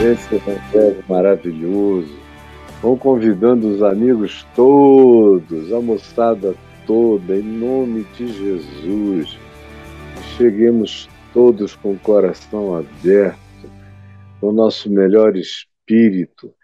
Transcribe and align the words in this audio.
esse 0.00 0.36
evangelho 0.36 1.04
maravilhoso. 1.08 2.16
Vão 2.80 2.96
convidando 2.96 3.68
os 3.68 3.82
amigos 3.82 4.46
todos, 4.54 5.72
a 5.72 5.80
moçada 5.80 6.54
toda, 6.86 7.36
em 7.36 7.42
nome 7.42 8.04
de 8.16 8.28
Jesus. 8.28 9.36
Cheguemos 10.36 11.08
todos 11.34 11.74
com 11.74 11.94
o 11.94 11.98
coração 11.98 12.76
aberto, 12.76 13.38
com 14.40 14.50
o 14.50 14.52
nosso 14.52 14.88
melhor 14.88 15.36
espírito, 15.36 16.54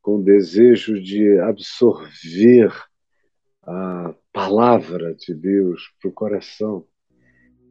com 0.00 0.18
o 0.18 0.22
desejo 0.22 1.02
de 1.02 1.40
absorver 1.40 2.72
a 3.64 4.14
palavra 4.32 5.12
de 5.12 5.34
Deus 5.34 5.90
para 6.00 6.08
o 6.08 6.12
coração. 6.12 6.84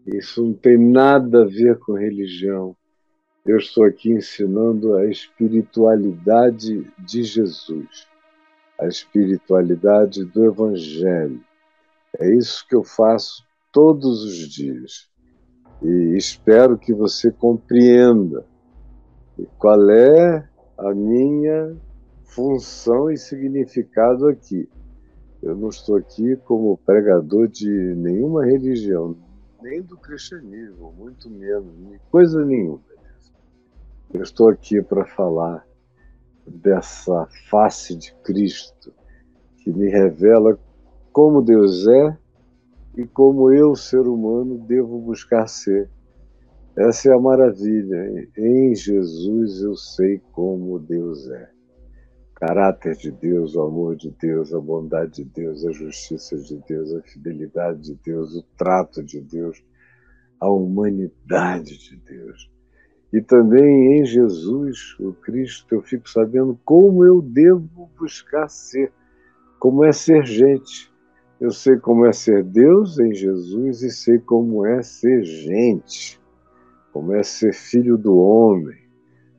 Isso 0.06 0.44
não 0.44 0.54
tem 0.54 0.78
nada 0.78 1.44
a 1.44 1.46
ver 1.46 1.80
com 1.80 1.94
religião 1.94 2.76
eu 3.46 3.58
estou 3.58 3.84
aqui 3.84 4.12
ensinando 4.12 4.96
a 4.96 5.06
espiritualidade 5.06 6.92
de 6.98 7.24
Jesus, 7.24 8.08
a 8.80 8.88
espiritualidade 8.88 10.26
do 10.26 10.46
Evangelho. 10.46 11.40
É 12.18 12.34
isso 12.34 12.68
que 12.68 12.76
eu 12.76 12.84
faço 12.84 13.46
todos 13.72 14.24
os 14.24 14.50
dias. 14.50 15.08
E 15.84 16.18
espero 16.18 16.78
que 16.78 16.92
você 16.92 17.32
compreenda 17.32 18.44
qual 19.60 19.92
é 19.92 20.50
a 20.78 20.94
minha 20.96 21.76
função 22.24 23.12
e 23.12 23.18
significado 23.18 24.28
aqui. 24.28 24.68
Eu 25.44 25.56
não 25.56 25.70
estou 25.70 25.98
aqui 25.98 26.36
como 26.38 26.78
pregador 26.78 27.48
de 27.48 27.70
nenhuma 27.70 28.44
religião, 28.44 29.16
nem 29.62 29.82
do 29.82 29.98
cristianismo, 29.98 30.92
muito 30.98 31.30
menos, 31.30 32.00
coisa 32.10 32.44
nenhuma. 32.44 32.95
Eu 34.14 34.22
estou 34.22 34.50
aqui 34.50 34.82
para 34.82 35.06
falar 35.06 35.66
dessa 36.48 37.28
face 37.50 37.96
de 37.96 38.14
Cristo 38.24 38.94
que 39.58 39.72
me 39.72 39.90
revela 39.90 40.58
como 41.12 41.42
Deus 41.42 41.88
é 41.88 42.18
e 42.98 43.06
como 43.06 43.52
eu, 43.52 43.76
ser 43.76 44.02
humano, 44.02 44.58
devo 44.58 45.00
buscar 45.00 45.48
ser. 45.48 45.90
Essa 46.78 47.10
é 47.10 47.14
a 47.14 47.20
maravilha. 47.20 48.30
Em 48.38 48.76
Jesus 48.76 49.62
eu 49.62 49.76
sei 49.76 50.22
como 50.32 50.80
Deus 50.80 51.28
é. 51.30 51.52
O 52.32 52.34
caráter 52.36 52.96
de 52.96 53.12
Deus, 53.12 53.56
o 53.56 53.62
amor 53.62 53.96
de 53.96 54.12
Deus, 54.12 54.54
a 54.54 54.60
bondade 54.60 55.24
de 55.24 55.26
Deus, 55.26 55.66
a 55.66 55.72
justiça 55.72 56.38
de 56.38 56.58
Deus, 56.68 56.94
a 56.94 57.02
fidelidade 57.02 57.82
de 57.82 57.96
Deus, 57.96 58.36
o 58.36 58.44
trato 58.58 59.04
de 59.04 59.20
Deus, 59.20 59.62
a 60.40 60.50
humanidade 60.50 61.78
de 61.78 61.98
Deus. 61.98 62.55
E 63.16 63.22
também 63.22 63.98
em 63.98 64.06
Jesus, 64.06 64.94
o 65.00 65.14
Cristo, 65.14 65.74
eu 65.74 65.82
fico 65.82 66.10
sabendo 66.10 66.60
como 66.66 67.06
eu 67.06 67.22
devo 67.22 67.90
buscar 67.98 68.50
ser, 68.50 68.92
como 69.58 69.86
é 69.86 69.94
ser 69.94 70.26
gente. 70.26 70.92
Eu 71.40 71.50
sei 71.50 71.78
como 71.78 72.06
é 72.06 72.12
ser 72.12 72.44
Deus 72.44 73.00
em 73.00 73.14
Jesus 73.14 73.82
e 73.84 73.90
sei 73.90 74.20
como 74.20 74.66
é 74.66 74.84
ser 74.84 75.24
gente, 75.24 76.20
como 76.92 77.14
é 77.14 77.24
ser 77.24 77.54
filho 77.54 77.98
do 77.98 78.18
homem, 78.18 78.80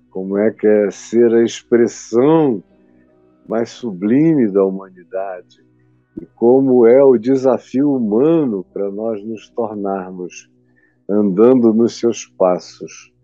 como 0.08 0.38
é 0.38 0.50
que 0.50 0.66
é 0.66 0.90
ser 0.90 1.34
a 1.34 1.44
expressão 1.44 2.64
mais 3.46 3.68
sublime 3.68 4.50
da 4.50 4.64
humanidade 4.64 5.62
e 6.18 6.24
como 6.24 6.86
é 6.86 7.05
o 7.05 7.18
desafio 7.18 7.94
humano 7.94 8.64
para 8.72 8.90
nós 8.90 9.22
nos 9.22 9.50
tornarmos 9.50 10.50
andando 11.06 11.74
nos 11.74 11.98
seus 11.98 12.24
passos 12.24 13.14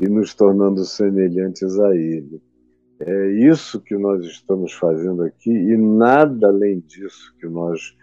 e 0.00 0.08
nos 0.08 0.34
tornando 0.34 0.84
semelhantes 0.84 1.78
a 1.78 1.94
Ele. 1.94 2.42
É 3.00 3.30
isso 3.30 3.80
que 3.80 3.96
nós 3.96 4.24
estamos 4.26 4.74
fazendo 4.74 5.22
aqui 5.22 5.50
e 5.50 5.76
nada 5.76 6.48
além 6.48 6.80
disso 6.80 7.34
que 7.40 7.46
nós 7.46 7.96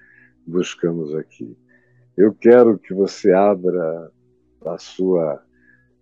buscamos 0.45 1.13
aqui. 1.13 1.55
Eu 2.15 2.33
quero 2.33 2.79
que 2.79 2.95
você 2.95 3.31
abra 3.31 4.11
a 4.65 4.77
sua, 4.79 5.43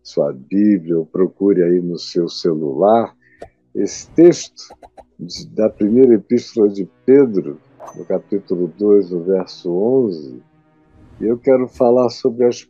sua 0.02 0.32
Bíblia, 0.32 0.98
ou 0.98 1.06
procure 1.06 1.62
aí 1.62 1.82
no 1.82 2.00
seu 2.00 2.30
celular 2.30 3.14
esse 3.74 4.10
texto 4.12 4.74
da 5.54 5.70
primeira 5.70 6.16
epístola 6.16 6.70
de 6.70 6.90
Pedro, 7.06 7.60
no 7.98 8.06
capítulo 8.06 8.72
2, 8.78 9.12
no 9.12 9.24
verso 9.24 9.72
11, 9.74 10.42
eu 11.20 11.38
quero 11.38 11.68
falar 11.68 12.10
sobre 12.10 12.46
as 12.46 12.68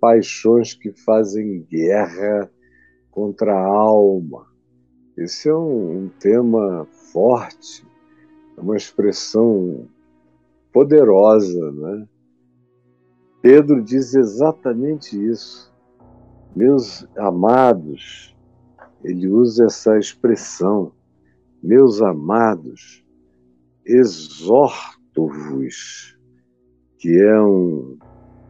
paixões 0.00 0.72
que 0.72 0.90
fazem 0.92 1.62
guerra 1.70 2.50
contra 3.10 3.52
a 3.52 3.66
alma. 3.66 4.46
Esse 5.16 5.50
é 5.50 5.54
um, 5.54 6.04
um 6.04 6.08
tema 6.08 6.86
forte, 7.12 7.86
é 8.56 8.60
uma 8.60 8.76
expressão 8.76 9.86
poderosa, 10.72 11.72
né? 11.72 12.08
Pedro 13.42 13.82
diz 13.82 14.14
exatamente 14.14 15.22
isso. 15.22 15.70
Meus 16.56 17.06
amados, 17.16 18.34
ele 19.04 19.28
usa 19.28 19.66
essa 19.66 19.98
expressão, 19.98 20.92
meus 21.62 22.00
amados, 22.00 23.04
exorto-vos 23.84 24.98
que 26.98 27.16
é 27.16 27.40
um, 27.40 27.96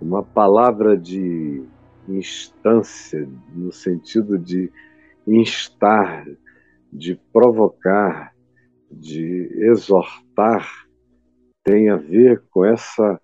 uma 0.01 0.23
palavra 0.23 0.97
de 0.97 1.63
instância, 2.09 3.29
no 3.55 3.71
sentido 3.71 4.39
de 4.39 4.73
instar, 5.27 6.27
de 6.91 7.21
provocar, 7.33 8.35
de 8.91 9.51
exortar, 9.71 10.67
tem 11.63 11.91
a 11.91 11.97
ver 11.97 12.43
com 12.51 12.65
essa 12.65 13.21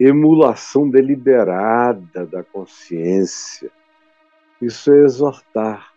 emulação 0.00 0.90
deliberada 0.90 2.26
da 2.26 2.42
consciência. 2.42 3.70
Isso 4.60 4.92
é 4.92 5.04
exortar, 5.04 5.92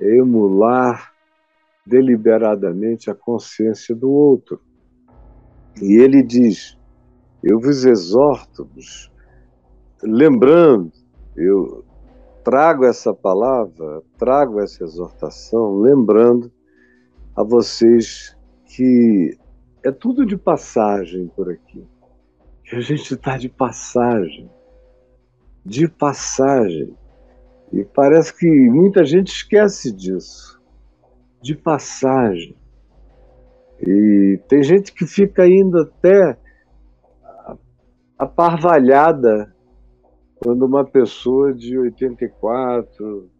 é 0.00 0.16
emular 0.16 1.12
deliberadamente 1.84 3.10
a 3.10 3.14
consciência 3.14 3.94
do 3.94 4.10
outro. 4.10 4.62
E 5.82 5.96
ele 5.96 6.22
diz: 6.22 6.77
eu 7.42 7.60
vos 7.60 7.84
exorto, 7.84 8.68
lembrando, 10.02 10.92
eu 11.36 11.84
trago 12.42 12.84
essa 12.84 13.14
palavra, 13.14 14.02
trago 14.16 14.60
essa 14.60 14.82
exortação, 14.82 15.80
lembrando 15.80 16.50
a 17.36 17.44
vocês 17.44 18.36
que 18.64 19.36
é 19.84 19.92
tudo 19.92 20.26
de 20.26 20.36
passagem 20.36 21.28
por 21.28 21.50
aqui. 21.50 21.86
Que 22.64 22.76
a 22.76 22.80
gente 22.80 23.14
está 23.14 23.36
de 23.36 23.48
passagem. 23.48 24.50
De 25.64 25.88
passagem. 25.88 26.96
E 27.72 27.84
parece 27.84 28.36
que 28.36 28.46
muita 28.46 29.04
gente 29.04 29.28
esquece 29.28 29.92
disso. 29.92 30.60
De 31.40 31.54
passagem. 31.54 32.56
E 33.80 34.40
tem 34.48 34.62
gente 34.62 34.92
que 34.92 35.06
fica 35.06 35.46
indo 35.46 35.78
até 35.78 36.36
aparvalhada 38.18 39.54
quando 40.36 40.66
uma 40.66 40.84
pessoa 40.84 41.52
de 41.54 41.78
84, 41.78 43.30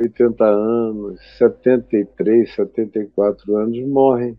80 0.00 0.44
anos, 0.44 1.20
73, 1.38 2.54
74 2.54 3.56
anos 3.56 3.86
morre. 3.86 4.36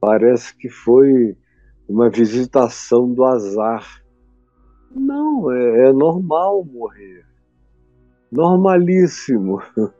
Parece 0.00 0.56
que 0.56 0.68
foi 0.68 1.36
uma 1.88 2.08
visitação 2.08 3.12
do 3.12 3.24
azar. 3.24 4.02
Não, 4.90 5.50
é, 5.50 5.88
é 5.88 5.92
normal 5.92 6.64
morrer. 6.64 7.24
Normalíssimo. 8.30 9.60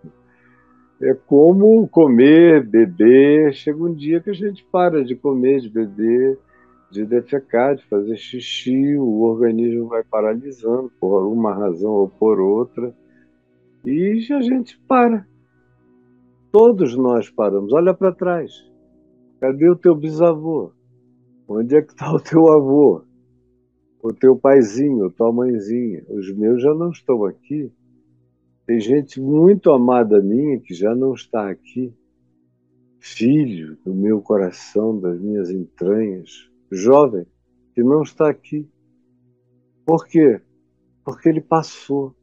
É 1.00 1.14
como 1.14 1.86
comer, 1.86 2.66
beber. 2.66 3.54
Chega 3.54 3.80
um 3.80 3.94
dia 3.94 4.20
que 4.20 4.30
a 4.30 4.32
gente 4.32 4.64
para 4.64 5.04
de 5.04 5.14
comer, 5.14 5.60
de 5.60 5.68
beber 5.68 6.36
de 6.90 7.04
defecar, 7.04 7.76
de 7.76 7.84
fazer 7.86 8.16
xixi, 8.16 8.96
o 8.96 9.20
organismo 9.22 9.88
vai 9.88 10.02
paralisando 10.02 10.90
por 10.98 11.26
uma 11.26 11.54
razão 11.54 11.92
ou 11.92 12.08
por 12.08 12.40
outra, 12.40 12.94
e 13.84 14.26
a 14.32 14.40
gente 14.40 14.78
para. 14.86 15.26
Todos 16.50 16.96
nós 16.96 17.30
paramos. 17.30 17.72
Olha 17.72 17.94
para 17.94 18.12
trás. 18.12 18.52
Cadê 19.40 19.68
o 19.68 19.76
teu 19.76 19.94
bisavô? 19.94 20.72
Onde 21.46 21.76
é 21.76 21.82
que 21.82 21.92
está 21.92 22.12
o 22.12 22.20
teu 22.20 22.48
avô? 22.52 23.02
O 24.02 24.12
teu 24.12 24.36
paizinho, 24.36 25.10
tua 25.10 25.32
mãezinha? 25.32 26.04
Os 26.08 26.30
meus 26.34 26.62
já 26.62 26.74
não 26.74 26.90
estão 26.90 27.24
aqui. 27.24 27.72
Tem 28.66 28.80
gente 28.80 29.20
muito 29.20 29.70
amada 29.70 30.20
minha 30.20 30.60
que 30.60 30.74
já 30.74 30.94
não 30.94 31.14
está 31.14 31.48
aqui. 31.50 31.92
Filho 33.00 33.78
do 33.84 33.94
meu 33.94 34.20
coração, 34.20 34.98
das 34.98 35.18
minhas 35.20 35.50
entranhas, 35.50 36.47
jovem 36.70 37.26
que 37.74 37.82
não 37.82 38.02
está 38.02 38.28
aqui. 38.28 38.68
Por 39.84 40.06
quê? 40.06 40.40
Porque 41.04 41.28
ele 41.28 41.40
passou. 41.40 42.14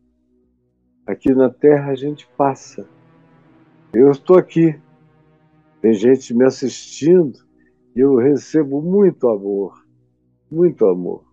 Aqui 1.05 1.33
na 1.33 1.49
Terra 1.49 1.91
a 1.91 1.95
gente 1.95 2.27
passa. 2.35 2.87
Eu 3.93 4.11
estou 4.11 4.37
aqui, 4.37 4.79
tem 5.81 5.93
gente 5.93 6.33
me 6.33 6.43
assistindo 6.43 7.39
e 7.95 7.99
eu 7.99 8.15
recebo 8.15 8.81
muito 8.81 9.29
amor, 9.29 9.85
muito 10.51 10.85
amor. 10.85 11.23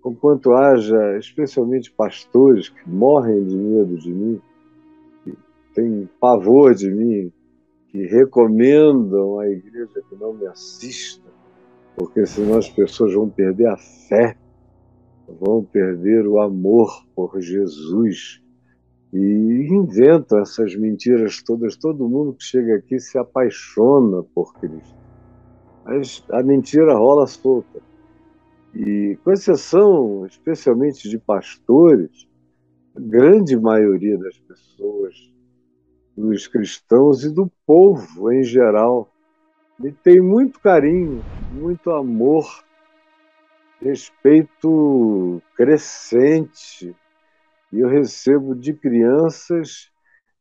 Conquanto 0.00 0.52
haja, 0.52 1.16
especialmente 1.18 1.92
pastores 1.92 2.68
que 2.68 2.88
morrem 2.88 3.44
de 3.44 3.56
medo 3.56 3.96
de 3.96 4.12
mim, 4.12 4.42
que 5.22 5.36
têm 5.74 6.08
pavor 6.18 6.74
de 6.74 6.90
mim, 6.90 7.32
que 7.86 8.04
recomendam 8.06 9.38
à 9.38 9.48
igreja 9.48 10.02
que 10.08 10.16
não 10.16 10.34
me 10.34 10.46
assista, 10.46 11.21
porque 11.96 12.26
senão 12.26 12.58
as 12.58 12.68
pessoas 12.68 13.14
vão 13.14 13.28
perder 13.28 13.66
a 13.66 13.76
fé, 13.76 14.36
vão 15.40 15.62
perder 15.62 16.26
o 16.26 16.40
amor 16.40 17.06
por 17.14 17.40
Jesus 17.40 18.42
e 19.12 19.68
inventam 19.70 20.38
essas 20.38 20.74
mentiras 20.74 21.42
todas. 21.42 21.76
Todo 21.76 22.08
mundo 22.08 22.34
que 22.34 22.44
chega 22.44 22.76
aqui 22.76 22.98
se 22.98 23.18
apaixona 23.18 24.22
por 24.34 24.54
Cristo. 24.54 24.96
Mas 25.84 26.24
a 26.30 26.42
mentira 26.42 26.94
rola 26.94 27.26
solta. 27.26 27.80
E, 28.74 29.18
com 29.22 29.32
exceção, 29.32 30.24
especialmente 30.24 31.08
de 31.08 31.18
pastores, 31.18 32.26
a 32.96 33.00
grande 33.00 33.54
maioria 33.58 34.16
das 34.16 34.38
pessoas, 34.38 35.14
dos 36.16 36.46
cristãos 36.46 37.22
e 37.24 37.30
do 37.30 37.50
povo 37.66 38.32
em 38.32 38.42
geral, 38.42 39.11
me 39.82 39.90
tem 39.90 40.20
muito 40.20 40.60
carinho, 40.60 41.24
muito 41.50 41.90
amor, 41.90 42.46
respeito 43.80 45.42
crescente 45.56 46.94
e 47.72 47.80
eu 47.80 47.88
recebo 47.88 48.54
de 48.54 48.74
crianças, 48.74 49.90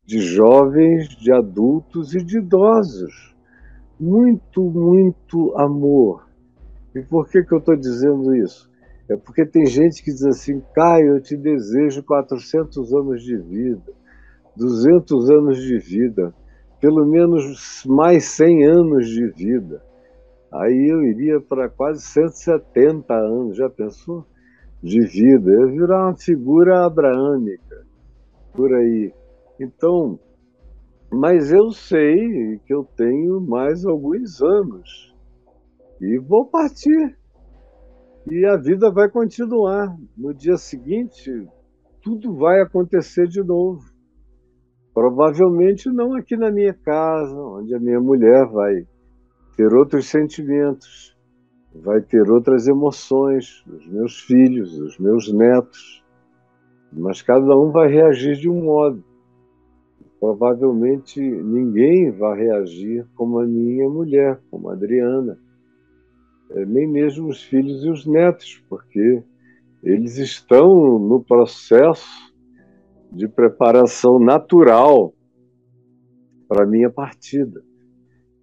de 0.05 0.19
jovens, 0.19 1.07
de 1.09 1.33
adultos 1.33 2.13
e 2.13 2.23
de 2.23 2.38
idosos. 2.38 3.35
Muito, 3.99 4.61
muito 4.61 5.57
amor. 5.57 6.27
E 6.93 7.01
por 7.01 7.27
que, 7.27 7.43
que 7.43 7.53
eu 7.53 7.59
estou 7.59 7.75
dizendo 7.75 8.35
isso? 8.35 8.69
É 9.09 9.17
porque 9.17 9.43
tem 9.43 9.65
gente 9.65 10.03
que 10.03 10.11
diz 10.11 10.23
assim, 10.23 10.61
Caio, 10.75 11.15
eu 11.15 11.21
te 11.21 11.35
desejo 11.35 12.03
400 12.03 12.93
anos 12.93 13.23
de 13.23 13.38
vida, 13.38 13.91
200 14.55 15.31
anos 15.31 15.57
de 15.57 15.79
vida, 15.79 16.31
pelo 16.81 17.05
menos 17.05 17.83
mais 17.85 18.25
100 18.25 18.65
anos 18.65 19.07
de 19.07 19.27
vida. 19.27 19.81
Aí 20.51 20.89
eu 20.91 21.01
iria 21.03 21.39
para 21.39 21.69
quase 21.69 22.01
170 22.01 23.13
anos, 23.13 23.55
já 23.55 23.69
pensou? 23.69 24.25
de 24.81 24.99
vida, 25.05 25.51
eu 25.51 25.69
virar 25.69 26.07
uma 26.07 26.17
figura 26.17 26.85
abraâmica 26.85 27.85
por 28.51 28.73
aí. 28.73 29.13
Então, 29.59 30.19
mas 31.11 31.51
eu 31.51 31.71
sei 31.71 32.57
que 32.65 32.73
eu 32.73 32.83
tenho 32.83 33.39
mais 33.39 33.85
alguns 33.85 34.41
anos 34.41 35.15
e 35.99 36.17
vou 36.17 36.47
partir. 36.47 37.15
E 38.29 38.45
a 38.45 38.55
vida 38.57 38.91
vai 38.91 39.09
continuar. 39.09 39.95
No 40.17 40.33
dia 40.33 40.57
seguinte, 40.57 41.47
tudo 42.01 42.35
vai 42.35 42.61
acontecer 42.61 43.27
de 43.27 43.43
novo. 43.43 43.90
Provavelmente 44.93 45.89
não 45.89 46.13
aqui 46.15 46.35
na 46.35 46.51
minha 46.51 46.73
casa, 46.73 47.35
onde 47.35 47.73
a 47.73 47.79
minha 47.79 47.99
mulher 47.99 48.45
vai 48.47 48.85
ter 49.55 49.73
outros 49.73 50.07
sentimentos 50.07 51.11
vai 51.73 52.01
ter 52.01 52.29
outras 52.29 52.67
emoções, 52.67 53.63
os 53.65 53.88
meus 53.88 54.19
filhos, 54.19 54.77
os 54.77 54.97
meus 54.99 55.31
netos, 55.31 56.03
mas 56.91 57.21
cada 57.21 57.57
um 57.57 57.71
vai 57.71 57.88
reagir 57.88 58.35
de 58.35 58.49
um 58.49 58.63
modo. 58.63 59.03
Provavelmente 60.19 61.19
ninguém 61.19 62.11
vai 62.11 62.39
reagir 62.39 63.07
como 63.15 63.39
a 63.39 63.45
minha 63.45 63.89
mulher, 63.89 64.39
como 64.51 64.69
a 64.69 64.73
Adriana, 64.73 65.39
é, 66.51 66.65
nem 66.65 66.85
mesmo 66.85 67.29
os 67.29 67.41
filhos 67.41 67.83
e 67.83 67.89
os 67.89 68.05
netos, 68.05 68.61
porque 68.69 69.23
eles 69.81 70.17
estão 70.17 70.99
no 70.99 71.23
processo 71.23 72.30
de 73.11 73.27
preparação 73.27 74.19
natural 74.19 75.13
para 76.47 76.63
a 76.63 76.67
minha 76.67 76.89
partida. 76.89 77.61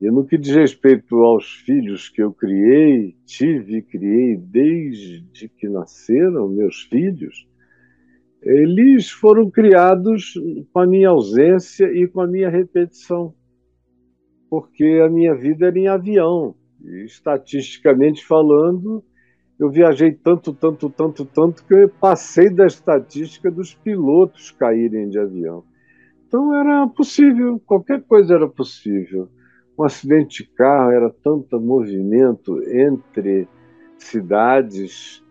E 0.01 0.11
no 0.11 0.25
que 0.25 0.39
diz 0.39 0.55
respeito 0.55 1.17
aos 1.17 1.55
filhos 1.55 2.09
que 2.09 2.23
eu 2.23 2.33
criei, 2.33 3.17
tive 3.27 3.79
e 3.79 3.83
criei 3.83 4.37
desde 4.37 5.49
que 5.49 5.69
nasceram 5.69 6.49
meus 6.49 6.83
filhos, 6.83 7.49
eles 8.41 9.11
foram 9.11 9.51
criados 9.51 10.35
com 10.73 10.79
a 10.79 10.87
minha 10.87 11.09
ausência 11.09 11.87
e 11.87 12.07
com 12.07 12.21
a 12.21 12.27
minha 12.27 12.49
repetição, 12.49 13.35
porque 14.49 15.01
a 15.05 15.09
minha 15.09 15.35
vida 15.35 15.67
era 15.67 15.79
em 15.79 15.89
avião. 15.89 16.55
E, 16.81 17.05
estatisticamente 17.05 18.25
falando, 18.25 19.03
eu 19.59 19.71
viajei 19.71 20.13
tanto, 20.13 20.53
tanto, 20.53 20.89
tanto, 20.89 21.25
tanto 21.25 21.65
que 21.65 21.75
eu 21.75 21.89
passei 21.89 22.49
da 22.49 22.67
estatística 22.67 23.51
dos 23.51 23.75
pilotos 23.75 24.51
caírem 24.53 25.09
de 25.09 25.19
avião. 25.19 25.65
Então 26.27 26.55
era 26.55 26.87
possível, 26.87 27.61
qualquer 27.67 28.03
coisa 28.03 28.35
era 28.35 28.49
possível 28.49 29.29
um 29.79 29.85
acidente 29.85 30.43
de 30.43 30.51
carro 30.51 30.91
era 30.91 31.09
tanto 31.23 31.61
movimento 31.61 32.61
entre 32.69 33.47
cidades, 33.97 35.25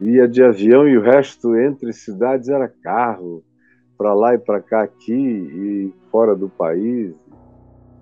ia 0.00 0.26
de 0.26 0.42
avião 0.42 0.88
e 0.88 0.96
o 0.96 1.02
resto 1.02 1.54
entre 1.54 1.92
cidades 1.92 2.48
era 2.48 2.66
carro, 2.66 3.44
para 3.98 4.14
lá 4.14 4.34
e 4.34 4.38
para 4.38 4.62
cá, 4.62 4.82
aqui 4.82 5.12
e 5.12 5.92
fora 6.10 6.34
do 6.34 6.48
país, 6.48 7.14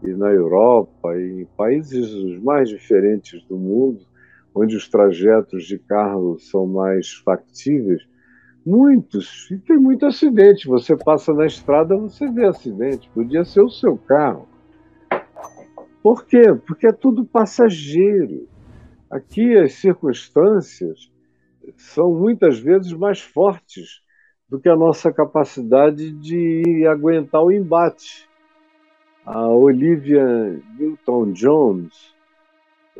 e 0.04 0.14
na 0.14 0.30
Europa, 0.30 1.18
e 1.18 1.42
em 1.42 1.46
países 1.56 2.12
os 2.12 2.40
mais 2.40 2.68
diferentes 2.68 3.42
do 3.48 3.56
mundo, 3.56 4.06
onde 4.58 4.76
os 4.76 4.88
trajetos 4.88 5.64
de 5.64 5.78
carro 5.78 6.38
são 6.38 6.66
mais 6.66 7.12
factíveis, 7.12 8.02
muitos, 8.66 9.48
e 9.50 9.58
tem 9.58 9.78
muito 9.78 10.04
acidente. 10.04 10.66
Você 10.66 10.96
passa 10.96 11.32
na 11.32 11.46
estrada, 11.46 11.96
você 11.96 12.28
vê 12.30 12.46
acidente, 12.46 13.08
podia 13.14 13.44
ser 13.44 13.60
o 13.62 13.70
seu 13.70 13.96
carro. 13.96 14.48
Por 16.02 16.26
quê? 16.26 16.54
Porque 16.66 16.88
é 16.88 16.92
tudo 16.92 17.24
passageiro. 17.24 18.48
Aqui 19.10 19.56
as 19.56 19.74
circunstâncias 19.74 21.10
são 21.76 22.12
muitas 22.12 22.58
vezes 22.58 22.92
mais 22.92 23.20
fortes 23.20 24.02
do 24.48 24.58
que 24.58 24.68
a 24.68 24.76
nossa 24.76 25.12
capacidade 25.12 26.10
de 26.12 26.86
aguentar 26.86 27.42
o 27.42 27.52
embate. 27.52 28.28
A 29.24 29.46
Olivia 29.46 30.24
Newton-Jones 30.78 32.17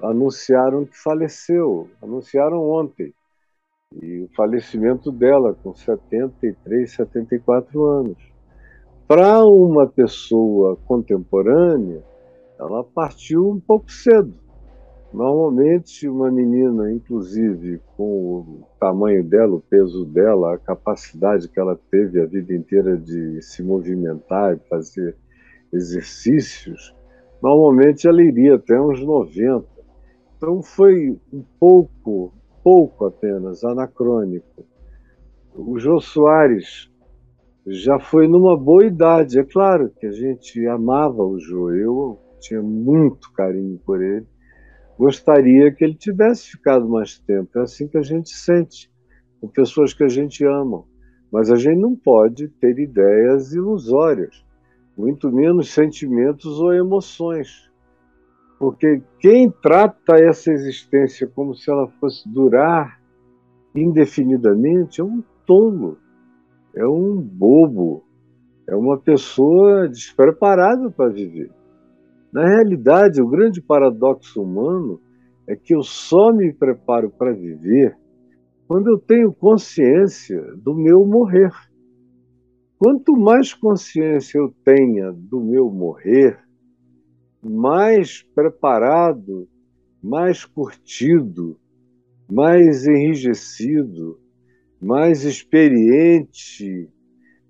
anunciaram 0.02 0.84
que 0.84 0.96
faleceu, 0.96 1.88
anunciaram 2.02 2.62
ontem. 2.62 3.12
E 4.02 4.20
o 4.20 4.28
falecimento 4.36 5.10
dela 5.10 5.56
com 5.62 5.74
73, 5.74 6.90
74 6.90 7.84
anos. 7.84 8.18
Para 9.06 9.44
uma 9.46 9.86
pessoa 9.86 10.76
contemporânea, 10.86 12.04
ela 12.58 12.84
partiu 12.84 13.48
um 13.48 13.58
pouco 13.58 13.90
cedo. 13.90 14.34
Normalmente, 15.12 16.06
uma 16.06 16.30
menina, 16.30 16.92
inclusive 16.92 17.80
com 17.96 18.04
o 18.04 18.62
tamanho 18.78 19.24
dela, 19.24 19.54
o 19.54 19.60
peso 19.60 20.04
dela, 20.04 20.54
a 20.54 20.58
capacidade 20.58 21.48
que 21.48 21.58
ela 21.58 21.78
teve 21.90 22.20
a 22.20 22.26
vida 22.26 22.52
inteira 22.52 22.98
de 22.98 23.40
se 23.40 23.62
movimentar 23.62 24.54
e 24.54 24.68
fazer 24.68 25.16
exercícios, 25.72 26.94
normalmente 27.42 28.06
ela 28.06 28.22
iria 28.22 28.56
até 28.56 28.78
uns 28.78 29.02
90. 29.02 29.77
Então 30.38 30.62
foi 30.62 31.18
um 31.32 31.42
pouco, 31.58 32.32
pouco 32.62 33.06
apenas, 33.06 33.64
anacrônico. 33.64 34.64
O 35.52 35.80
Jô 35.80 36.00
Soares 36.00 36.88
já 37.66 37.98
foi 37.98 38.28
numa 38.28 38.56
boa 38.56 38.86
idade. 38.86 39.40
É 39.40 39.44
claro 39.44 39.90
que 39.90 40.06
a 40.06 40.12
gente 40.12 40.64
amava 40.68 41.24
o 41.24 41.40
Jô. 41.40 41.72
Eu 41.72 42.20
tinha 42.38 42.62
muito 42.62 43.32
carinho 43.32 43.80
por 43.84 44.00
ele. 44.00 44.24
Gostaria 44.96 45.72
que 45.72 45.82
ele 45.82 45.94
tivesse 45.94 46.52
ficado 46.52 46.88
mais 46.88 47.18
tempo. 47.18 47.58
É 47.58 47.62
assim 47.62 47.88
que 47.88 47.98
a 47.98 48.02
gente 48.02 48.30
sente 48.30 48.88
com 49.40 49.48
pessoas 49.48 49.92
que 49.92 50.04
a 50.04 50.08
gente 50.08 50.44
ama. 50.44 50.84
Mas 51.32 51.50
a 51.50 51.56
gente 51.56 51.80
não 51.80 51.96
pode 51.96 52.46
ter 52.46 52.78
ideias 52.78 53.52
ilusórias, 53.52 54.44
muito 54.96 55.32
menos 55.32 55.72
sentimentos 55.72 56.60
ou 56.60 56.72
emoções. 56.72 57.67
Porque 58.58 59.02
quem 59.20 59.50
trata 59.50 60.16
essa 60.16 60.50
existência 60.50 61.26
como 61.28 61.54
se 61.54 61.70
ela 61.70 61.88
fosse 62.00 62.28
durar 62.28 63.00
indefinidamente 63.74 65.00
é 65.00 65.04
um 65.04 65.22
tolo, 65.46 65.98
é 66.74 66.86
um 66.86 67.16
bobo, 67.16 68.04
é 68.68 68.74
uma 68.74 68.98
pessoa 68.98 69.88
despreparada 69.88 70.90
para 70.90 71.08
viver. 71.08 71.50
Na 72.32 72.46
realidade, 72.46 73.22
o 73.22 73.28
grande 73.28 73.62
paradoxo 73.62 74.42
humano 74.42 75.00
é 75.46 75.56
que 75.56 75.74
eu 75.74 75.82
só 75.82 76.32
me 76.32 76.52
preparo 76.52 77.10
para 77.10 77.32
viver 77.32 77.96
quando 78.66 78.88
eu 78.88 78.98
tenho 78.98 79.32
consciência 79.32 80.42
do 80.56 80.74
meu 80.74 81.06
morrer. 81.06 81.50
quanto 82.78 83.16
mais 83.16 83.54
consciência 83.54 84.38
eu 84.38 84.52
tenha 84.62 85.10
do 85.10 85.40
meu 85.40 85.70
morrer, 85.70 86.38
mais 87.42 88.22
preparado, 88.34 89.48
mais 90.02 90.44
curtido, 90.44 91.58
mais 92.30 92.86
enrijecido, 92.86 94.20
mais 94.80 95.24
experiente, 95.24 96.88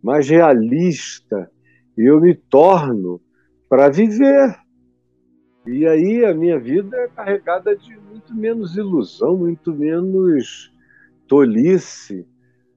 mais 0.02 0.28
realista 0.28 1.50
eu 1.96 2.20
me 2.20 2.34
torno 2.34 3.20
para 3.68 3.88
viver. 3.88 4.56
E 5.66 5.86
aí 5.86 6.24
a 6.24 6.32
minha 6.32 6.58
vida 6.58 6.96
é 6.96 7.08
carregada 7.08 7.76
de 7.76 7.98
muito 7.98 8.34
menos 8.34 8.76
ilusão, 8.76 9.36
muito 9.36 9.74
menos 9.74 10.72
tolice, 11.26 12.26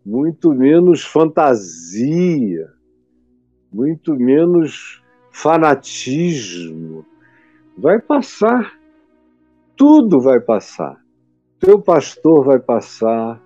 muito 0.06 0.52
menos 0.54 1.06
fantasia, 1.06 2.68
muito 3.72 4.16
menos 4.16 5.01
fanatismo. 5.32 7.06
Vai 7.78 8.00
passar. 8.00 8.74
Tudo 9.76 10.20
vai 10.20 10.40
passar. 10.40 11.02
Teu 11.60 11.82
pastor 11.82 12.46
vai 12.46 12.60
passar, 12.60 13.40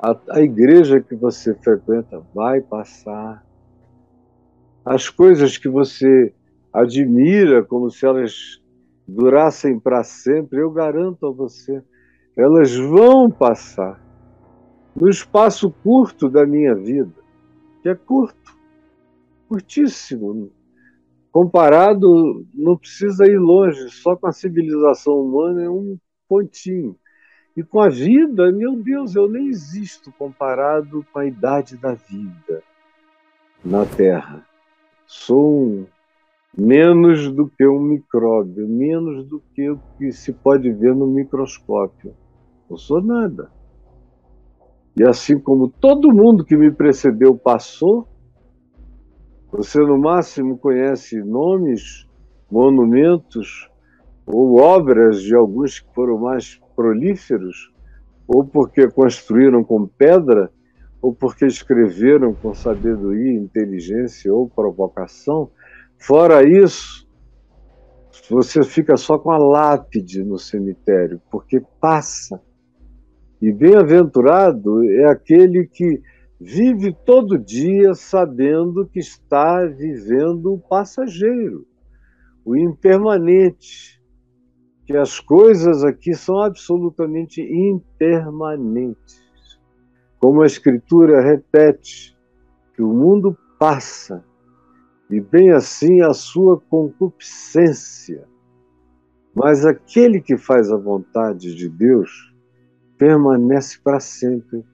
a, 0.00 0.16
a 0.30 0.40
igreja 0.40 1.00
que 1.00 1.16
você 1.16 1.54
frequenta 1.54 2.22
vai 2.34 2.60
passar, 2.60 3.44
as 4.84 5.08
coisas 5.10 5.58
que 5.58 5.68
você 5.68 6.32
admira 6.72 7.64
como 7.64 7.90
se 7.90 8.06
elas 8.06 8.62
durassem 9.06 9.78
para 9.80 10.04
sempre, 10.04 10.60
eu 10.60 10.70
garanto 10.70 11.26
a 11.26 11.30
você, 11.30 11.82
elas 12.36 12.76
vão 12.76 13.30
passar 13.30 14.00
no 14.94 15.08
espaço 15.08 15.70
curto 15.82 16.28
da 16.28 16.46
minha 16.46 16.74
vida, 16.74 17.14
que 17.82 17.88
é 17.88 17.94
curto, 17.94 18.56
curtíssimo. 19.48 20.50
Comparado, 21.30 22.46
não 22.54 22.76
precisa 22.76 23.26
ir 23.26 23.38
longe, 23.38 23.90
só 23.90 24.16
com 24.16 24.26
a 24.26 24.32
civilização 24.32 25.20
humana 25.20 25.62
é 25.62 25.68
um 25.70 25.98
pontinho. 26.28 26.96
E 27.56 27.62
com 27.62 27.80
a 27.80 27.88
vida, 27.88 28.52
meu 28.52 28.76
Deus, 28.76 29.14
eu 29.14 29.28
nem 29.28 29.48
existo 29.48 30.12
comparado 30.16 31.04
com 31.12 31.18
a 31.18 31.26
idade 31.26 31.76
da 31.76 31.94
vida 31.94 32.62
na 33.64 33.84
Terra. 33.84 34.46
Sou 35.06 35.64
um, 35.64 35.86
menos 36.56 37.30
do 37.32 37.48
que 37.48 37.66
um 37.66 37.80
micróbio, 37.80 38.68
menos 38.68 39.26
do 39.26 39.42
que 39.54 39.70
o 39.70 39.80
que 39.98 40.12
se 40.12 40.32
pode 40.32 40.70
ver 40.72 40.94
no 40.94 41.06
microscópio. 41.06 42.14
Não 42.70 42.76
sou 42.76 43.02
nada. 43.02 43.50
E 44.96 45.02
assim 45.02 45.38
como 45.38 45.68
todo 45.68 46.12
mundo 46.12 46.44
que 46.44 46.56
me 46.56 46.70
precedeu 46.70 47.36
passou, 47.36 48.06
você 49.50 49.78
no 49.80 49.98
máximo 49.98 50.58
conhece 50.58 51.22
nomes, 51.22 52.06
monumentos 52.50 53.68
ou 54.26 54.60
obras 54.60 55.22
de 55.22 55.34
alguns 55.34 55.80
que 55.80 55.94
foram 55.94 56.18
mais 56.18 56.60
prolíferos, 56.76 57.72
ou 58.26 58.44
porque 58.44 58.88
construíram 58.88 59.64
com 59.64 59.86
pedra, 59.86 60.50
ou 61.00 61.14
porque 61.14 61.46
escreveram 61.46 62.34
com 62.34 62.52
sabedoria, 62.52 63.32
inteligência 63.32 64.32
ou 64.32 64.48
provocação. 64.48 65.50
Fora 65.98 66.42
isso, 66.46 67.08
você 68.28 68.62
fica 68.62 68.96
só 68.96 69.18
com 69.18 69.30
a 69.30 69.38
lápide 69.38 70.22
no 70.22 70.38
cemitério, 70.38 71.20
porque 71.30 71.62
passa 71.80 72.40
e 73.40 73.52
bem-aventurado 73.52 74.84
é 74.84 75.04
aquele 75.04 75.66
que 75.66 76.02
vive 76.40 76.94
todo 77.04 77.38
dia 77.38 77.94
sabendo 77.94 78.86
que 78.86 79.00
está 79.00 79.64
vivendo 79.66 80.54
o 80.54 80.58
passageiro, 80.58 81.66
o 82.44 82.56
impermanente, 82.56 84.00
que 84.86 84.96
as 84.96 85.20
coisas 85.20 85.84
aqui 85.84 86.14
são 86.14 86.40
absolutamente 86.40 87.42
impermanentes. 87.42 89.26
Como 90.18 90.42
a 90.42 90.46
Escritura 90.46 91.20
repete, 91.20 92.16
que 92.74 92.82
o 92.82 92.88
mundo 92.88 93.36
passa, 93.58 94.24
e 95.10 95.20
bem 95.20 95.50
assim 95.50 96.00
a 96.00 96.12
sua 96.12 96.60
concupiscência. 96.60 98.26
Mas 99.34 99.64
aquele 99.64 100.20
que 100.20 100.36
faz 100.36 100.70
a 100.70 100.76
vontade 100.76 101.54
de 101.54 101.68
Deus 101.68 102.34
permanece 102.96 103.78
para 103.82 104.00
sempre, 104.00 104.64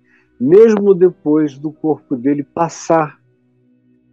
mesmo 0.44 0.94
depois 0.94 1.58
do 1.58 1.72
corpo 1.72 2.14
dele 2.14 2.42
passar, 2.42 3.18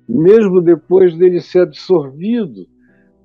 mesmo 0.07 0.61
depois 0.61 1.17
dele 1.17 1.41
ser 1.41 1.63
absorvido 1.63 2.65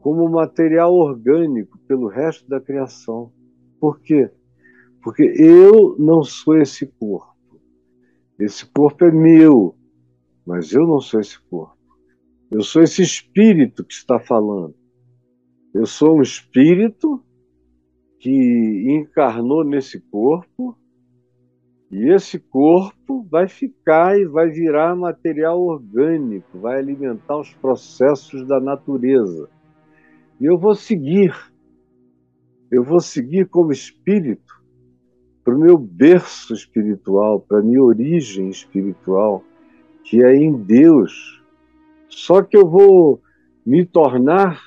como 0.01 0.29
material 0.29 0.93
orgânico 0.93 1.79
pelo 1.87 2.09
resto 2.09 2.49
da 2.49 2.61
criação. 2.61 3.33
Por 3.79 4.01
quê? 4.01 4.29
Porque 5.03 5.23
eu 5.23 5.97
não 5.99 6.25
sou 6.25 6.59
esse 6.59 6.87
corpo. 6.99 7.61
Esse 8.41 8.67
corpo 8.67 9.05
é 9.05 9.13
meu, 9.13 9.77
mas 10.45 10.73
eu 10.73 10.85
não 10.85 11.01
sou 11.01 11.21
esse 11.21 11.41
corpo. 11.49 11.77
Eu 12.51 12.63
sou 12.63 12.83
esse 12.83 13.03
espírito 13.03 13.85
que 13.85 13.95
está 13.95 14.19
falando. 14.19 14.75
Eu 15.73 15.87
sou 15.87 16.19
um 16.19 16.23
espírito 16.23 17.23
que 18.19 18.85
encarnou 18.89 19.63
nesse 19.63 20.01
corpo, 20.01 20.77
e 21.91 22.09
esse 22.13 22.39
corpo 22.39 23.27
vai 23.31 23.47
ficar 23.49 24.19
e 24.19 24.25
vai 24.25 24.49
virar 24.49 24.97
material 24.97 25.61
orgânico, 25.61 26.59
vai 26.59 26.79
alimentar 26.79 27.39
os 27.39 27.53
processos 27.55 28.47
da 28.47 28.61
natureza. 28.61 29.49
E 30.41 30.47
eu 30.47 30.59
vou 30.59 30.75
seguir, 30.75 31.35
eu 32.71 32.83
vou 32.83 33.01
seguir 33.01 33.49
como 33.49 33.73
espírito 33.73 34.55
para 35.45 35.55
o 35.55 35.61
meu 35.61 35.79
berço 35.79 36.53
espiritual, 36.53 37.41
para 37.41 37.61
a 37.61 37.63
minha 37.63 37.83
origem 37.83 38.49
espiritual, 38.49 39.45
que 40.03 40.23
é 40.25 40.35
em 40.35 40.53
Deus. 40.53 41.43
Só 42.09 42.43
que 42.43 42.57
eu 42.57 42.69
vou 42.69 43.23
me 43.65 43.85
tornar 43.87 44.61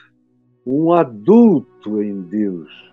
um 0.66 0.94
adulto 0.94 2.02
em 2.02 2.22
Deus 2.22 2.90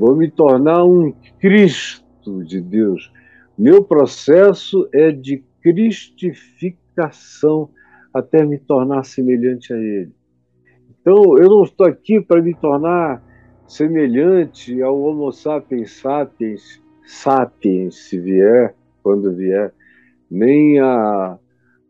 vou 0.00 0.16
me 0.16 0.30
tornar 0.30 0.82
um 0.82 1.12
Cristo 1.38 2.42
de 2.42 2.58
Deus. 2.58 3.12
Meu 3.60 3.84
processo 3.84 4.88
é 4.90 5.12
de 5.12 5.44
cristificação 5.60 7.68
até 8.10 8.42
me 8.42 8.58
tornar 8.58 9.04
semelhante 9.04 9.74
a 9.74 9.76
Ele. 9.76 10.14
Então, 10.88 11.36
eu 11.36 11.50
não 11.50 11.64
estou 11.64 11.86
aqui 11.86 12.22
para 12.22 12.40
me 12.40 12.54
tornar 12.54 13.22
semelhante 13.68 14.80
ao 14.80 14.98
Homo 14.98 15.30
sapiens 15.30 15.92
sapiens, 15.92 16.82
sapiens, 17.04 17.96
se 17.96 18.18
vier, 18.18 18.74
quando 19.02 19.36
vier, 19.36 19.74
nem 20.30 20.80
a, 20.80 21.38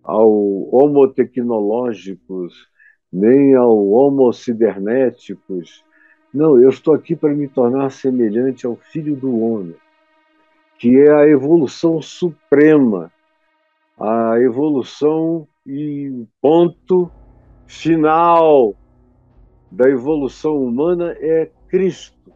ao 0.02 0.28
Homo 0.74 1.06
tecnológicos, 1.06 2.68
nem 3.12 3.54
ao 3.54 3.90
Homo 3.90 4.32
cibernéticos, 4.32 5.84
não, 6.34 6.60
eu 6.60 6.70
estou 6.70 6.94
aqui 6.94 7.14
para 7.14 7.32
me 7.32 7.46
tornar 7.46 7.90
semelhante 7.90 8.66
ao 8.66 8.74
Filho 8.74 9.14
do 9.14 9.38
Homem, 9.38 9.76
que 10.80 10.98
é 10.98 11.12
a 11.12 11.28
evolução 11.28 12.00
suprema, 12.00 13.12
a 14.00 14.40
evolução 14.40 15.46
e 15.66 16.24
ponto 16.40 17.10
final 17.66 18.74
da 19.70 19.90
evolução 19.90 20.56
humana 20.56 21.14
é 21.20 21.50
Cristo. 21.68 22.32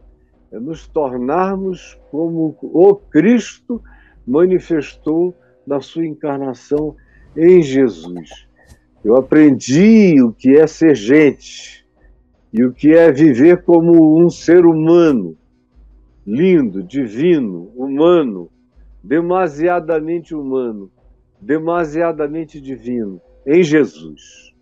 É 0.51 0.59
nos 0.59 0.87
tornarmos 0.87 1.99
como 2.11 2.55
o 2.61 2.95
Cristo 2.95 3.81
manifestou 4.27 5.35
na 5.65 5.81
sua 5.81 6.05
encarnação 6.05 6.95
em 7.35 7.63
Jesus. 7.63 8.47
Eu 9.03 9.15
aprendi 9.15 10.21
o 10.21 10.31
que 10.31 10.55
é 10.55 10.67
ser 10.67 10.93
gente 10.93 11.83
e 12.53 12.63
o 12.63 12.71
que 12.71 12.93
é 12.93 13.11
viver 13.11 13.63
como 13.63 14.23
um 14.23 14.29
ser 14.29 14.67
humano, 14.67 15.35
lindo, 16.25 16.81
divino, 16.81 17.71
humano, 17.75 18.49
demasiadamente 19.03 20.33
humano, 20.33 20.91
demasiadamente 21.39 22.59
divino, 22.59 23.21
em 23.45 23.63
Jesus. 23.63 24.53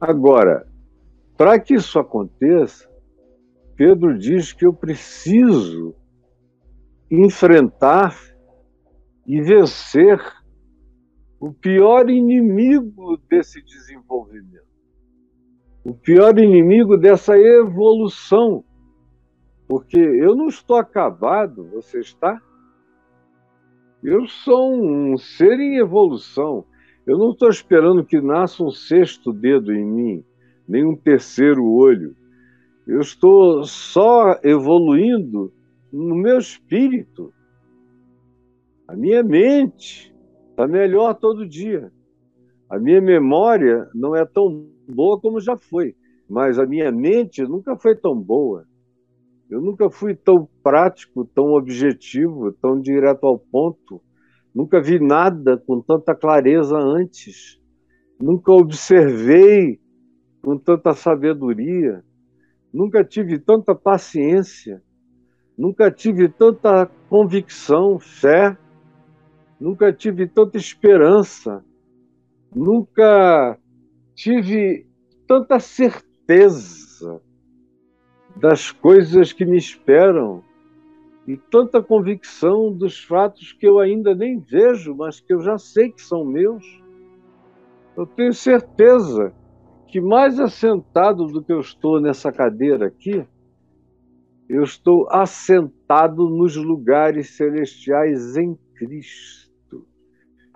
Agora, 0.00 0.66
para 1.36 1.58
que 1.60 1.74
isso 1.74 1.98
aconteça, 1.98 2.90
Pedro 3.76 4.16
diz 4.16 4.52
que 4.52 4.64
eu 4.64 4.72
preciso 4.72 5.94
enfrentar 7.10 8.16
e 9.26 9.40
vencer 9.40 10.20
o 11.38 11.52
pior 11.52 12.08
inimigo 12.08 13.18
desse 13.28 13.62
desenvolvimento 13.62 14.72
o 15.84 15.94
pior 15.94 16.38
inimigo 16.38 16.96
dessa 16.96 17.36
evolução. 17.36 18.64
Porque 19.72 19.96
eu 19.96 20.36
não 20.36 20.48
estou 20.48 20.76
acabado, 20.76 21.64
você 21.64 22.00
está? 22.00 22.38
Eu 24.04 24.26
sou 24.26 24.70
um 24.70 25.16
ser 25.16 25.58
em 25.58 25.78
evolução. 25.78 26.66
Eu 27.06 27.16
não 27.16 27.30
estou 27.30 27.48
esperando 27.48 28.04
que 28.04 28.20
nasça 28.20 28.62
um 28.62 28.70
sexto 28.70 29.32
dedo 29.32 29.72
em 29.72 29.82
mim, 29.82 30.24
nem 30.68 30.84
um 30.84 30.94
terceiro 30.94 31.64
olho. 31.64 32.14
Eu 32.86 33.00
estou 33.00 33.64
só 33.64 34.38
evoluindo 34.44 35.50
no 35.90 36.16
meu 36.16 36.36
espírito. 36.36 37.32
A 38.86 38.94
minha 38.94 39.22
mente 39.22 40.14
está 40.50 40.68
melhor 40.68 41.14
todo 41.14 41.48
dia. 41.48 41.90
A 42.68 42.78
minha 42.78 43.00
memória 43.00 43.88
não 43.94 44.14
é 44.14 44.26
tão 44.26 44.68
boa 44.86 45.18
como 45.18 45.40
já 45.40 45.56
foi, 45.56 45.96
mas 46.28 46.58
a 46.58 46.66
minha 46.66 46.92
mente 46.92 47.42
nunca 47.42 47.74
foi 47.74 47.96
tão 47.96 48.14
boa. 48.14 48.66
Eu 49.52 49.60
nunca 49.60 49.90
fui 49.90 50.14
tão 50.14 50.48
prático, 50.62 51.26
tão 51.26 51.52
objetivo, 51.52 52.50
tão 52.52 52.80
direto 52.80 53.26
ao 53.26 53.38
ponto. 53.38 54.00
Nunca 54.54 54.80
vi 54.80 54.98
nada 54.98 55.58
com 55.58 55.78
tanta 55.78 56.14
clareza 56.14 56.74
antes. 56.78 57.60
Nunca 58.18 58.50
observei 58.50 59.78
com 60.42 60.56
tanta 60.56 60.94
sabedoria. 60.94 62.02
Nunca 62.72 63.04
tive 63.04 63.38
tanta 63.38 63.74
paciência. 63.74 64.82
Nunca 65.56 65.90
tive 65.90 66.30
tanta 66.30 66.86
convicção, 67.10 67.98
fé. 67.98 68.56
Nunca 69.60 69.92
tive 69.92 70.26
tanta 70.26 70.56
esperança. 70.56 71.62
Nunca 72.56 73.58
tive 74.14 74.86
tanta 75.26 75.60
certeza 75.60 76.81
das 78.36 78.70
coisas 78.70 79.32
que 79.32 79.44
me 79.44 79.56
esperam 79.56 80.42
e 81.26 81.36
tanta 81.36 81.82
convicção 81.82 82.72
dos 82.72 83.02
fatos 83.02 83.52
que 83.52 83.66
eu 83.66 83.78
ainda 83.78 84.14
nem 84.14 84.40
vejo, 84.40 84.94
mas 84.94 85.20
que 85.20 85.32
eu 85.32 85.40
já 85.40 85.56
sei 85.56 85.90
que 85.90 86.02
são 86.02 86.24
meus. 86.24 86.82
Eu 87.96 88.06
tenho 88.06 88.32
certeza 88.32 89.32
que 89.86 90.00
mais 90.00 90.40
assentado 90.40 91.26
do 91.26 91.42
que 91.42 91.52
eu 91.52 91.60
estou 91.60 92.00
nessa 92.00 92.32
cadeira 92.32 92.86
aqui, 92.86 93.24
eu 94.48 94.62
estou 94.62 95.08
assentado 95.10 96.28
nos 96.28 96.56
lugares 96.56 97.30
celestiais 97.36 98.36
em 98.36 98.58
Cristo. 98.74 99.86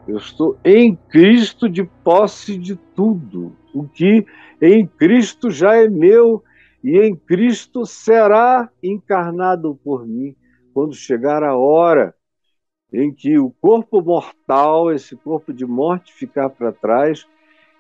Eu 0.09 0.17
estou 0.17 0.59
em 0.65 0.97
Cristo 0.97 1.69
de 1.69 1.85
posse 2.03 2.59
de 2.59 2.77
tudo. 2.95 3.55
O 3.75 3.87
que 3.87 4.27
em 4.61 4.87
Cristo 4.87 5.51
já 5.51 5.77
é 5.77 5.89
meu 5.89 6.43
e 6.87 7.01
em 7.01 7.17
Cristo 7.17 7.85
será 7.85 8.71
encarnado 8.81 9.77
por 9.83 10.07
mim 10.07 10.37
quando 10.73 10.95
chegar 10.95 11.43
a 11.43 11.57
hora 11.57 12.15
em 12.93 13.13
que 13.13 13.37
o 13.41 13.51
corpo 13.51 14.01
mortal, 14.01 14.93
esse 14.93 15.17
corpo 15.17 15.53
de 15.53 15.67
morte, 15.67 16.13
ficar 16.13 16.49
para 16.49 16.71
trás 16.71 17.27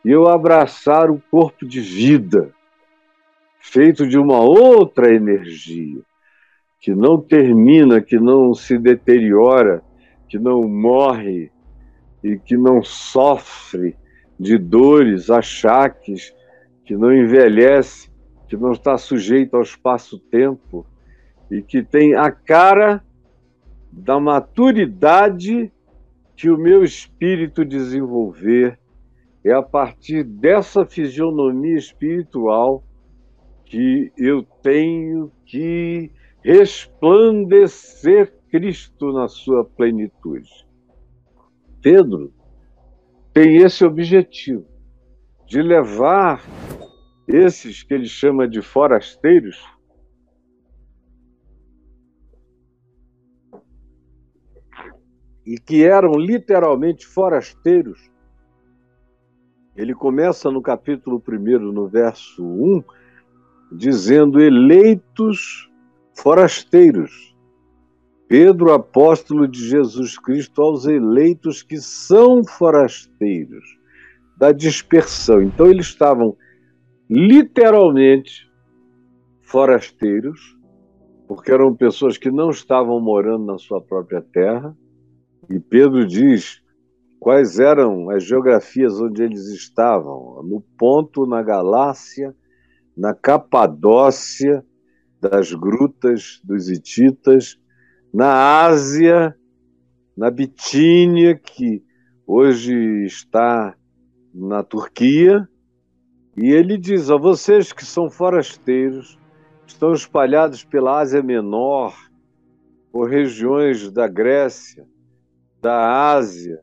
e 0.04 0.10
eu 0.10 0.26
abraçar 0.26 1.08
o 1.08 1.22
corpo 1.30 1.64
de 1.64 1.80
vida, 1.80 2.52
feito 3.60 4.08
de 4.08 4.18
uma 4.18 4.40
outra 4.40 5.14
energia, 5.14 6.02
que 6.80 6.92
não 6.92 7.20
termina, 7.20 8.00
que 8.00 8.18
não 8.18 8.54
se 8.54 8.76
deteriora, 8.76 9.84
que 10.28 10.36
não 10.36 10.62
morre 10.62 11.52
e 12.24 12.36
que 12.36 12.56
não 12.56 12.82
sofre 12.82 13.96
de 14.36 14.58
dores, 14.58 15.30
achaques, 15.30 16.34
que 16.84 16.96
não 16.96 17.14
envelhece, 17.14 18.15
que 18.48 18.56
não 18.56 18.72
está 18.72 18.96
sujeito 18.96 19.56
ao 19.56 19.62
espaço-tempo 19.62 20.86
e 21.50 21.62
que 21.62 21.82
tem 21.82 22.14
a 22.14 22.30
cara 22.30 23.04
da 23.90 24.20
maturidade 24.20 25.72
que 26.36 26.50
o 26.50 26.58
meu 26.58 26.84
espírito 26.84 27.64
desenvolver. 27.64 28.78
É 29.44 29.52
a 29.52 29.62
partir 29.62 30.24
dessa 30.24 30.84
fisionomia 30.84 31.78
espiritual 31.78 32.82
que 33.64 34.12
eu 34.18 34.42
tenho 34.62 35.30
que 35.44 36.10
resplandecer 36.42 38.32
Cristo 38.50 39.12
na 39.12 39.28
sua 39.28 39.64
plenitude. 39.64 40.66
Pedro 41.80 42.32
tem 43.32 43.56
esse 43.58 43.84
objetivo 43.84 44.66
de 45.46 45.62
levar 45.62 46.44
esses 47.26 47.82
que 47.82 47.94
ele 47.94 48.06
chama 48.06 48.46
de 48.48 48.62
forasteiros, 48.62 49.58
e 55.44 55.58
que 55.58 55.84
eram 55.84 56.12
literalmente 56.14 57.06
forasteiros, 57.06 58.10
ele 59.76 59.94
começa 59.94 60.50
no 60.50 60.60
capítulo 60.60 61.22
1, 61.28 61.58
no 61.72 61.86
verso 61.86 62.44
1, 62.44 62.82
dizendo 63.70 64.40
eleitos 64.40 65.70
forasteiros. 66.14 67.36
Pedro, 68.26 68.72
apóstolo 68.72 69.46
de 69.46 69.68
Jesus 69.68 70.18
Cristo, 70.18 70.60
aos 70.60 70.84
eleitos 70.86 71.62
que 71.62 71.76
são 71.76 72.42
forasteiros 72.42 73.64
da 74.36 74.50
dispersão. 74.50 75.40
Então, 75.40 75.66
eles 75.66 75.86
estavam 75.86 76.36
literalmente 77.08 78.50
forasteiros, 79.42 80.56
porque 81.28 81.50
eram 81.50 81.74
pessoas 81.74 82.18
que 82.18 82.30
não 82.30 82.50
estavam 82.50 83.00
morando 83.00 83.46
na 83.46 83.58
sua 83.58 83.80
própria 83.80 84.22
terra. 84.22 84.76
E 85.48 85.58
Pedro 85.58 86.06
diz 86.06 86.62
quais 87.18 87.58
eram 87.58 88.10
as 88.10 88.24
geografias 88.24 89.00
onde 89.00 89.22
eles 89.22 89.46
estavam: 89.48 90.42
no 90.42 90.60
Ponto, 90.78 91.26
na 91.26 91.42
Galácia, 91.42 92.34
na 92.96 93.14
Capadócia, 93.14 94.64
das 95.20 95.52
grutas 95.52 96.40
dos 96.44 96.68
Hititas, 96.68 97.58
na 98.12 98.64
Ásia, 98.64 99.34
na 100.16 100.30
Bitínia, 100.30 101.34
que 101.34 101.82
hoje 102.26 103.04
está 103.04 103.76
na 104.34 104.62
Turquia, 104.62 105.48
e 106.36 106.52
ele 106.52 106.76
diz: 106.76 107.10
a 107.10 107.16
vocês 107.16 107.72
que 107.72 107.84
são 107.84 108.10
forasteiros, 108.10 109.18
estão 109.66 109.92
espalhados 109.92 110.64
pela 110.64 111.00
Ásia 111.00 111.22
Menor, 111.22 111.94
por 112.92 113.08
regiões 113.08 113.90
da 113.90 114.06
Grécia, 114.06 114.86
da 115.60 116.12
Ásia 116.12 116.60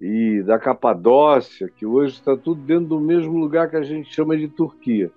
e 0.00 0.42
da 0.42 0.58
Capadócia, 0.58 1.68
que 1.68 1.84
hoje 1.86 2.14
está 2.14 2.36
tudo 2.36 2.62
dentro 2.62 2.86
do 2.86 3.00
mesmo 3.00 3.38
lugar 3.38 3.70
que 3.70 3.76
a 3.76 3.82
gente 3.82 4.12
chama 4.12 4.36
de 4.36 4.48
Turquia. 4.48 5.10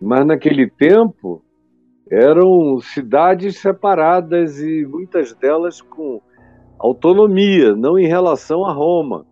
Mas 0.00 0.26
naquele 0.26 0.68
tempo 0.68 1.42
eram 2.10 2.78
cidades 2.80 3.58
separadas 3.58 4.60
e 4.60 4.86
muitas 4.86 5.34
delas 5.34 5.80
com 5.80 6.20
autonomia, 6.78 7.74
não 7.74 7.98
em 7.98 8.06
relação 8.06 8.64
a 8.64 8.72
Roma, 8.72 9.26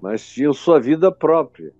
mas 0.00 0.26
tinham 0.26 0.52
sua 0.52 0.78
vida 0.78 1.10
própria. 1.10 1.72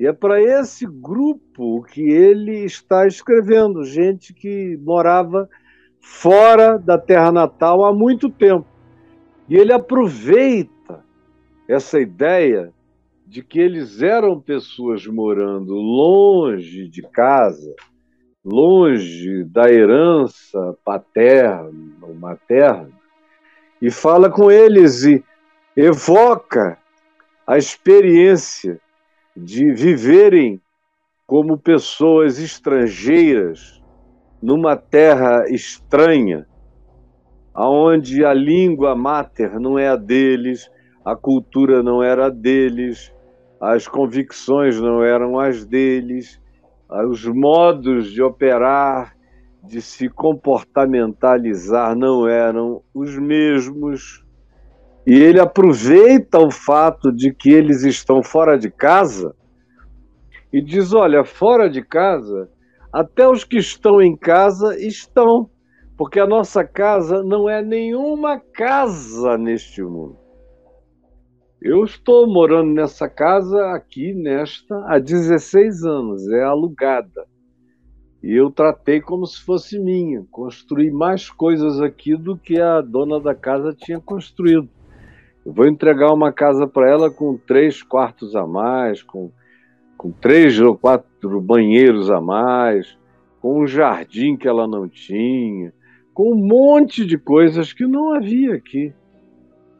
E 0.00 0.06
é 0.06 0.14
para 0.14 0.40
esse 0.40 0.86
grupo 0.86 1.82
que 1.82 2.00
ele 2.00 2.64
está 2.64 3.06
escrevendo, 3.06 3.84
gente 3.84 4.32
que 4.32 4.78
morava 4.78 5.46
fora 6.00 6.78
da 6.78 6.96
terra 6.96 7.30
natal 7.30 7.84
há 7.84 7.92
muito 7.92 8.30
tempo. 8.30 8.66
E 9.46 9.56
ele 9.56 9.74
aproveita 9.74 11.04
essa 11.68 12.00
ideia 12.00 12.72
de 13.26 13.42
que 13.42 13.60
eles 13.60 14.00
eram 14.00 14.40
pessoas 14.40 15.06
morando 15.06 15.74
longe 15.74 16.88
de 16.88 17.02
casa, 17.02 17.76
longe 18.42 19.44
da 19.44 19.70
herança 19.70 20.78
paterna 20.82 21.92
ou 22.00 22.14
materna, 22.14 22.88
e 23.82 23.90
fala 23.90 24.30
com 24.30 24.50
eles 24.50 25.04
e 25.04 25.22
evoca 25.76 26.78
a 27.46 27.58
experiência 27.58 28.80
de 29.44 29.72
viverem 29.72 30.60
como 31.26 31.56
pessoas 31.56 32.38
estrangeiras 32.38 33.80
numa 34.42 34.76
terra 34.76 35.44
estranha, 35.48 36.46
aonde 37.54 38.24
a 38.24 38.32
língua 38.32 38.94
mater 38.94 39.58
não 39.60 39.78
é 39.78 39.88
a 39.88 39.96
deles, 39.96 40.70
a 41.04 41.14
cultura 41.14 41.82
não 41.82 42.02
era 42.02 42.26
a 42.26 42.30
deles, 42.30 43.12
as 43.60 43.86
convicções 43.86 44.80
não 44.80 45.02
eram 45.02 45.38
as 45.38 45.64
deles, 45.64 46.40
os 47.08 47.24
modos 47.26 48.10
de 48.10 48.22
operar, 48.22 49.14
de 49.62 49.82
se 49.82 50.08
comportamentalizar 50.08 51.94
não 51.94 52.26
eram 52.26 52.82
os 52.94 53.16
mesmos. 53.18 54.24
E 55.10 55.14
ele 55.14 55.40
aproveita 55.40 56.38
o 56.38 56.52
fato 56.52 57.10
de 57.10 57.34
que 57.34 57.50
eles 57.50 57.82
estão 57.82 58.22
fora 58.22 58.56
de 58.56 58.70
casa 58.70 59.34
e 60.52 60.62
diz: 60.62 60.92
olha, 60.92 61.24
fora 61.24 61.68
de 61.68 61.82
casa, 61.82 62.48
até 62.92 63.26
os 63.26 63.42
que 63.42 63.56
estão 63.56 64.00
em 64.00 64.16
casa 64.16 64.78
estão, 64.78 65.50
porque 65.96 66.20
a 66.20 66.28
nossa 66.28 66.62
casa 66.62 67.24
não 67.24 67.48
é 67.48 67.60
nenhuma 67.60 68.38
casa 68.38 69.36
neste 69.36 69.82
mundo. 69.82 70.16
Eu 71.60 71.82
estou 71.82 72.32
morando 72.32 72.72
nessa 72.72 73.08
casa 73.08 73.72
aqui, 73.72 74.14
nesta, 74.14 74.76
há 74.86 75.00
16 75.00 75.82
anos, 75.82 76.28
é 76.28 76.44
alugada. 76.44 77.26
E 78.22 78.32
eu 78.32 78.48
tratei 78.48 79.00
como 79.00 79.26
se 79.26 79.44
fosse 79.44 79.76
minha, 79.76 80.24
construí 80.30 80.88
mais 80.88 81.28
coisas 81.28 81.80
aqui 81.80 82.16
do 82.16 82.36
que 82.36 82.60
a 82.60 82.80
dona 82.80 83.18
da 83.18 83.34
casa 83.34 83.74
tinha 83.74 83.98
construído. 83.98 84.70
Eu 85.50 85.54
vou 85.54 85.66
entregar 85.66 86.14
uma 86.14 86.32
casa 86.32 86.64
para 86.64 86.88
ela 86.88 87.10
com 87.10 87.36
três 87.36 87.82
quartos 87.82 88.36
a 88.36 88.46
mais, 88.46 89.02
com, 89.02 89.32
com 89.96 90.12
três 90.12 90.60
ou 90.60 90.78
quatro 90.78 91.40
banheiros 91.40 92.08
a 92.08 92.20
mais, 92.20 92.96
com 93.40 93.60
um 93.60 93.66
jardim 93.66 94.36
que 94.36 94.46
ela 94.46 94.68
não 94.68 94.88
tinha, 94.88 95.72
com 96.14 96.32
um 96.32 96.36
monte 96.36 97.04
de 97.04 97.18
coisas 97.18 97.72
que 97.72 97.84
não 97.84 98.14
havia 98.14 98.54
aqui, 98.54 98.94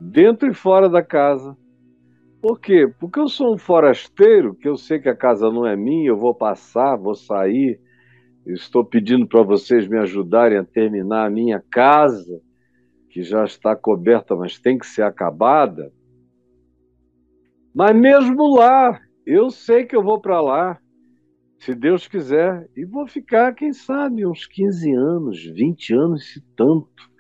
dentro 0.01 0.51
e 0.51 0.55
fora 0.55 0.89
da 0.89 1.05
casa. 1.05 1.57
Por 2.43 2.59
quê? 2.59 2.93
Porque 2.99 3.21
eu 3.21 3.29
sou 3.29 3.55
um 3.55 3.59
forasteiro, 3.59 4.57
que 4.57 4.67
eu 4.67 4.77
sei 4.77 4.99
que 4.99 5.09
a 5.09 5.15
casa 5.15 5.53
não 5.53 5.65
é 5.65 5.77
minha, 5.77 6.09
eu 6.09 6.17
vou 6.17 6.35
passar, 6.35 6.97
vou 6.97 7.15
sair. 7.15 7.79
Estou 8.45 8.85
pedindo 8.85 9.25
para 9.25 9.45
vocês 9.45 9.87
me 9.87 9.99
ajudarem 9.99 10.59
a 10.59 10.65
terminar 10.65 11.27
a 11.27 11.31
minha 11.31 11.63
casa, 11.71 12.43
que 13.11 13.23
já 13.23 13.45
está 13.45 13.75
coberta, 13.77 14.35
mas 14.37 14.59
tem 14.59 14.79
que 14.79 14.87
ser 14.87 15.03
acabada. 15.03 15.93
Mas 17.75 17.95
mesmo 17.95 18.57
lá, 18.57 19.01
eu 19.27 19.51
sei 19.51 19.85
que 19.85 19.95
eu 19.95 20.03
vou 20.03 20.21
para 20.21 20.41
lá 20.41 20.79
se 21.59 21.75
Deus 21.75 22.09
quiser. 22.09 22.69
E 22.77 22.85
vou 22.85 23.07
ficar, 23.07 23.55
quem 23.55 23.73
sabe, 23.73 24.27
uns 24.27 24.47
15 24.47 24.93
anos, 24.93 25.45
20 25.45 25.95
anos, 25.95 26.33
se 26.33 26.41
tanto. 26.57 27.11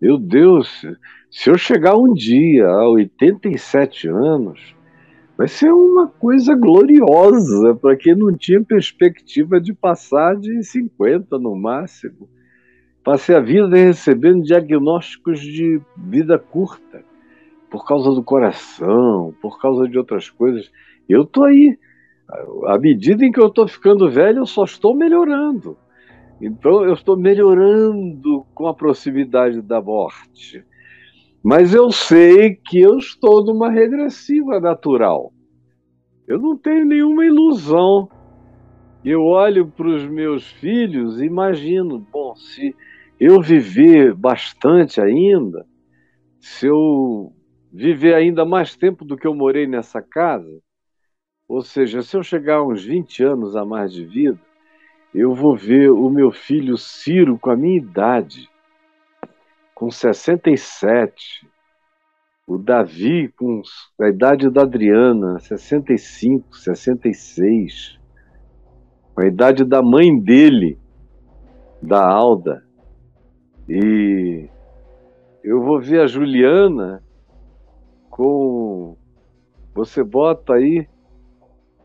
Meu 0.00 0.18
Deus, 0.18 0.82
se 1.30 1.50
eu 1.50 1.58
chegar 1.58 1.96
um 1.96 2.12
dia 2.12 2.66
a 2.66 2.88
87 2.88 4.08
anos, 4.08 4.74
vai 5.36 5.46
ser 5.46 5.72
uma 5.72 6.08
coisa 6.08 6.54
gloriosa 6.54 7.74
para 7.74 7.96
quem 7.96 8.14
não 8.14 8.36
tinha 8.36 8.62
perspectiva 8.62 9.60
de 9.60 9.72
passar 9.72 10.36
de 10.36 10.62
50 10.62 11.38
no 11.38 11.54
máximo. 11.54 12.28
Passei 13.08 13.34
a 13.34 13.40
vida 13.40 13.74
recebendo 13.74 14.42
diagnósticos 14.42 15.40
de 15.40 15.80
vida 15.96 16.38
curta, 16.38 17.02
por 17.70 17.86
causa 17.86 18.10
do 18.10 18.22
coração, 18.22 19.34
por 19.40 19.58
causa 19.58 19.88
de 19.88 19.96
outras 19.96 20.28
coisas. 20.28 20.70
Eu 21.08 21.22
estou 21.22 21.44
aí 21.44 21.78
à 22.66 22.78
medida 22.78 23.24
em 23.24 23.32
que 23.32 23.40
eu 23.40 23.46
estou 23.46 23.66
ficando 23.66 24.10
velho, 24.10 24.40
eu 24.40 24.46
só 24.46 24.64
estou 24.64 24.94
melhorando. 24.94 25.74
Então, 26.38 26.84
eu 26.84 26.92
estou 26.92 27.16
melhorando 27.16 28.44
com 28.54 28.66
a 28.66 28.74
proximidade 28.74 29.62
da 29.62 29.80
morte. 29.80 30.62
Mas 31.42 31.72
eu 31.72 31.90
sei 31.90 32.56
que 32.56 32.78
eu 32.78 32.98
estou 32.98 33.42
numa 33.42 33.70
regressiva 33.70 34.60
natural. 34.60 35.32
Eu 36.26 36.38
não 36.38 36.58
tenho 36.58 36.84
nenhuma 36.84 37.24
ilusão. 37.24 38.06
Eu 39.02 39.22
olho 39.22 39.66
para 39.66 39.88
os 39.88 40.04
meus 40.04 40.46
filhos 40.46 41.18
e 41.18 41.24
imagino, 41.24 42.06
bom, 42.12 42.34
se 42.34 42.76
eu 43.20 43.40
viver 43.40 44.14
bastante 44.14 45.00
ainda, 45.00 45.66
se 46.40 46.66
eu 46.66 47.32
viver 47.72 48.14
ainda 48.14 48.44
mais 48.44 48.76
tempo 48.76 49.04
do 49.04 49.16
que 49.16 49.26
eu 49.26 49.34
morei 49.34 49.66
nessa 49.66 50.00
casa, 50.00 50.60
ou 51.48 51.62
seja, 51.62 52.02
se 52.02 52.16
eu 52.16 52.22
chegar 52.22 52.56
a 52.56 52.66
uns 52.66 52.84
20 52.84 53.24
anos 53.24 53.56
a 53.56 53.64
mais 53.64 53.92
de 53.92 54.04
vida, 54.04 54.38
eu 55.14 55.34
vou 55.34 55.56
ver 55.56 55.90
o 55.90 56.10
meu 56.10 56.30
filho 56.30 56.76
Ciro 56.76 57.38
com 57.38 57.50
a 57.50 57.56
minha 57.56 57.78
idade, 57.78 58.48
com 59.74 59.90
67, 59.90 61.48
o 62.46 62.58
Davi 62.58 63.28
com 63.36 63.62
a 64.00 64.08
idade 64.08 64.50
da 64.50 64.62
Adriana, 64.62 65.38
65, 65.38 66.56
66, 66.56 67.98
com 69.14 69.22
a 69.22 69.26
idade 69.26 69.64
da 69.64 69.82
mãe 69.82 70.18
dele, 70.18 70.78
da 71.82 72.06
Alda. 72.06 72.67
E 73.68 74.48
eu 75.44 75.62
vou 75.62 75.78
ver 75.78 76.00
a 76.00 76.06
Juliana 76.06 77.04
com. 78.08 78.96
Você 79.74 80.02
bota 80.02 80.54
aí 80.54 80.88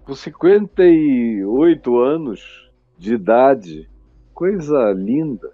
com 0.06 0.16
58 0.16 2.00
anos 2.00 2.72
de 2.98 3.16
idade, 3.16 3.90
coisa 4.34 4.94
linda. 4.94 5.52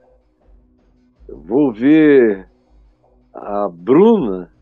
Eu 1.28 1.40
vou 1.40 1.74
ver 1.74 2.48
a 3.34 3.68
Bruna 3.68 4.54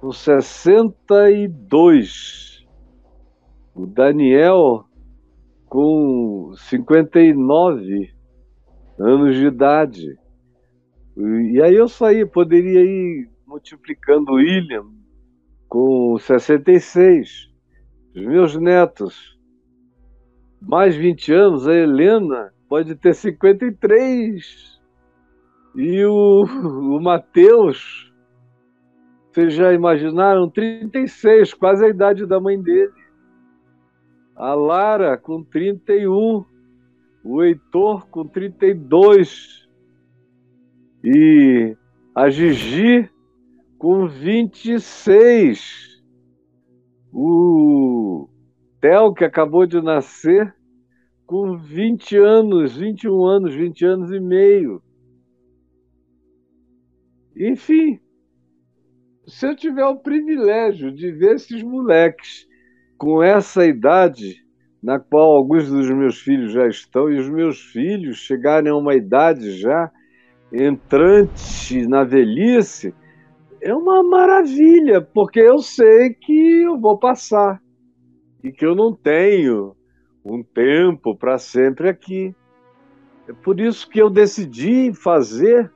com 0.00 0.10
62, 0.10 2.66
o 3.74 3.84
Daniel 3.86 4.86
com 5.66 6.54
59 6.56 8.14
anos 8.98 9.36
de 9.36 9.46
idade. 9.46 10.23
E 11.16 11.62
aí 11.62 11.74
eu 11.74 11.88
saí, 11.88 12.26
poderia 12.26 12.84
ir 12.84 13.28
multiplicando 13.46 14.32
o 14.32 14.36
William 14.36 14.86
com 15.68 16.18
66 16.18 17.54
os 18.14 18.22
meus 18.22 18.56
netos, 18.56 19.36
mais 20.60 20.94
20 20.94 21.32
anos, 21.32 21.66
a 21.66 21.74
Helena 21.74 22.52
pode 22.68 22.94
ter 22.94 23.12
53. 23.12 24.80
E 25.74 26.04
o, 26.04 26.44
o 26.44 27.00
Matheus, 27.00 28.12
vocês 29.32 29.52
já 29.52 29.72
imaginaram? 29.72 30.48
36, 30.48 31.54
quase 31.54 31.84
a 31.84 31.88
idade 31.88 32.24
da 32.24 32.40
mãe 32.40 32.60
dele. 32.62 32.92
A 34.36 34.54
Lara 34.54 35.18
com 35.18 35.42
31. 35.42 36.44
O 37.24 37.42
Heitor 37.42 38.06
com 38.06 38.26
32. 38.28 39.63
E 41.04 41.76
a 42.14 42.30
Gigi 42.30 43.10
com 43.78 44.08
26 44.08 46.02
o 47.12 48.26
Theo, 48.80 49.12
que 49.12 49.22
acabou 49.22 49.66
de 49.66 49.82
nascer, 49.82 50.54
com 51.26 51.58
20 51.58 52.16
anos, 52.16 52.74
21 52.74 53.24
anos, 53.26 53.54
20 53.54 53.84
anos 53.84 54.10
e 54.12 54.18
meio. 54.18 54.82
Enfim, 57.36 58.00
se 59.26 59.46
eu 59.46 59.54
tiver 59.54 59.84
o 59.84 59.98
privilégio 59.98 60.90
de 60.90 61.12
ver 61.12 61.34
esses 61.34 61.62
moleques 61.62 62.48
com 62.96 63.22
essa 63.22 63.66
idade, 63.66 64.42
na 64.82 64.98
qual 64.98 65.36
alguns 65.36 65.68
dos 65.68 65.90
meus 65.90 66.18
filhos 66.18 66.52
já 66.52 66.66
estão, 66.66 67.10
e 67.10 67.18
os 67.18 67.28
meus 67.28 67.60
filhos 67.60 68.16
chegarem 68.16 68.72
a 68.72 68.76
uma 68.76 68.94
idade 68.94 69.52
já 69.58 69.92
entrante 70.54 71.86
na 71.86 72.04
velhice, 72.04 72.94
é 73.60 73.74
uma 73.74 74.02
maravilha, 74.02 75.00
porque 75.00 75.40
eu 75.40 75.58
sei 75.58 76.14
que 76.14 76.62
eu 76.62 76.78
vou 76.78 76.98
passar 76.98 77.60
e 78.42 78.52
que 78.52 78.64
eu 78.64 78.74
não 78.74 78.94
tenho 78.94 79.74
um 80.24 80.42
tempo 80.42 81.16
para 81.16 81.38
sempre 81.38 81.88
aqui. 81.88 82.34
É 83.26 83.32
por 83.32 83.58
isso 83.58 83.88
que 83.88 84.00
eu 84.00 84.10
decidi 84.10 84.92
fazer 84.92 85.72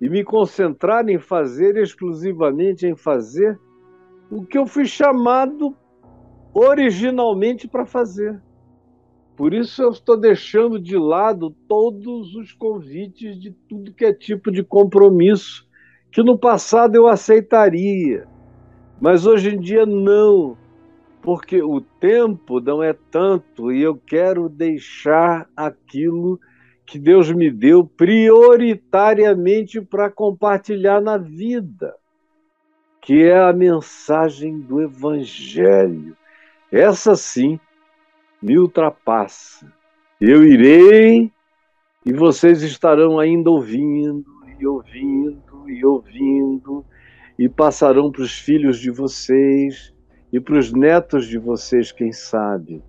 e 0.00 0.08
me 0.08 0.24
concentrar 0.24 1.08
em 1.08 1.18
fazer, 1.18 1.76
exclusivamente 1.76 2.86
em 2.86 2.96
fazer, 2.96 3.58
o 4.28 4.44
que 4.44 4.58
eu 4.58 4.66
fui 4.66 4.84
chamado 4.84 5.76
originalmente 6.52 7.68
para 7.68 7.86
fazer. 7.86 8.42
Por 9.42 9.52
isso 9.52 9.82
eu 9.82 9.90
estou 9.90 10.16
deixando 10.16 10.78
de 10.78 10.96
lado 10.96 11.50
todos 11.66 12.32
os 12.36 12.52
convites 12.52 13.36
de 13.40 13.50
tudo 13.50 13.92
que 13.92 14.04
é 14.04 14.12
tipo 14.12 14.52
de 14.52 14.62
compromisso 14.62 15.68
que 16.12 16.22
no 16.22 16.38
passado 16.38 16.94
eu 16.94 17.08
aceitaria, 17.08 18.24
mas 19.00 19.26
hoje 19.26 19.52
em 19.52 19.58
dia 19.58 19.84
não, 19.84 20.56
porque 21.20 21.60
o 21.60 21.80
tempo 21.80 22.60
não 22.60 22.80
é 22.80 22.92
tanto 23.10 23.72
e 23.72 23.82
eu 23.82 23.96
quero 23.96 24.48
deixar 24.48 25.50
aquilo 25.56 26.38
que 26.86 26.96
Deus 26.96 27.32
me 27.32 27.50
deu 27.50 27.84
prioritariamente 27.84 29.80
para 29.80 30.08
compartilhar 30.08 31.00
na 31.00 31.18
vida, 31.18 31.96
que 33.00 33.24
é 33.24 33.40
a 33.40 33.52
mensagem 33.52 34.60
do 34.60 34.80
Evangelho. 34.80 36.16
Essa 36.70 37.16
sim 37.16 37.58
me 38.42 38.58
ultrapassa. 38.58 39.72
Eu 40.20 40.44
irei 40.44 41.30
e 42.04 42.12
vocês 42.12 42.62
estarão 42.62 43.18
ainda 43.18 43.50
ouvindo 43.50 44.26
e 44.58 44.66
ouvindo 44.66 45.68
e 45.68 45.84
ouvindo, 45.84 46.84
e 47.38 47.48
passarão 47.48 48.10
para 48.10 48.22
os 48.22 48.38
filhos 48.38 48.78
de 48.78 48.90
vocês 48.90 49.94
e 50.32 50.40
para 50.40 50.58
os 50.58 50.72
netos 50.72 51.26
de 51.26 51.38
vocês, 51.38 51.92
quem 51.92 52.12
sabe. 52.12 52.82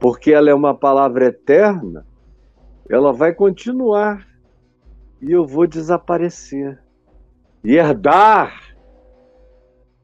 Porque 0.00 0.32
ela 0.32 0.50
é 0.50 0.54
uma 0.54 0.74
palavra 0.74 1.26
eterna, 1.26 2.06
ela 2.88 3.12
vai 3.12 3.32
continuar 3.32 4.26
e 5.20 5.32
eu 5.32 5.46
vou 5.46 5.66
desaparecer. 5.66 6.80
E 7.62 7.74
herdar 7.74 8.76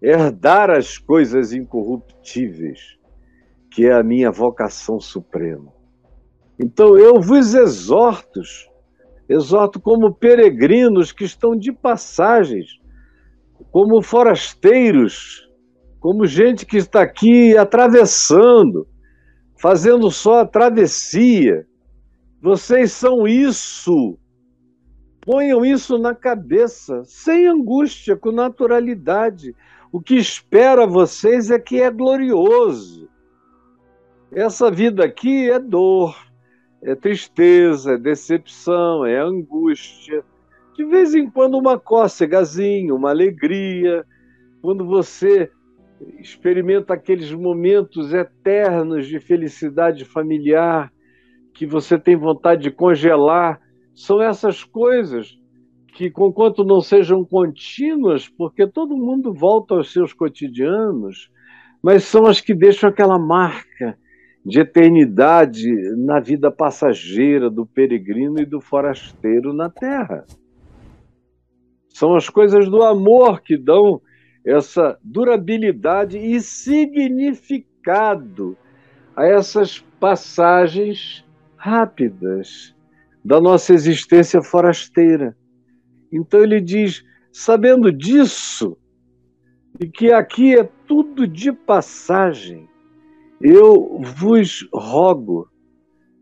herdar 0.03 0.69
as 0.69 0.99
coisas 0.99 1.53
incorruptíveis, 1.53 2.99
que 3.73 3.87
é 3.87 3.93
a 3.93 4.03
minha 4.03 4.31
vocação 4.31 5.01
suprema. 5.01 5.73
Então 6.59 6.97
eu 6.97 7.21
vos 7.21 7.55
exorto, 7.55 8.41
exorto 9.29 9.81
como 9.81 10.15
peregrinos 10.15 11.11
que 11.11 11.25
estão 11.25 11.57
de 11.57 11.73
passagens, 11.73 12.79
como 13.71 14.03
forasteiros, 14.03 15.49
como 15.99 16.27
gente 16.27 16.67
que 16.67 16.77
está 16.77 17.01
aqui 17.01 17.57
atravessando, 17.57 18.87
fazendo 19.59 20.11
só 20.11 20.41
a 20.41 20.47
travessia. 20.47 21.67
Vocês 22.43 22.93
são 22.93 23.27
isso. 23.27 24.19
Ponham 25.23 25.65
isso 25.65 25.97
na 25.97 26.15
cabeça, 26.15 27.03
sem 27.05 27.47
angústia, 27.47 28.17
com 28.17 28.33
naturalidade. 28.33 29.55
O 29.91 30.01
que 30.01 30.17
espera 30.17 30.87
vocês 30.87 31.51
é 31.51 31.59
que 31.59 31.81
é 31.81 31.91
glorioso. 31.91 33.09
Essa 34.35 34.71
vida 34.71 35.05
aqui 35.05 35.51
é 35.51 35.59
dor, 35.59 36.17
é 36.83 36.95
tristeza, 36.95 37.93
é 37.93 37.99
decepção, 37.99 39.05
é 39.05 39.19
angústia. 39.19 40.25
De 40.75 40.87
vez 40.87 41.15
em 41.15 41.29
quando 41.29 41.59
uma 41.59 41.79
cócegazinha, 41.79 42.95
uma 42.95 43.11
alegria. 43.11 44.07
Quando 44.63 44.87
você 44.87 45.51
experimenta 46.19 46.95
aqueles 46.95 47.31
momentos 47.31 48.15
eternos 48.15 49.07
de 49.07 49.21
felicidade 49.21 50.03
familiar 50.07 50.91
que 51.53 51.67
você 51.67 51.99
tem 51.99 52.17
vontade 52.17 52.63
de 52.63 52.71
congelar, 52.71 53.61
são 53.95 54.23
essas 54.23 54.65
coisas 54.65 55.39
que, 55.89 56.11
conquanto 56.11 56.65
não 56.65 56.81
sejam 56.81 57.23
contínuas, 57.23 58.31
porque 58.31 58.67
todo 58.67 58.97
mundo 58.97 59.35
volta 59.35 59.75
aos 59.75 59.93
seus 59.93 60.15
cotidianos, 60.15 61.31
mas 61.83 62.05
são 62.05 62.25
as 62.25 62.41
que 62.41 62.55
deixam 62.55 62.89
aquela 62.89 63.19
marca 63.19 63.99
de 64.45 64.61
eternidade 64.61 65.71
na 65.97 66.19
vida 66.19 66.51
passageira 66.51 67.49
do 67.49 67.65
peregrino 67.65 68.41
e 68.41 68.45
do 68.45 68.61
forasteiro 68.61 69.53
na 69.53 69.71
terra. 69.71 70.25
São 71.89 72.17
as 72.17 72.29
coisas 72.29 72.69
do 72.69 72.83
amor 72.83 73.41
que 73.43 73.57
dão 73.57 74.03
essa 74.45 74.99
durabilidade 75.03 76.19
e 76.19 76.41
significado 76.41 77.77
a 79.15 79.25
essas 79.27 79.79
passagens 80.01 81.25
rápidas 81.57 82.75
da 83.25 83.41
nossa 83.41 83.73
existência 83.73 84.43
forasteira. 84.43 85.37
Então 86.13 86.43
ele 86.43 86.61
diz: 86.61 87.05
sabendo 87.33 87.93
disso, 87.93 88.77
e 89.81 89.87
que 89.87 90.13
aqui 90.13 90.59
é 90.59 90.69
tudo 90.87 91.27
de 91.27 91.53
passagem, 91.53 92.69
eu 93.43 94.01
vos 94.17 94.69
rogo 94.73 95.49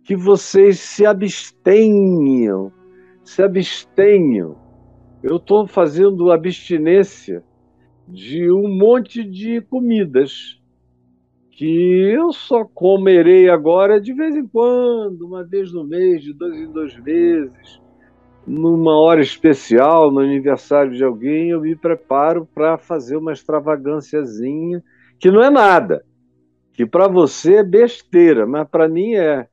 que 0.04 0.16
vocês 0.16 0.80
se 0.80 1.04
abstenham, 1.04 2.72
se 3.22 3.42
abstenham. 3.42 4.56
Eu 5.22 5.36
estou 5.36 5.66
fazendo 5.66 6.32
abstinência 6.32 7.44
de 8.08 8.50
um 8.50 8.68
monte 8.68 9.22
de 9.22 9.60
comidas 9.60 10.58
que 11.52 12.10
eu 12.10 12.32
só 12.32 12.64
comerei 12.64 13.50
agora 13.50 14.00
de 14.00 14.14
vez 14.14 14.34
em 14.34 14.46
quando, 14.46 15.26
uma 15.26 15.44
vez 15.44 15.72
no 15.72 15.84
mês, 15.84 16.22
de 16.22 16.32
dois 16.32 16.56
em 16.56 16.72
dois 16.72 16.98
meses 17.02 17.80
numa 18.46 18.98
hora 18.98 19.20
especial, 19.20 20.10
no 20.10 20.20
aniversário 20.20 20.92
de 20.92 21.04
alguém, 21.04 21.50
eu 21.50 21.60
me 21.60 21.76
preparo 21.76 22.48
para 22.52 22.78
fazer 22.78 23.16
uma 23.16 23.32
extravagânciazinha, 23.32 24.82
que 25.18 25.30
não 25.30 25.42
é 25.42 25.50
nada, 25.50 26.04
que 26.80 26.86
para 26.86 27.06
você 27.08 27.56
é 27.56 27.62
besteira, 27.62 28.46
mas 28.46 28.66
para 28.66 28.88
mim 28.88 29.12
é. 29.12 29.46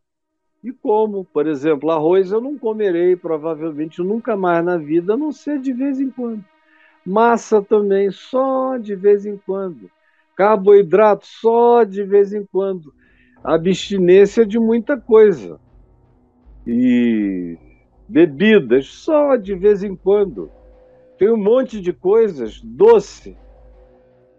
E 0.63 0.71
como, 0.71 1.25
por 1.25 1.45
exemplo, 1.45 1.91
arroz 1.91 2.31
eu 2.31 2.39
não 2.39 2.57
comerei 2.57 3.17
provavelmente 3.17 4.01
nunca 4.01 4.37
mais 4.37 4.63
na 4.63 4.77
vida, 4.77 5.13
a 5.13 5.17
não 5.17 5.33
ser 5.33 5.59
de 5.59 5.73
vez 5.73 5.99
em 5.99 6.09
quando. 6.09 6.41
Massa 7.05 7.61
também, 7.61 8.11
só 8.11 8.77
de 8.77 8.95
vez 8.95 9.25
em 9.25 9.35
quando. 9.45 9.91
Carboidrato, 10.37 11.27
só 11.27 11.83
de 11.83 12.01
vez 12.01 12.33
em 12.33 12.45
quando. 12.45 12.93
Abstinência 13.43 14.45
de 14.45 14.57
muita 14.57 14.95
coisa. 14.95 15.59
E 16.65 17.57
bebidas, 18.07 18.87
só 18.87 19.35
de 19.35 19.53
vez 19.53 19.83
em 19.83 19.97
quando. 19.97 20.49
Tem 21.19 21.29
um 21.29 21.35
monte 21.35 21.81
de 21.81 21.91
coisas, 21.91 22.61
doce. 22.61 23.35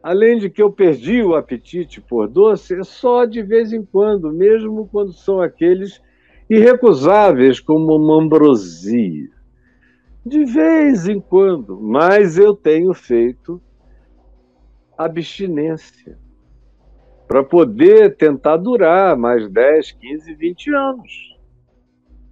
Além 0.03 0.39
de 0.39 0.49
que 0.49 0.63
eu 0.63 0.71
perdi 0.71 1.23
o 1.23 1.35
apetite 1.35 2.01
por 2.01 2.29
doce, 2.29 2.75
é 2.75 2.85
só 2.85 3.25
de 3.25 3.43
vez 3.43 3.73
em 3.73 3.85
quando, 3.85 4.33
mesmo 4.33 4.89
quando 4.89 5.13
são 5.13 5.41
aqueles 5.41 6.01
irrecusáveis, 6.49 7.61
como 7.61 7.97
uma 7.97 8.23
ambrosia. 8.23 9.29
De 10.25 10.45
vez 10.45 11.09
em 11.09 11.21
quando, 11.21 11.81
mas 11.81 12.39
eu 12.39 12.55
tenho 12.55 12.95
feito 12.95 13.61
abstinência 14.97 16.19
para 17.27 17.45
poder 17.45 18.17
tentar 18.17 18.57
durar 18.57 19.17
mais 19.17 19.49
10, 19.51 19.93
15, 19.93 20.35
20 20.35 20.75
anos. 20.75 21.39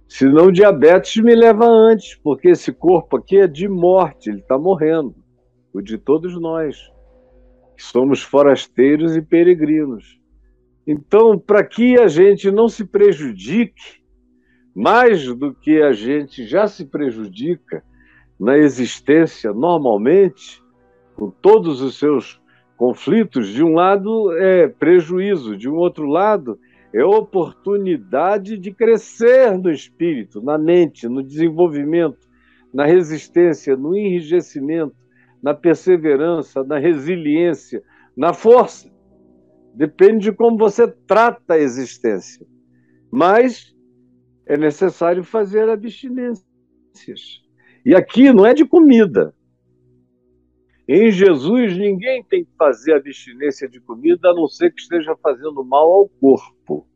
Senão 0.07 0.51
diabetes 0.51 1.21
me 1.21 1.35
leva 1.35 1.65
antes, 1.65 2.15
porque 2.15 2.49
esse 2.49 2.71
corpo 2.71 3.17
aqui 3.17 3.37
é 3.37 3.47
de 3.47 3.67
morte, 3.67 4.29
ele 4.29 4.39
está 4.39 4.57
morrendo. 4.57 5.15
O 5.73 5.81
de 5.81 5.97
todos 5.97 6.39
nós, 6.39 6.91
somos 7.77 8.21
forasteiros 8.21 9.15
e 9.15 9.21
peregrinos. 9.21 10.19
Então, 10.85 11.37
para 11.37 11.63
que 11.63 11.97
a 11.97 12.07
gente 12.07 12.49
não 12.49 12.69
se 12.69 12.85
prejudique, 12.85 14.01
mais 14.73 15.27
do 15.27 15.53
que 15.53 15.81
a 15.81 15.91
gente 15.91 16.45
já 16.45 16.67
se 16.67 16.85
prejudica 16.85 17.83
na 18.39 18.57
existência 18.57 19.51
normalmente, 19.51 20.61
com 21.15 21.29
todos 21.29 21.81
os 21.81 21.97
seus 21.97 22.39
conflitos, 22.77 23.49
de 23.49 23.63
um 23.63 23.73
lado 23.73 24.31
é 24.37 24.67
prejuízo, 24.67 25.57
de 25.57 25.67
um 25.67 25.75
outro 25.75 26.05
lado 26.05 26.59
é 26.93 27.03
oportunidade 27.03 28.57
de 28.57 28.71
crescer 28.71 29.57
no 29.57 29.71
espírito, 29.71 30.41
na 30.41 30.57
mente, 30.57 31.07
no 31.07 31.21
desenvolvimento, 31.21 32.27
na 32.73 32.85
resistência, 32.85 33.75
no 33.75 33.95
enrijecimento, 33.95 34.95
na 35.41 35.53
perseverança, 35.53 36.63
na 36.63 36.77
resiliência, 36.77 37.83
na 38.15 38.33
força. 38.33 38.91
Depende 39.73 40.25
de 40.25 40.31
como 40.31 40.57
você 40.57 40.87
trata 40.87 41.53
a 41.53 41.59
existência. 41.59 42.45
Mas 43.11 43.75
é 44.45 44.57
necessário 44.57 45.23
fazer 45.23 45.69
abstinências. 45.69 46.45
E 47.85 47.93
aqui 47.93 48.33
não 48.33 48.45
é 48.45 48.53
de 48.53 48.65
comida. 48.65 49.33
Em 50.87 51.11
Jesus, 51.11 51.77
ninguém 51.77 52.23
tem 52.23 52.45
que 52.45 52.51
fazer 52.57 52.93
abstinência 52.93 53.67
de 53.67 53.79
comida 53.81 54.29
a 54.29 54.33
não 54.33 54.47
ser 54.47 54.73
que 54.73 54.81
esteja 54.81 55.15
fazendo 55.21 55.63
mal 55.63 55.91
ao 55.91 56.07
corpo. 56.07 56.87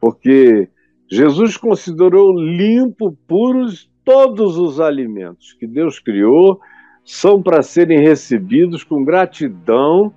Porque 0.00 0.68
Jesus 1.10 1.56
considerou 1.56 2.32
limpo, 2.32 3.12
puros 3.26 3.90
todos 4.04 4.56
os 4.56 4.78
alimentos 4.78 5.52
que 5.54 5.66
Deus 5.66 5.98
criou, 5.98 6.60
são 7.06 7.40
para 7.40 7.62
serem 7.62 8.00
recebidos 8.00 8.82
com 8.82 9.04
gratidão 9.04 10.12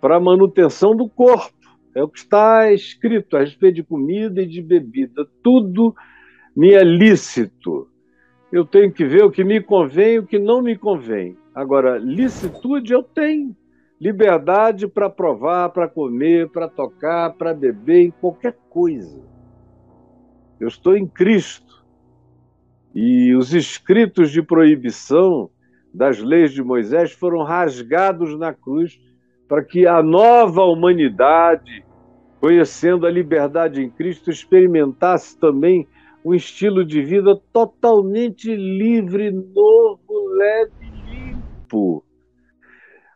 para 0.00 0.16
a 0.16 0.20
manutenção 0.20 0.96
do 0.96 1.06
corpo. 1.06 1.54
É 1.94 2.02
o 2.02 2.08
que 2.08 2.18
está 2.18 2.72
escrito 2.72 3.36
a 3.36 3.40
respeito 3.40 3.76
de 3.76 3.82
comida 3.82 4.40
e 4.40 4.46
de 4.46 4.62
bebida. 4.62 5.26
Tudo 5.42 5.94
me 6.56 6.72
é 6.72 6.82
lícito. 6.82 7.86
Eu 8.50 8.64
tenho 8.64 8.90
que 8.90 9.04
ver 9.04 9.24
o 9.24 9.30
que 9.30 9.44
me 9.44 9.60
convém 9.60 10.14
e 10.14 10.18
o 10.18 10.26
que 10.26 10.38
não 10.38 10.62
me 10.62 10.76
convém. 10.76 11.36
Agora, 11.54 11.98
licitude 11.98 12.94
eu 12.94 13.02
tenho. 13.02 13.54
Liberdade 14.00 14.88
para 14.88 15.10
provar, 15.10 15.68
para 15.70 15.88
comer, 15.88 16.48
para 16.48 16.68
tocar, 16.68 17.34
para 17.34 17.52
beber, 17.52 18.06
em 18.06 18.10
qualquer 18.10 18.56
coisa. 18.70 19.22
Eu 20.58 20.68
estou 20.68 20.96
em 20.96 21.06
Cristo. 21.06 21.84
E 22.94 23.34
os 23.34 23.52
escritos 23.52 24.30
de 24.30 24.42
proibição 24.42 25.50
das 25.96 26.18
leis 26.18 26.52
de 26.52 26.62
Moisés 26.62 27.10
foram 27.12 27.42
rasgados 27.42 28.38
na 28.38 28.52
cruz 28.52 29.00
para 29.48 29.64
que 29.64 29.86
a 29.86 30.02
nova 30.02 30.62
humanidade, 30.62 31.82
conhecendo 32.38 33.06
a 33.06 33.10
liberdade 33.10 33.82
em 33.82 33.88
Cristo, 33.88 34.30
experimentasse 34.30 35.38
também 35.38 35.88
um 36.22 36.34
estilo 36.34 36.84
de 36.84 37.02
vida 37.02 37.40
totalmente 37.50 38.54
livre, 38.54 39.30
novo, 39.30 40.28
leve 40.34 40.92
tempo. 41.06 42.04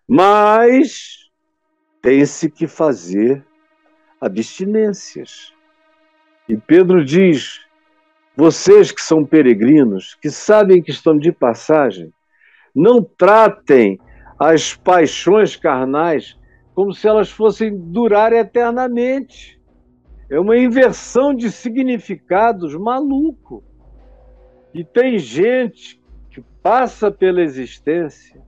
Mas 0.08 1.28
tem-se 2.00 2.50
que 2.50 2.66
fazer 2.66 3.44
abstinências. 4.18 5.52
E 6.48 6.56
Pedro 6.56 7.04
diz: 7.04 7.60
vocês 8.34 8.90
que 8.90 9.02
são 9.02 9.22
peregrinos, 9.22 10.14
que 10.14 10.30
sabem 10.30 10.82
que 10.82 10.90
estão 10.90 11.18
de 11.18 11.30
passagem, 11.30 12.10
não 12.74 13.02
tratem 13.02 13.98
as 14.38 14.74
paixões 14.74 15.56
carnais 15.56 16.38
como 16.74 16.94
se 16.94 17.06
elas 17.06 17.30
fossem 17.30 17.76
durar 17.76 18.32
eternamente. 18.32 19.60
É 20.30 20.38
uma 20.38 20.56
inversão 20.56 21.34
de 21.34 21.50
significados 21.50 22.74
maluco. 22.74 23.62
E 24.72 24.84
tem 24.84 25.18
gente 25.18 26.00
que 26.30 26.40
passa 26.62 27.10
pela 27.10 27.42
existência 27.42 28.40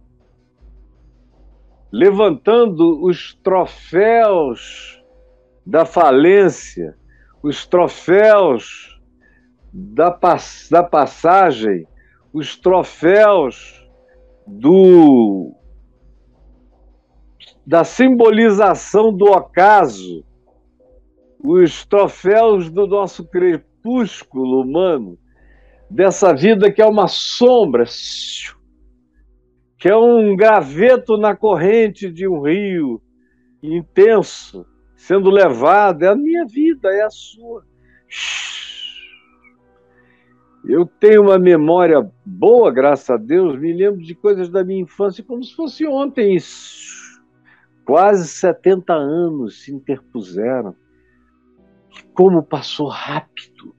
levantando 1.92 3.04
os 3.04 3.34
troféus 3.34 4.98
da 5.64 5.84
falência, 5.84 6.96
os 7.42 7.66
troféus 7.66 8.98
da, 9.70 10.10
pass 10.10 10.68
da 10.70 10.82
passagem, 10.82 11.86
os 12.32 12.56
troféus 12.56 13.81
do 14.46 15.54
da 17.64 17.84
simbolização 17.84 19.12
do 19.12 19.26
ocaso, 19.26 20.24
os 21.38 21.84
troféus 21.86 22.70
do 22.70 22.86
nosso 22.86 23.24
crepúsculo 23.24 24.62
humano, 24.62 25.16
dessa 25.88 26.34
vida 26.34 26.72
que 26.72 26.82
é 26.82 26.86
uma 26.86 27.06
sombra, 27.06 27.84
que 29.78 29.88
é 29.88 29.96
um 29.96 30.34
graveto 30.36 31.16
na 31.16 31.36
corrente 31.36 32.10
de 32.10 32.26
um 32.26 32.42
rio 32.42 33.00
intenso, 33.62 34.66
sendo 34.96 35.30
levado, 35.30 36.02
é 36.02 36.08
a 36.08 36.16
minha 36.16 36.44
vida, 36.46 36.88
é 36.88 37.02
a 37.02 37.10
sua. 37.10 37.64
Eu 40.64 40.86
tenho 40.86 41.22
uma 41.22 41.38
memória 41.38 42.08
boa, 42.24 42.70
graças 42.70 43.10
a 43.10 43.16
Deus, 43.16 43.58
me 43.58 43.72
lembro 43.72 44.00
de 44.00 44.14
coisas 44.14 44.48
da 44.48 44.62
minha 44.62 44.82
infância 44.82 45.24
como 45.24 45.42
se 45.42 45.54
fosse 45.54 45.84
ontem. 45.86 46.38
Quase 47.84 48.28
70 48.28 48.92
anos 48.92 49.64
se 49.64 49.74
interpuseram. 49.74 50.74
Como 52.14 52.42
passou 52.42 52.86
rápido. 52.88 53.74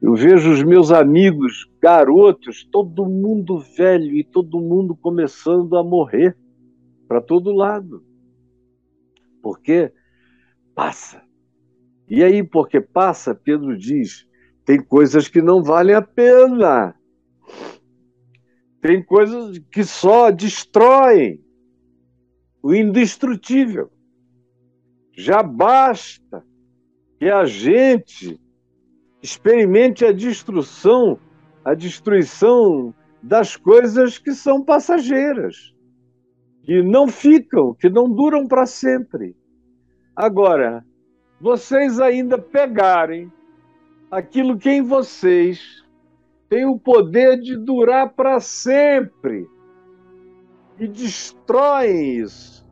Eu 0.00 0.14
vejo 0.14 0.52
os 0.52 0.62
meus 0.62 0.92
amigos, 0.92 1.68
garotos, 1.80 2.64
todo 2.70 3.06
mundo 3.06 3.58
velho 3.58 4.14
e 4.14 4.22
todo 4.22 4.60
mundo 4.60 4.94
começando 4.94 5.76
a 5.76 5.82
morrer 5.82 6.36
para 7.08 7.20
todo 7.20 7.50
lado. 7.50 8.04
Porque 9.42 9.90
passa. 10.74 11.22
E 12.08 12.22
aí, 12.22 12.42
porque 12.42 12.80
passa, 12.80 13.34
Pedro 13.34 13.76
diz: 13.76 14.27
tem 14.68 14.82
coisas 14.82 15.28
que 15.28 15.40
não 15.40 15.62
valem 15.62 15.96
a 15.96 16.02
pena. 16.02 16.94
Tem 18.82 19.02
coisas 19.02 19.58
que 19.72 19.82
só 19.82 20.30
destroem 20.30 21.42
o 22.62 22.74
indestrutível. 22.74 23.90
Já 25.16 25.42
basta 25.42 26.44
que 27.18 27.30
a 27.30 27.46
gente 27.46 28.38
experimente 29.22 30.04
a 30.04 30.12
destruição, 30.12 31.18
a 31.64 31.72
destruição 31.72 32.94
das 33.22 33.56
coisas 33.56 34.18
que 34.18 34.34
são 34.34 34.62
passageiras, 34.62 35.74
que 36.64 36.82
não 36.82 37.08
ficam, 37.08 37.72
que 37.72 37.88
não 37.88 38.06
duram 38.06 38.46
para 38.46 38.66
sempre. 38.66 39.34
Agora, 40.14 40.84
vocês 41.40 41.98
ainda 41.98 42.36
pegarem 42.36 43.32
aquilo 44.10 44.58
que 44.58 44.70
em 44.70 44.82
vocês 44.82 45.84
tem 46.48 46.64
o 46.64 46.78
poder 46.78 47.40
de 47.40 47.56
durar 47.56 48.10
para 48.14 48.40
sempre. 48.40 49.46
E 50.78 50.86
destroem 50.86 52.18
isso 52.18 52.66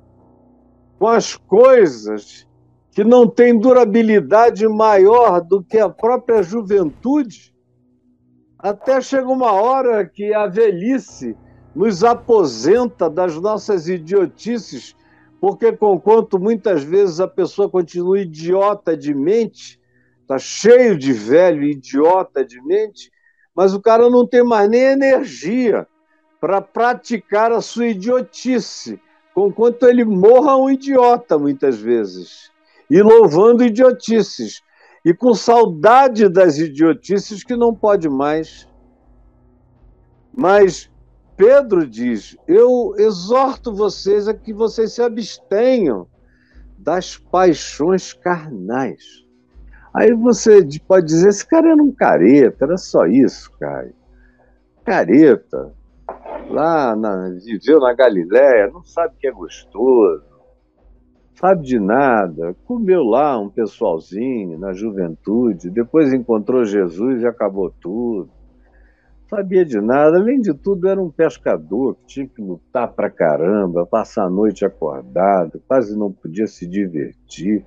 com 0.98 1.08
as 1.08 1.36
coisas 1.36 2.46
que 2.92 3.04
não 3.04 3.28
têm 3.28 3.58
durabilidade 3.58 4.66
maior 4.66 5.42
do 5.42 5.62
que 5.62 5.78
a 5.78 5.88
própria 5.88 6.42
juventude, 6.42 7.54
até 8.58 9.00
chega 9.02 9.28
uma 9.28 9.52
hora 9.52 10.06
que 10.06 10.32
a 10.32 10.46
velhice 10.46 11.36
nos 11.74 12.02
aposenta 12.02 13.10
das 13.10 13.38
nossas 13.38 13.86
idiotices, 13.86 14.96
porque, 15.38 15.72
conquanto 15.72 16.38
muitas 16.38 16.82
vezes 16.82 17.20
a 17.20 17.28
pessoa 17.28 17.68
continua 17.68 18.20
idiota 18.20 18.96
de 18.96 19.12
mente, 19.12 19.78
está 20.26 20.38
cheio 20.38 20.98
de 20.98 21.12
velho 21.12 21.62
idiota 21.62 22.44
de 22.44 22.60
mente, 22.62 23.12
mas 23.54 23.72
o 23.72 23.80
cara 23.80 24.10
não 24.10 24.26
tem 24.26 24.42
mais 24.42 24.68
nem 24.68 24.80
energia 24.82 25.86
para 26.40 26.60
praticar 26.60 27.52
a 27.52 27.60
sua 27.60 27.86
idiotice, 27.86 29.00
conquanto 29.32 29.86
ele 29.86 30.04
morra 30.04 30.56
um 30.56 30.68
idiota 30.68 31.38
muitas 31.38 31.78
vezes, 31.78 32.50
e 32.90 33.00
louvando 33.00 33.64
idiotices, 33.64 34.62
e 35.04 35.14
com 35.14 35.32
saudade 35.32 36.28
das 36.28 36.58
idiotices 36.58 37.44
que 37.44 37.54
não 37.54 37.72
pode 37.72 38.08
mais. 38.08 38.68
Mas 40.36 40.90
Pedro 41.36 41.86
diz: 41.86 42.36
Eu 42.48 42.94
exorto 42.98 43.72
vocês 43.72 44.26
a 44.26 44.34
que 44.34 44.52
vocês 44.52 44.92
se 44.92 45.02
abstenham 45.02 46.08
das 46.76 47.16
paixões 47.16 48.12
carnais. 48.12 49.25
Aí 49.96 50.12
você 50.12 50.60
pode 50.86 51.06
dizer: 51.06 51.30
esse 51.30 51.46
cara 51.46 51.70
era 51.70 51.82
um 51.82 51.90
careta, 51.90 52.66
era 52.66 52.76
só 52.76 53.06
isso, 53.06 53.50
cara. 53.58 53.90
Careta, 54.84 55.72
lá 56.50 56.94
na, 56.94 57.30
viveu 57.30 57.80
na 57.80 57.94
Galiléia, 57.94 58.68
não 58.70 58.84
sabe 58.84 59.14
que 59.18 59.26
é 59.26 59.32
gostoso, 59.32 60.22
sabe 61.34 61.62
de 61.62 61.80
nada, 61.80 62.54
comeu 62.66 63.02
lá 63.04 63.38
um 63.38 63.48
pessoalzinho 63.48 64.58
na 64.58 64.74
juventude, 64.74 65.70
depois 65.70 66.12
encontrou 66.12 66.62
Jesus 66.66 67.22
e 67.22 67.26
acabou 67.26 67.72
tudo. 67.80 68.30
Sabia 69.28 69.64
de 69.64 69.80
nada, 69.80 70.18
além 70.18 70.40
de 70.40 70.54
tudo, 70.54 70.86
era 70.86 71.02
um 71.02 71.10
pescador 71.10 71.96
que 71.96 72.06
tinha 72.06 72.28
que 72.28 72.40
lutar 72.40 72.92
pra 72.92 73.10
caramba, 73.10 73.84
passar 73.84 74.26
a 74.26 74.30
noite 74.30 74.64
acordado, 74.64 75.60
quase 75.66 75.98
não 75.98 76.12
podia 76.12 76.46
se 76.46 76.64
divertir. 76.64 77.64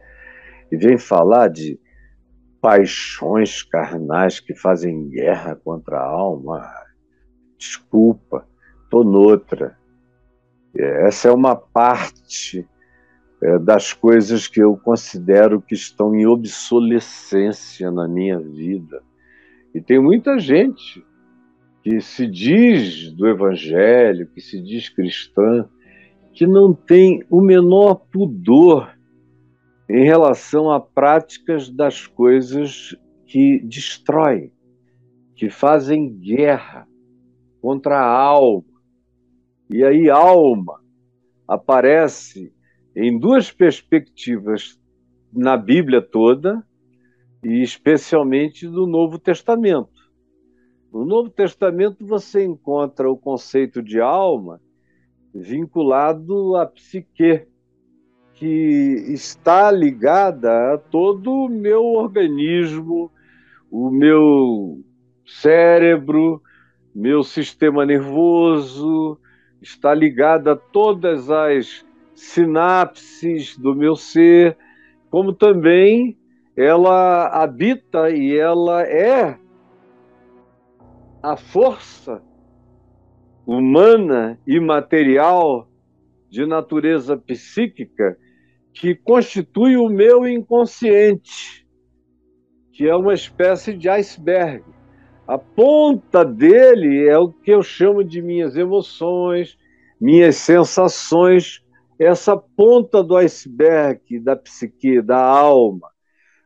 E 0.72 0.78
vem 0.78 0.98
falar 0.98 1.50
de 1.50 1.78
paixões 2.62 3.64
carnais 3.64 4.40
que 4.40 4.54
fazem 4.54 5.10
guerra 5.10 5.56
contra 5.56 5.98
a 5.98 6.06
alma. 6.06 6.70
Desculpa, 7.58 8.46
estou 8.84 9.04
noutra. 9.04 9.78
É, 10.76 11.08
essa 11.08 11.30
é 11.30 11.32
uma 11.32 11.56
parte 11.56 12.68
é, 13.42 13.60
das 13.60 13.94
coisas 13.94 14.48
que 14.48 14.62
eu 14.62 14.78
considero 14.78 15.62
que 15.62 15.74
estão 15.74 16.14
em 16.14 16.26
obsolescência 16.26 17.90
na 17.92 18.08
minha 18.08 18.40
vida. 18.40 19.02
E 19.74 19.82
tem 19.82 20.00
muita 20.00 20.40
gente 20.40 21.06
que 21.84 22.02
se 22.02 22.28
diz 22.28 23.12
do 23.14 23.28
Evangelho, 23.28 24.28
que 24.28 24.42
se 24.42 24.62
diz 24.62 24.90
cristã, 24.90 25.68
que 26.34 26.46
não 26.46 26.74
tem 26.74 27.24
o 27.30 27.42
menor 27.42 27.96
pudor 28.12 28.99
em 29.90 30.04
relação 30.04 30.72
a 30.72 30.80
práticas 30.80 31.70
das 31.70 32.06
coisas 32.06 32.96
que 33.26 33.60
destroem, 33.60 34.54
que 35.36 35.50
fazem 35.50 36.14
guerra 36.14 36.88
contra 37.62 38.00
a 38.00 38.08
alma, 38.08 38.70
e 39.70 39.84
aí, 39.84 40.10
alma 40.10 40.80
aparece 41.48 42.54
em 42.96 43.18
duas 43.18 43.52
perspectivas 43.52 44.80
na 45.32 45.56
Bíblia 45.56 46.02
toda, 46.02 46.66
e 47.44 47.62
especialmente 47.62 48.68
no 48.68 48.86
Novo 48.86 49.18
Testamento. 49.18 50.00
No 50.92 51.06
Novo 51.06 51.30
Testamento 51.30 52.06
você 52.06 52.44
encontra 52.44 53.10
o 53.10 53.18
conceito 53.18 53.82
de 53.82 54.02
alma 54.02 54.60
vinculado 55.34 56.56
à 56.56 56.66
psique, 56.66 57.48
que 58.40 59.04
está 59.10 59.70
ligada 59.70 60.74
a 60.74 60.78
todo 60.78 61.30
o 61.30 61.50
meu 61.50 61.84
organismo, 61.84 63.12
o 63.70 63.92
meu 63.92 64.80
cérebro, 65.26 66.42
meu 66.96 67.22
sistema 67.22 67.86
nervoso, 67.86 69.20
está 69.62 69.94
ligada 69.94 70.54
a 70.54 70.56
todas 70.56 71.30
as 71.30 71.86
sinapses 72.16 73.58
do 73.58 73.76
meu 73.76 73.98
ser, 73.98 74.56
como 75.12 75.34
também 75.34 76.18
ela 76.56 77.28
habita 77.28 78.10
e 78.10 78.38
ela 78.38 78.84
é 78.84 79.38
a 81.22 81.36
força 81.36 82.22
humana 83.46 84.40
e 84.48 84.62
material 84.62 85.68
de 86.30 86.46
natureza 86.46 87.18
psíquica 87.18 88.18
que 88.74 88.96
constitui 88.96 89.78
o 89.78 89.90
meu 89.90 90.28
inconsciente, 90.28 91.66
que 92.72 92.88
é 92.88 92.96
uma 92.96 93.14
espécie 93.14 93.74
de 93.74 93.90
iceberg. 93.90 94.64
A 95.28 95.38
ponta 95.38 96.24
dele 96.24 97.08
é 97.08 97.18
o 97.18 97.32
que 97.32 97.52
eu 97.52 97.62
chamo 97.62 98.04
de 98.04 98.22
minhas 98.22 98.56
emoções, 98.56 99.58
minhas 100.00 100.38
sensações, 100.38 101.62
essa 102.00 102.38
ponta 102.38 103.04
do 103.04 103.18
iceberg 103.18 104.20
da 104.20 104.36
psique, 104.36 105.02
da 105.02 105.22
alma. 105.22 105.90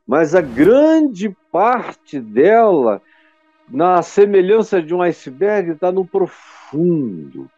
Mas 0.06 0.34
a 0.36 0.42
grande 0.42 1.30
parte 1.52 2.20
dela, 2.20 3.02
na 3.70 4.02
semelhança 4.02 4.82
de 4.82 4.94
um 4.94 5.02
iceberg, 5.02 5.72
está 5.72 5.92
no 5.92 6.06
profundo, 6.06 7.50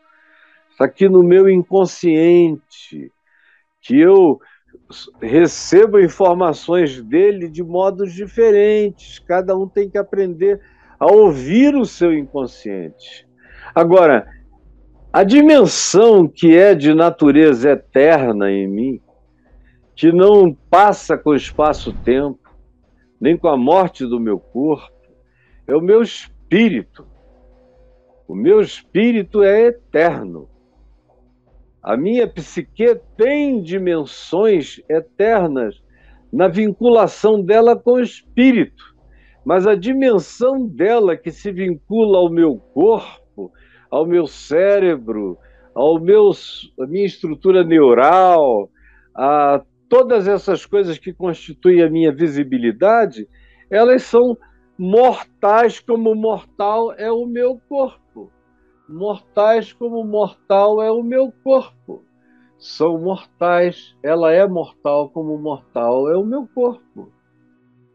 está 0.69 0.85
aqui 0.85 1.07
no 1.07 1.23
meu 1.23 1.49
inconsciente, 1.49 3.11
que 3.81 3.99
eu 3.99 4.39
recebo 5.21 5.99
informações 5.99 7.01
dele 7.01 7.49
de 7.49 7.63
modos 7.63 8.13
diferentes. 8.13 9.19
Cada 9.19 9.57
um 9.57 9.67
tem 9.67 9.89
que 9.89 9.97
aprender 9.97 10.61
a 10.99 11.11
ouvir 11.11 11.75
o 11.75 11.85
seu 11.85 12.13
inconsciente. 12.13 13.27
Agora, 13.73 14.27
a 15.11 15.23
dimensão 15.23 16.27
que 16.27 16.55
é 16.55 16.75
de 16.75 16.93
natureza 16.93 17.71
eterna 17.71 18.51
em 18.51 18.67
mim, 18.67 19.01
que 19.95 20.11
não 20.11 20.53
passa 20.69 21.17
com 21.17 21.31
o 21.31 21.35
espaço-tempo, 21.35 22.53
nem 23.19 23.37
com 23.37 23.47
a 23.47 23.57
morte 23.57 24.05
do 24.05 24.19
meu 24.19 24.39
corpo, 24.39 24.93
é 25.67 25.75
o 25.75 25.81
meu 25.81 26.01
espírito. 26.01 27.07
O 28.27 28.35
meu 28.35 28.59
espírito 28.59 29.41
é 29.41 29.67
eterno. 29.67 30.49
A 31.85 31.95
minha 31.95 32.27
psique 32.27 32.99
tem 33.15 33.61
dimensões 33.61 34.81
eternas 34.89 35.79
na 36.33 36.47
vinculação 36.47 37.39
dela 37.39 37.75
com 37.75 37.91
o 37.91 38.01
espírito, 38.01 38.83
mas 39.45 39.67
a 39.67 39.75
dimensão 39.75 40.65
dela 40.67 41.15
que 41.15 41.29
se 41.29 41.51
vincula 41.51 42.17
ao 42.17 42.27
meu 42.27 42.57
corpo, 42.73 43.51
ao 43.91 44.03
meu 44.03 44.25
cérebro, 44.25 45.37
ao 45.75 45.99
meu, 45.99 46.31
à 46.79 46.87
minha 46.87 47.05
estrutura 47.05 47.63
neural, 47.63 48.67
a 49.15 49.61
todas 49.87 50.27
essas 50.27 50.65
coisas 50.65 50.97
que 50.97 51.13
constituem 51.13 51.83
a 51.83 51.89
minha 51.89 52.11
visibilidade, 52.11 53.27
elas 53.69 54.01
são 54.01 54.35
mortais 54.75 55.79
como 55.79 56.15
mortal 56.15 56.91
é 56.97 57.11
o 57.11 57.27
meu 57.27 57.61
corpo 57.69 58.04
mortais 58.87 59.73
como 59.73 60.03
mortal 60.03 60.81
é 60.81 60.91
o 60.91 61.03
meu 61.03 61.31
corpo. 61.43 62.03
São 62.57 62.97
mortais, 62.99 63.95
ela 64.01 64.31
é 64.31 64.47
mortal 64.47 65.09
como 65.09 65.37
mortal 65.37 66.09
é 66.09 66.17
o 66.17 66.23
meu 66.23 66.47
corpo. 66.47 67.11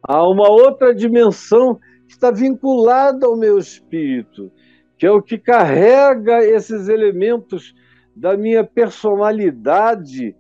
Há 0.03 0.27
uma 0.29 0.49
outra 0.49 0.95
dimensão 0.95 1.77
que 2.07 2.13
está 2.13 2.31
vinculada 2.31 3.27
ao 3.27 3.37
meu 3.37 3.59
espírito, 3.59 4.51
que 4.99 5.07
é 5.07 5.11
o 5.11 5.23
que 5.23 5.39
carrega 5.39 6.45
esses 6.45 6.89
elementos 6.89 7.75
da 8.15 8.37
minha 8.37 8.65
personalidade 8.65 10.37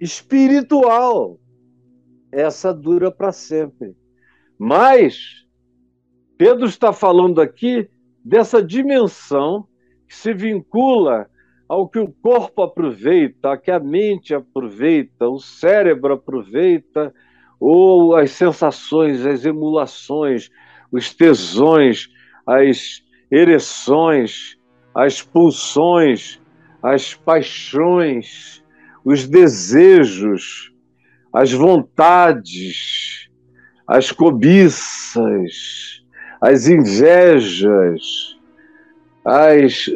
espiritual. 0.00 1.38
Essa 2.30 2.72
dura 2.72 3.10
para 3.10 3.32
sempre. 3.32 3.96
Mas 4.58 5.46
Pedro 6.36 6.66
está 6.66 6.92
falando 6.92 7.40
aqui 7.40 7.88
dessa 8.24 8.62
dimensão 8.62 9.66
que 10.08 10.16
se 10.16 10.32
vincula 10.32 11.28
ao 11.68 11.88
que 11.88 11.98
o 11.98 12.12
corpo 12.22 12.62
aproveita, 12.62 13.48
ao 13.48 13.58
que 13.58 13.70
a 13.70 13.80
mente 13.80 14.34
aproveita, 14.34 15.28
o 15.28 15.38
cérebro 15.38 16.14
aproveita, 16.14 17.12
ou 17.58 18.14
as 18.14 18.30
sensações, 18.32 19.26
as 19.26 19.44
emulações, 19.44 20.50
os 20.92 21.12
tesões, 21.12 22.08
as 22.46 23.02
ereções, 23.30 24.56
as 24.94 25.20
pulsões, 25.22 26.40
as 26.82 27.14
paixões, 27.14 28.62
os 29.04 29.26
desejos, 29.26 30.72
as 31.32 31.52
vontades, 31.52 33.28
as 33.86 34.12
cobiças, 34.12 36.02
as 36.40 36.68
invejas, 36.68 38.35
as 39.26 39.90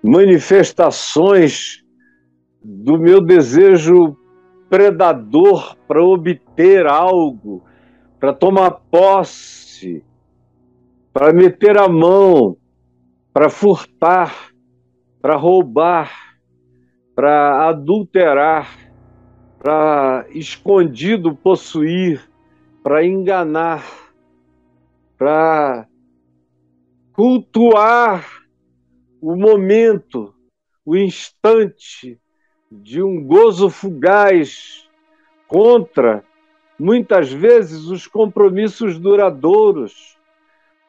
manifestações 0.00 1.84
do 2.62 2.96
meu 2.96 3.20
desejo 3.20 4.16
predador 4.70 5.76
para 5.88 6.00
obter 6.00 6.86
algo, 6.86 7.64
para 8.20 8.32
tomar 8.32 8.70
posse, 8.88 10.04
para 11.12 11.32
meter 11.32 11.76
a 11.76 11.88
mão, 11.88 12.56
para 13.32 13.50
furtar, 13.50 14.52
para 15.20 15.34
roubar, 15.34 16.38
para 17.16 17.68
adulterar, 17.68 18.78
para 19.58 20.24
escondido 20.30 21.34
possuir, 21.34 22.22
para 22.84 23.04
enganar, 23.04 23.84
para 25.18 25.88
cultuar 27.12 28.35
o 29.20 29.36
momento, 29.36 30.34
o 30.84 30.96
instante 30.96 32.20
de 32.70 33.02
um 33.02 33.22
gozo 33.24 33.70
fugaz 33.70 34.88
contra, 35.46 36.24
muitas 36.78 37.32
vezes, 37.32 37.86
os 37.86 38.06
compromissos 38.06 38.98
duradouros, 38.98 40.16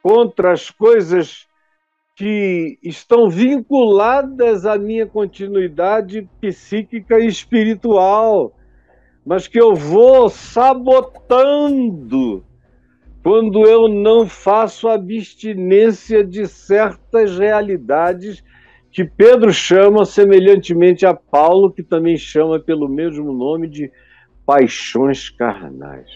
contra 0.02 0.52
as 0.54 0.70
coisas 0.70 1.48
que 2.16 2.80
estão 2.82 3.30
vinculadas 3.30 4.66
à 4.66 4.78
minha 4.78 5.06
continuidade 5.06 6.28
psíquica 6.42 7.20
e 7.20 7.28
espiritual, 7.28 8.56
mas 9.26 9.48
que 9.48 9.62
eu 9.62 9.76
vou 9.76 10.30
sabotando 10.30 11.28
quando 13.28 13.68
eu 13.68 13.90
não 13.90 14.26
faço 14.26 14.88
abstinência 14.88 16.24
de 16.24 16.48
certas 16.48 17.38
realidades 17.38 18.42
que 18.90 19.04
Pedro 19.04 19.52
chama, 19.52 20.06
semelhantemente 20.06 21.06
a 21.06 21.14
Paulo, 21.14 21.70
que 21.70 21.84
também 21.84 22.16
chama 22.16 22.58
pelo 22.58 22.88
mesmo 22.88 23.34
nome 23.34 23.68
de 23.68 23.92
paixões 24.46 25.30
carnais. 25.30 26.10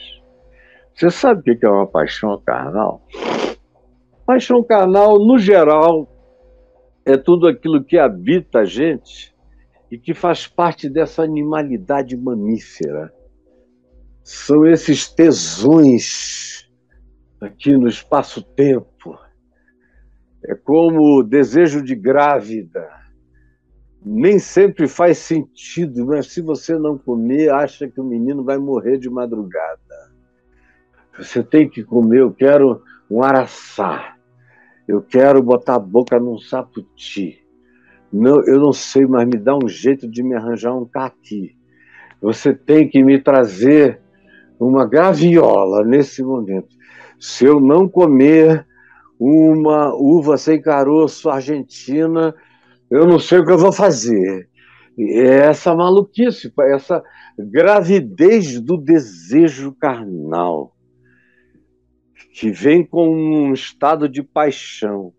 Você 0.95 1.11
sabe 1.11 1.51
o 1.51 1.59
que 1.59 1.65
é 1.65 1.69
uma 1.69 1.85
paixão 1.85 2.41
carnal? 2.45 3.05
Paixão 4.25 4.63
carnal, 4.63 5.19
no 5.19 5.37
geral, 5.37 6.07
é 7.05 7.17
tudo 7.17 7.45
aquilo 7.45 7.83
que 7.83 7.97
habita 7.97 8.59
a 8.59 8.65
gente 8.65 9.35
e 9.91 9.97
que 9.97 10.13
faz 10.13 10.47
parte 10.47 10.89
dessa 10.89 11.23
animalidade 11.23 12.15
mamífera. 12.15 13.13
São 14.23 14.65
esses 14.65 15.09
tesões 15.09 16.70
aqui 17.41 17.75
no 17.75 17.87
espaço-tempo. 17.87 19.17
É 20.45 20.53
como 20.53 21.19
o 21.19 21.23
desejo 21.23 21.83
de 21.83 21.95
grávida. 21.95 22.87
Nem 24.03 24.39
sempre 24.39 24.87
faz 24.87 25.17
sentido, 25.17 26.05
mas 26.05 26.27
se 26.27 26.41
você 26.41 26.77
não 26.77 26.97
comer, 26.97 27.51
acha 27.51 27.87
que 27.87 27.99
o 27.99 28.03
menino 28.03 28.43
vai 28.43 28.57
morrer 28.57 28.97
de 28.97 29.09
madrugada. 29.09 30.11
Você 31.17 31.43
tem 31.43 31.69
que 31.69 31.83
comer, 31.83 32.21
eu 32.21 32.31
quero 32.31 32.81
um 33.09 33.21
araçá. 33.21 34.15
Eu 34.87 35.01
quero 35.01 35.41
botar 35.43 35.75
a 35.75 35.79
boca 35.79 36.19
num 36.19 36.39
saputi. 36.39 37.39
Não, 38.11 38.43
eu 38.45 38.59
não 38.59 38.73
sei, 38.73 39.05
mas 39.05 39.27
me 39.27 39.37
dá 39.37 39.55
um 39.55 39.67
jeito 39.67 40.09
de 40.09 40.23
me 40.23 40.35
arranjar 40.35 40.75
um 40.75 40.85
caqui. 40.85 41.55
Você 42.19 42.53
tem 42.53 42.89
que 42.89 43.03
me 43.03 43.19
trazer 43.19 44.01
uma 44.59 44.85
graviola 44.85 45.83
nesse 45.83 46.23
momento 46.23 46.80
se 47.21 47.45
eu 47.45 47.59
não 47.59 47.87
comer 47.87 48.67
uma 49.19 49.93
uva 49.93 50.35
sem 50.39 50.59
caroço 50.59 51.29
argentina, 51.29 52.33
eu 52.89 53.05
não 53.05 53.19
sei 53.19 53.37
o 53.37 53.45
que 53.45 53.51
eu 53.51 53.59
vou 53.59 53.71
fazer. 53.71 54.49
É 54.97 55.47
essa 55.47 55.75
maluquice, 55.75 56.51
essa 56.73 57.03
gravidez 57.37 58.59
do 58.59 58.75
desejo 58.75 59.71
carnal, 59.73 60.75
que 62.33 62.49
vem 62.49 62.83
com 62.83 63.07
um 63.07 63.53
estado 63.53 64.09
de 64.09 64.23
paixão. 64.23 65.13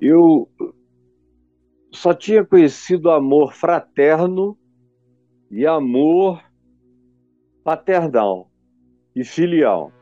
Eu 0.00 0.48
só 1.92 2.14
tinha 2.14 2.42
conhecido 2.42 3.10
amor 3.10 3.52
fraterno 3.52 4.56
e 5.50 5.66
amor 5.66 6.42
paternal 7.62 8.50
e 9.14 9.22
filial. 9.22 9.92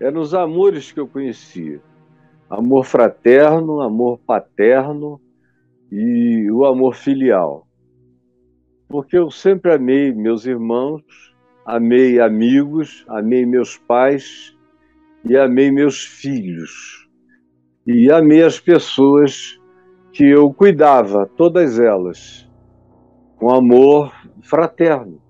Eram 0.00 0.20
os 0.20 0.34
amores 0.34 0.92
que 0.92 1.00
eu 1.00 1.08
conhecia. 1.08 1.80
Amor 2.48 2.84
fraterno, 2.84 3.80
amor 3.80 4.18
paterno 4.26 5.20
e 5.90 6.50
o 6.50 6.64
amor 6.64 6.94
filial. 6.94 7.66
Porque 8.88 9.18
eu 9.18 9.30
sempre 9.30 9.72
amei 9.72 10.12
meus 10.12 10.46
irmãos, 10.46 11.02
amei 11.64 12.20
amigos, 12.20 13.04
amei 13.08 13.44
meus 13.44 13.76
pais 13.76 14.56
e 15.24 15.36
amei 15.36 15.70
meus 15.70 16.04
filhos. 16.04 17.06
E 17.86 18.10
amei 18.10 18.42
as 18.42 18.60
pessoas 18.60 19.58
que 20.12 20.24
eu 20.24 20.52
cuidava, 20.52 21.26
todas 21.36 21.78
elas, 21.78 22.48
com 23.36 23.50
amor 23.50 24.12
fraterno. 24.42 25.20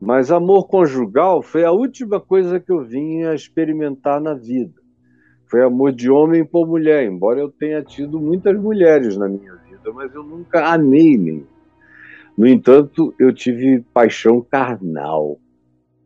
Mas 0.00 0.30
amor 0.30 0.66
conjugal 0.66 1.42
foi 1.42 1.64
a 1.64 1.72
última 1.72 2.20
coisa 2.20 2.60
que 2.60 2.70
eu 2.70 2.84
vim 2.84 3.22
a 3.22 3.34
experimentar 3.34 4.20
na 4.20 4.34
vida. 4.34 4.74
Foi 5.46 5.62
amor 5.62 5.92
de 5.92 6.10
homem 6.10 6.44
por 6.44 6.66
mulher, 6.66 7.04
embora 7.04 7.40
eu 7.40 7.50
tenha 7.50 7.82
tido 7.82 8.20
muitas 8.20 8.58
mulheres 8.58 9.16
na 9.16 9.28
minha 9.28 9.54
vida, 9.56 9.92
mas 9.94 10.14
eu 10.14 10.22
nunca 10.22 10.66
amei 10.66 11.16
nenhuma. 11.16 11.54
No 12.36 12.46
entanto, 12.46 13.14
eu 13.18 13.32
tive 13.32 13.80
paixão 13.94 14.40
carnal 14.40 15.38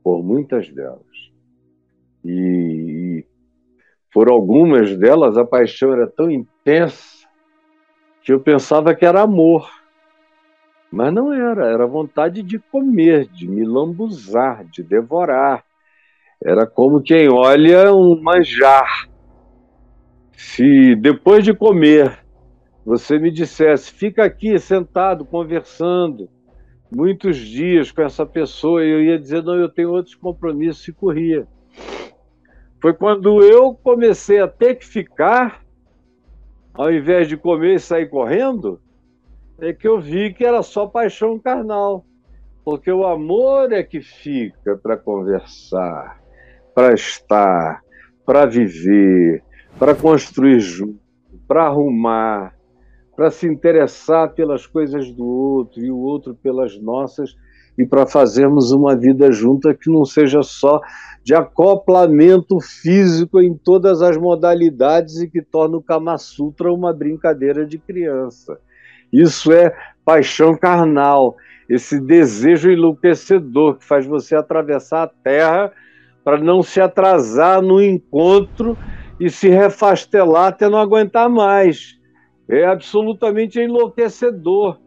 por 0.03 0.22
muitas 0.22 0.68
delas. 0.70 1.01
E, 2.24 3.24
por 4.12 4.28
algumas 4.28 4.97
delas 4.99 5.36
a 5.39 5.45
paixão 5.45 5.93
era 5.93 6.07
tão 6.07 6.30
intensa 6.30 7.26
que 8.22 8.32
eu 8.32 8.41
pensava 8.41 8.95
que 8.95 9.07
era 9.07 9.22
amor. 9.22 9.70
Mas 10.91 11.12
não 11.12 11.32
era, 11.32 11.66
era 11.66 11.86
vontade 11.86 12.43
de 12.43 12.59
comer, 12.59 13.26
de 13.26 13.47
me 13.47 13.64
lambuzar, 13.64 14.64
de 14.64 14.82
devorar. 14.82 15.64
Era 16.43 16.66
como 16.66 17.03
quem 17.03 17.28
olha 17.30 17.93
um 17.93 18.20
manjar. 18.20 19.09
Se 20.32 20.95
depois 20.97 21.45
de 21.45 21.53
comer 21.53 22.24
você 22.84 23.18
me 23.18 23.30
dissesse, 23.30 23.93
fica 23.93 24.24
aqui 24.24 24.59
sentado 24.59 25.26
conversando 25.26 26.30
muitos 26.91 27.36
dias 27.36 27.91
com 27.93 28.01
essa 28.01 28.24
pessoa, 28.24 28.82
eu 28.82 29.03
ia 29.03 29.18
dizer, 29.18 29.43
não, 29.43 29.57
eu 29.57 29.68
tenho 29.68 29.91
outros 29.91 30.14
compromissos 30.14 30.89
e 30.89 30.93
corria. 30.93 31.47
Foi 32.80 32.95
quando 32.95 33.43
eu 33.43 33.74
comecei 33.74 34.41
a 34.41 34.49
ter 34.49 34.76
que 34.76 34.86
ficar, 34.86 35.62
ao 36.72 36.91
invés 36.91 37.28
de 37.28 37.36
comer 37.36 37.74
e 37.74 37.80
sair 37.80 38.09
correndo, 38.09 38.80
é 39.61 39.72
que 39.72 39.88
eu 39.88 40.00
vi 40.00 40.32
que 40.32 40.44
era 40.44 40.62
só 40.62 40.86
paixão 40.86 41.38
carnal. 41.38 42.04
Porque 42.64 42.90
o 42.92 43.06
amor 43.06 43.72
é 43.72 43.82
que 43.82 44.00
fica 44.00 44.76
para 44.76 44.96
conversar, 44.96 46.20
para 46.74 46.92
estar, 46.94 47.82
para 48.24 48.44
viver, 48.44 49.42
para 49.78 49.94
construir 49.94 50.61
junto, 50.61 51.00
para 51.46 51.64
arrumar, 51.64 52.54
para 53.16 53.30
se 53.30 53.48
interessar 53.48 54.32
pelas 54.34 54.66
coisas 54.66 55.11
do 55.11 55.26
outro 55.26 55.82
e 55.82 55.90
o 55.90 55.98
outro 55.98 56.34
pelas 56.34 56.78
nossas 56.78 57.34
e 57.76 57.86
para 57.86 58.06
fazermos 58.06 58.70
uma 58.70 58.94
vida 58.94 59.32
junta 59.32 59.74
que 59.74 59.90
não 59.90 60.04
seja 60.04 60.42
só 60.42 60.80
de 61.24 61.34
acoplamento 61.34 62.61
físico 62.61 63.40
em 63.40 63.54
todas 63.54 64.02
as 64.02 64.16
modalidades 64.16 65.20
e 65.20 65.28
que 65.28 65.40
torne 65.40 65.76
o 65.76 65.82
Kama 65.82 66.18
Sutra 66.18 66.72
uma 66.72 66.92
brincadeira 66.92 67.64
de 67.64 67.78
criança. 67.78 68.61
Isso 69.12 69.52
é 69.52 69.74
paixão 70.04 70.56
carnal, 70.56 71.36
esse 71.68 72.00
desejo 72.00 72.70
enlouquecedor 72.70 73.76
que 73.76 73.84
faz 73.84 74.06
você 74.06 74.34
atravessar 74.34 75.02
a 75.02 75.11
terra 75.22 75.72
para 76.24 76.38
não 76.38 76.62
se 76.62 76.80
atrasar 76.80 77.61
no 77.61 77.82
encontro 77.82 78.76
e 79.20 79.28
se 79.28 79.48
refastelar 79.48 80.48
até 80.48 80.68
não 80.68 80.78
aguentar 80.78 81.28
mais. 81.28 81.98
É 82.48 82.64
absolutamente 82.64 83.61
enlouquecedor. 83.61 84.78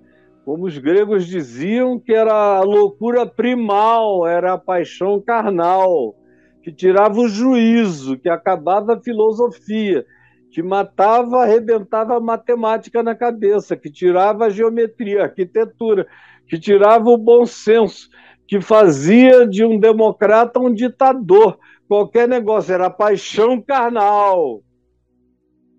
Como 0.44 0.66
os 0.66 0.78
gregos 0.78 1.28
diziam 1.28 2.00
que 2.00 2.14
era 2.14 2.34
a 2.34 2.62
loucura 2.62 3.26
primal, 3.26 4.28
era 4.28 4.54
a 4.54 4.58
paixão 4.58 5.22
carnal, 5.22 6.16
que 6.64 6.72
tirava 6.72 7.20
o 7.20 7.28
juízo, 7.28 8.18
que 8.18 8.30
acabava 8.30 8.96
a 8.96 9.02
filosofia, 9.02 10.04
que 10.52 10.62
matava, 10.62 11.44
arrebentava 11.44 12.18
a 12.18 12.20
matemática 12.20 13.02
na 13.02 13.16
cabeça, 13.16 13.78
que 13.78 13.90
tirava 13.90 14.46
a 14.46 14.50
geometria, 14.50 15.22
a 15.22 15.24
arquitetura, 15.24 16.06
que 16.46 16.60
tirava 16.60 17.10
o 17.10 17.18
bom 17.18 17.46
senso, 17.46 18.10
que 18.46 18.60
fazia 18.60 19.48
de 19.48 19.64
um 19.64 19.80
democrata 19.80 20.60
um 20.60 20.74
ditador. 20.74 21.58
Qualquer 21.88 22.28
negócio 22.28 22.74
era 22.74 22.90
paixão 22.90 23.62
carnal, 23.62 24.62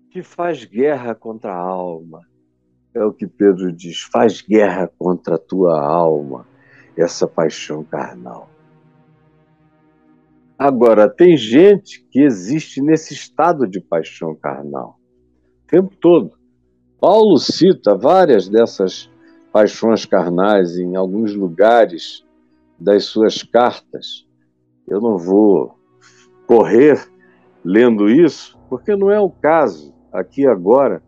que 0.09 0.23
faz 0.23 0.65
guerra 0.65 1.13
contra 1.13 1.53
a 1.53 1.57
alma. 1.57 2.21
É 2.95 3.03
o 3.03 3.13
que 3.13 3.27
Pedro 3.27 3.71
diz: 3.71 4.01
faz 4.01 4.41
guerra 4.41 4.91
contra 4.97 5.35
a 5.35 5.39
tua 5.39 5.79
alma, 5.79 6.47
essa 6.97 7.27
paixão 7.27 7.83
carnal. 7.83 8.52
Agora, 10.63 11.09
tem 11.09 11.35
gente 11.35 12.07
que 12.09 12.21
existe 12.21 12.81
nesse 12.81 13.13
estado 13.13 13.67
de 13.67 13.81
paixão 13.81 14.33
carnal 14.33 14.97
o 15.61 15.67
tempo 15.67 15.93
todo. 15.97 16.37
Paulo 17.01 17.37
cita 17.37 17.97
várias 17.97 18.47
dessas 18.47 19.11
paixões 19.51 20.05
carnais 20.05 20.77
em 20.77 20.95
alguns 20.95 21.35
lugares 21.35 22.23
das 22.79 23.03
suas 23.03 23.43
cartas. 23.43 24.25
Eu 24.87 25.01
não 25.01 25.17
vou 25.17 25.77
correr 26.47 27.09
lendo 27.61 28.09
isso, 28.09 28.57
porque 28.69 28.95
não 28.95 29.11
é 29.11 29.19
o 29.19 29.29
caso 29.29 29.93
aqui 30.13 30.47
agora, 30.47 31.03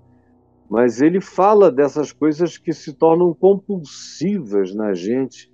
mas 0.69 1.01
ele 1.01 1.21
fala 1.21 1.71
dessas 1.71 2.11
coisas 2.11 2.57
que 2.57 2.73
se 2.73 2.91
tornam 2.91 3.33
compulsivas 3.33 4.75
na 4.75 4.93
gente 4.93 5.49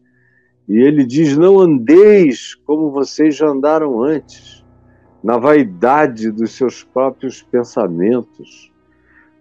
e 0.67 0.79
ele 0.79 1.05
diz: 1.05 1.37
Não 1.37 1.59
andeis 1.59 2.55
como 2.55 2.91
vocês 2.91 3.35
já 3.35 3.47
andaram 3.47 4.01
antes, 4.03 4.63
na 5.23 5.37
vaidade 5.37 6.31
dos 6.31 6.51
seus 6.51 6.83
próprios 6.83 7.41
pensamentos, 7.41 8.71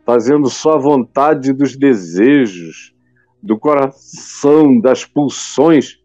fazendo 0.04 0.48
só 0.48 0.74
a 0.74 0.78
vontade 0.78 1.52
dos 1.52 1.76
desejos, 1.76 2.94
do 3.42 3.58
coração, 3.58 4.78
das 4.78 5.04
pulsões, 5.04 5.98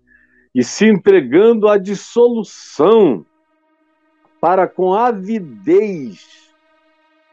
e 0.53 0.63
se 0.63 0.85
entregando 0.87 1.67
à 1.67 1.77
dissolução, 1.77 3.25
para 4.39 4.67
com 4.67 4.93
avidez 4.93 6.53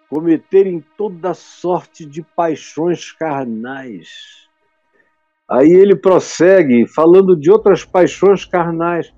cometerem 0.08 0.84
toda 0.96 1.34
sorte 1.34 2.04
de 2.04 2.22
paixões 2.22 3.12
carnais 3.12 4.50
Aí 5.52 5.70
ele 5.70 5.94
prossegue 5.94 6.86
falando 6.86 7.36
de 7.36 7.50
outras 7.50 7.84
paixões 7.84 8.42
carnais, 8.42 9.12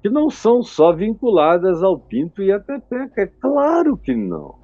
que 0.00 0.08
não 0.08 0.30
são 0.30 0.62
só 0.62 0.92
vinculadas 0.92 1.82
ao 1.82 1.98
pinto 1.98 2.40
e 2.40 2.52
à 2.52 2.60
pepeca. 2.60 3.22
É 3.22 3.26
claro 3.26 3.96
que 3.96 4.14
não. 4.14 4.54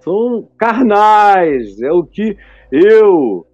São 0.00 0.48
carnais. 0.58 1.80
É 1.80 1.92
o 1.92 2.02
que 2.02 2.36
eu, 2.72 3.46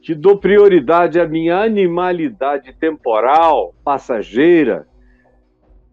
que 0.00 0.14
dou 0.14 0.38
prioridade 0.38 1.20
à 1.20 1.28
minha 1.28 1.58
animalidade 1.58 2.72
temporal, 2.80 3.74
passageira, 3.84 4.88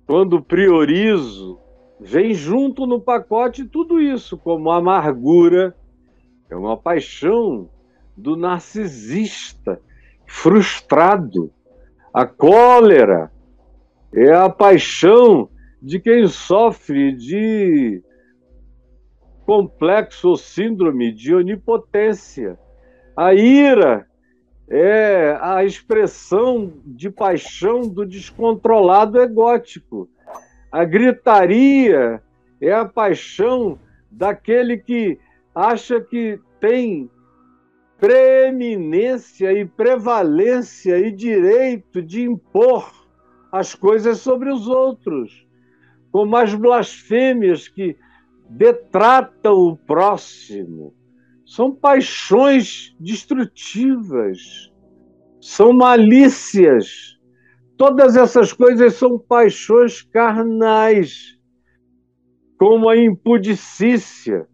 quando 0.08 0.42
priorizo, 0.42 1.60
vem 2.00 2.34
junto 2.34 2.88
no 2.88 3.02
pacote 3.02 3.66
tudo 3.66 4.00
isso, 4.00 4.38
como 4.38 4.72
amargura, 4.72 5.76
é 6.50 6.56
uma 6.56 6.78
paixão 6.78 7.70
do 8.16 8.38
narcisista 8.38 9.82
frustrado. 10.30 11.52
A 12.14 12.26
cólera 12.26 13.32
é 14.14 14.32
a 14.32 14.48
paixão 14.48 15.50
de 15.82 16.00
quem 16.00 16.28
sofre 16.28 17.12
de 17.14 18.02
complexo 19.46 20.30
ou 20.30 20.38
síndrome 20.38 21.12
de 21.12 21.34
onipotência. 21.34 22.58
A 23.18 23.34
ira 23.34 24.08
é 24.70 25.36
a 25.42 25.66
expressão 25.66 26.74
de 26.86 27.10
paixão 27.10 27.82
do 27.82 28.06
descontrolado 28.06 29.20
egótico. 29.20 30.08
A 30.72 30.86
gritaria 30.86 32.22
é 32.62 32.72
a 32.72 32.86
paixão 32.86 33.80
daquele 34.12 34.78
que 34.78 35.18
acha 35.56 36.00
que 36.00 36.40
tem 36.60 37.10
preeminência 38.00 39.52
e 39.52 39.66
prevalência 39.66 40.98
e 40.98 41.12
direito 41.12 42.02
de 42.02 42.22
impor 42.22 42.90
as 43.52 43.76
coisas 43.76 44.20
sobre 44.20 44.52
os 44.52 44.68
outros, 44.68 45.46
como 46.12 46.36
as 46.38 46.56
blasfêmias 46.56 47.68
que 47.68 47.98
detratam 48.50 49.54
o 49.54 49.78
próximo. 49.78 50.96
São 51.46 51.76
paixões 51.76 52.96
destrutivas, 53.00 54.72
são 55.42 55.74
malícias. 55.74 57.18
Todas 57.76 58.16
essas 58.16 58.54
coisas 58.54 58.94
são 58.94 59.18
paixões 59.18 60.02
carnais, 60.02 61.38
como 62.58 62.90
a 62.90 62.98
impudicícia, 62.98 64.48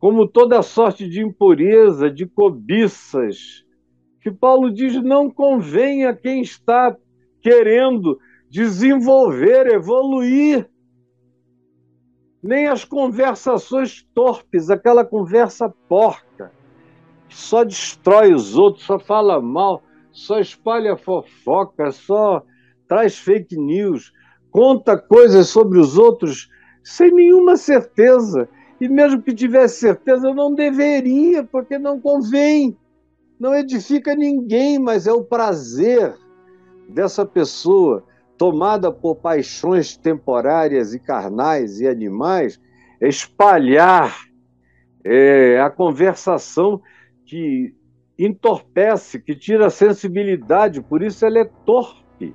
como 0.00 0.26
toda 0.26 0.62
sorte 0.62 1.06
de 1.06 1.20
impureza, 1.20 2.10
de 2.10 2.26
cobiças, 2.26 3.64
que 4.22 4.30
Paulo 4.30 4.72
diz 4.72 5.00
não 5.02 5.30
convém 5.30 6.06
a 6.06 6.16
quem 6.16 6.40
está 6.40 6.96
querendo 7.42 8.18
desenvolver, 8.48 9.66
evoluir. 9.66 10.68
Nem 12.42 12.66
as 12.66 12.82
conversações 12.82 14.02
torpes, 14.14 14.70
aquela 14.70 15.04
conversa 15.04 15.68
porca, 15.86 16.50
que 17.28 17.36
só 17.36 17.62
destrói 17.62 18.32
os 18.32 18.56
outros, 18.56 18.86
só 18.86 18.98
fala 18.98 19.38
mal, 19.40 19.82
só 20.10 20.40
espalha 20.40 20.96
fofoca, 20.96 21.92
só 21.92 22.42
traz 22.88 23.18
fake 23.18 23.56
news, 23.56 24.12
conta 24.50 24.96
coisas 24.96 25.48
sobre 25.48 25.78
os 25.78 25.98
outros 25.98 26.48
sem 26.82 27.12
nenhuma 27.12 27.56
certeza. 27.56 28.48
E 28.80 28.88
mesmo 28.88 29.20
que 29.20 29.34
tivesse 29.34 29.80
certeza, 29.80 30.32
não 30.32 30.54
deveria, 30.54 31.44
porque 31.44 31.78
não 31.78 32.00
convém. 32.00 32.76
Não 33.38 33.54
edifica 33.54 34.14
ninguém, 34.14 34.78
mas 34.78 35.06
é 35.06 35.12
o 35.12 35.24
prazer 35.24 36.14
dessa 36.88 37.24
pessoa 37.26 38.04
tomada 38.38 38.90
por 38.90 39.16
paixões 39.16 39.98
temporárias 39.98 40.94
e 40.94 40.98
carnais 40.98 41.78
e 41.78 41.86
animais, 41.86 42.58
espalhar 42.98 44.16
é, 45.04 45.60
a 45.60 45.68
conversação 45.68 46.80
que 47.26 47.74
entorpece, 48.18 49.20
que 49.20 49.34
tira 49.34 49.66
a 49.66 49.70
sensibilidade, 49.70 50.80
por 50.82 51.02
isso 51.02 51.24
ela 51.24 51.40
é 51.40 51.44
torpe, 51.66 52.34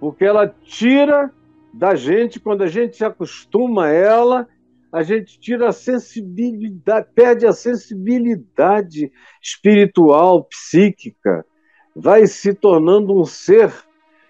porque 0.00 0.24
ela 0.24 0.48
tira 0.48 1.32
da 1.72 1.94
gente, 1.94 2.38
quando 2.38 2.62
a 2.62 2.68
gente 2.68 2.96
se 2.96 3.04
acostuma 3.04 3.86
a 3.86 3.92
ela, 3.92 4.48
a 4.92 5.02
gente 5.02 5.40
tira 5.40 5.70
a 5.70 5.72
sensibilidade, 5.72 7.08
perde 7.14 7.46
a 7.46 7.52
sensibilidade 7.52 9.10
espiritual, 9.42 10.44
psíquica, 10.44 11.46
vai 11.96 12.26
se 12.26 12.52
tornando 12.52 13.18
um 13.18 13.24
ser 13.24 13.72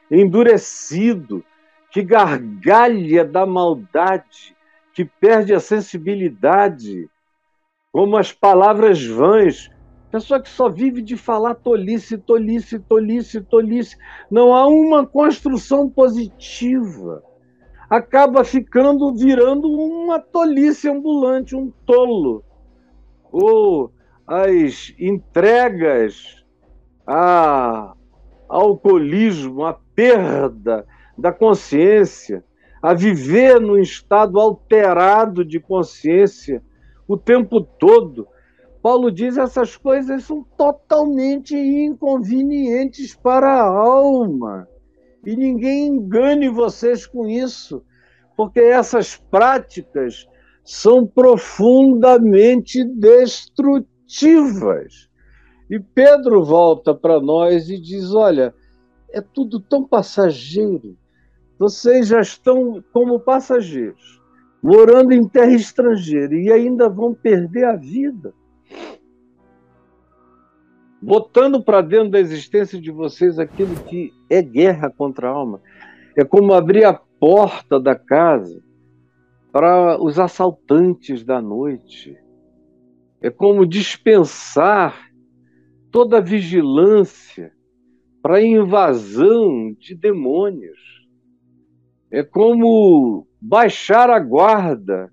endurecido, 0.09 1.45
que 1.91 2.03
gargalha 2.03 3.25
da 3.25 3.45
maldade, 3.45 4.57
que 4.95 5.05
perde 5.05 5.53
a 5.53 5.59
sensibilidade, 5.61 7.11
como 7.91 8.17
as 8.17 8.33
palavras 8.33 9.05
vãs. 9.05 9.69
Pessoa 10.11 10.41
que 10.41 10.49
só 10.49 10.69
vive 10.69 11.03
de 11.03 11.17
falar 11.17 11.55
tolice, 11.57 12.19
tolice, 12.19 12.79
tolice, 12.79 13.41
tolice. 13.41 13.97
Não 14.31 14.55
há 14.55 14.67
uma 14.67 15.07
construção 15.07 15.89
positiva. 15.89 17.23
Acaba 17.93 18.43
ficando, 18.43 19.15
virando 19.15 19.69
uma 19.69 20.19
tolice 20.19 20.89
ambulante, 20.89 21.55
um 21.55 21.71
tolo. 21.85 22.43
Ou 23.31 23.93
as 24.27 24.95
entregas 24.99 26.43
a 27.07 27.93
alcoolismo, 28.49 29.67
a 29.67 29.79
perda 29.95 30.87
da 31.19 31.31
consciência, 31.31 32.43
a 32.83 32.95
viver 32.95 33.61
num 33.61 33.77
estado 33.77 34.41
alterado 34.41 35.45
de 35.45 35.61
consciência 35.61 36.63
o 37.07 37.19
tempo 37.19 37.61
todo. 37.61 38.27
Paulo 38.81 39.13
diz 39.13 39.37
essas 39.37 39.77
coisas 39.77 40.25
são 40.25 40.43
totalmente 40.57 41.55
inconvenientes 41.55 43.15
para 43.15 43.53
a 43.53 43.67
alma. 43.67 44.67
E 45.25 45.37
ninguém 45.37 45.87
engane 45.87 46.49
vocês 46.49 47.07
com 47.07 47.29
isso, 47.29 47.85
porque 48.37 48.59
essas 48.61 49.17
práticas 49.17 50.27
são 50.65 51.07
profundamente 51.07 52.85
destrutivas. 52.85 55.09
E 55.71 55.79
Pedro 55.79 56.45
volta 56.45 56.93
para 56.95 57.21
nós 57.21 57.71
e 57.71 57.81
diz: 57.81 58.13
Olha, 58.15 58.53
é 59.11 59.21
tudo 59.21 59.61
tão 59.61 59.87
passageiro. 59.87 60.97
Vocês 61.59 62.09
já 62.09 62.21
estão 62.21 62.83
como 62.93 63.21
passageiros, 63.21 64.21
morando 64.63 65.13
em 65.13 65.29
terra 65.29 65.53
estrangeira 65.53 66.35
e 66.35 66.51
ainda 66.51 66.89
vão 66.89 67.13
perder 67.15 67.65
a 67.65 67.77
vida. 67.77 68.33
Botando 71.03 71.61
para 71.61 71.81
dentro 71.81 72.11
da 72.11 72.21
existência 72.21 72.81
de 72.81 72.93
vocês 72.93 73.39
aquilo 73.39 73.75
que 73.85 74.13
é 74.31 74.41
guerra 74.41 74.89
contra 74.89 75.29
a 75.29 75.33
alma. 75.33 75.61
É 76.17 76.25
como 76.25 76.55
abrir 76.55 76.85
a 76.85 76.95
porta 76.95 77.81
da 77.81 77.97
casa 77.97 78.63
para 79.51 80.01
os 80.01 80.19
assaltantes 80.19 81.25
da 81.25 81.43
noite. 81.43 82.17
É 83.21 83.31
como 83.31 83.67
dispensar 83.67 85.11
toda 85.91 86.19
a 86.19 86.21
vigilância 86.21 87.53
para 88.23 88.37
a 88.37 88.43
invasão 88.43 89.77
de 89.79 89.97
demônios. 89.97 90.81
É 92.11 92.23
como 92.23 93.27
baixar 93.41 94.09
a 94.09 94.21
guarda 94.21 95.13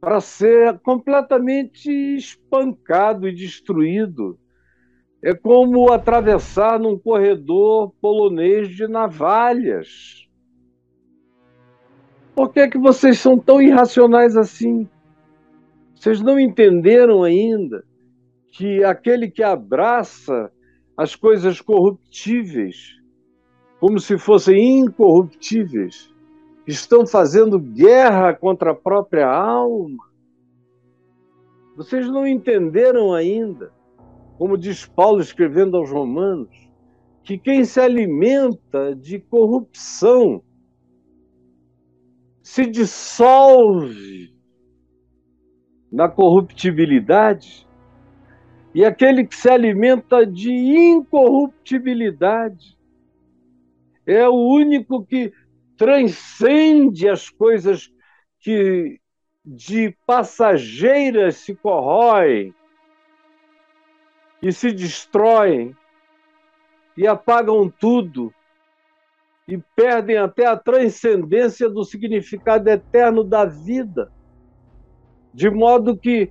para 0.00 0.20
ser 0.20 0.78
completamente 0.80 1.90
espancado 1.90 3.26
e 3.26 3.34
destruído. 3.34 4.38
É 5.22 5.34
como 5.34 5.90
atravessar 5.90 6.78
num 6.78 6.98
corredor 6.98 7.92
polonês 8.00 8.68
de 8.68 8.86
navalhas. 8.86 10.28
Por 12.34 12.52
que, 12.52 12.60
é 12.60 12.68
que 12.68 12.78
vocês 12.78 13.18
são 13.18 13.38
tão 13.38 13.60
irracionais 13.60 14.36
assim? 14.36 14.88
Vocês 15.94 16.20
não 16.20 16.38
entenderam 16.38 17.24
ainda 17.24 17.84
que 18.52 18.84
aquele 18.84 19.28
que 19.28 19.42
abraça 19.42 20.52
as 20.96 21.16
coisas 21.16 21.60
corruptíveis 21.60 22.98
como 23.80 24.00
se 24.00 24.18
fossem 24.18 24.80
incorruptíveis, 24.80 26.12
estão 26.66 27.06
fazendo 27.06 27.58
guerra 27.58 28.34
contra 28.34 28.72
a 28.72 28.74
própria 28.74 29.28
alma. 29.28 30.04
Vocês 31.76 32.08
não 32.08 32.26
entenderam 32.26 33.14
ainda, 33.14 33.72
como 34.38 34.56
diz 34.56 34.86
Paulo 34.86 35.20
escrevendo 35.20 35.76
aos 35.76 35.90
Romanos, 35.90 36.56
que 37.24 37.36
quem 37.36 37.64
se 37.64 37.80
alimenta 37.80 38.94
de 38.94 39.18
corrupção 39.18 40.40
se 42.40 42.64
dissolve 42.64 44.32
na 45.90 46.08
corruptibilidade 46.08 47.66
e 48.72 48.84
aquele 48.84 49.26
que 49.26 49.34
se 49.34 49.50
alimenta 49.50 50.24
de 50.24 50.52
incorruptibilidade 50.52 52.78
é 54.06 54.28
o 54.28 54.34
único 54.34 55.04
que 55.04 55.32
transcende 55.76 57.08
as 57.08 57.28
coisas 57.28 57.92
que 58.38 59.00
de 59.44 59.96
passageiras 60.06 61.34
se 61.36 61.56
corroem 61.56 62.54
e 64.42 64.52
se 64.52 64.72
destroem 64.72 65.74
e 66.96 67.06
apagam 67.06 67.68
tudo 67.68 68.32
e 69.46 69.56
perdem 69.74 70.18
até 70.18 70.46
a 70.46 70.56
transcendência 70.56 71.68
do 71.70 71.84
significado 71.84 72.68
eterno 72.68 73.24
da 73.24 73.44
vida. 73.44 74.12
De 75.32 75.48
modo 75.48 75.96
que 75.96 76.30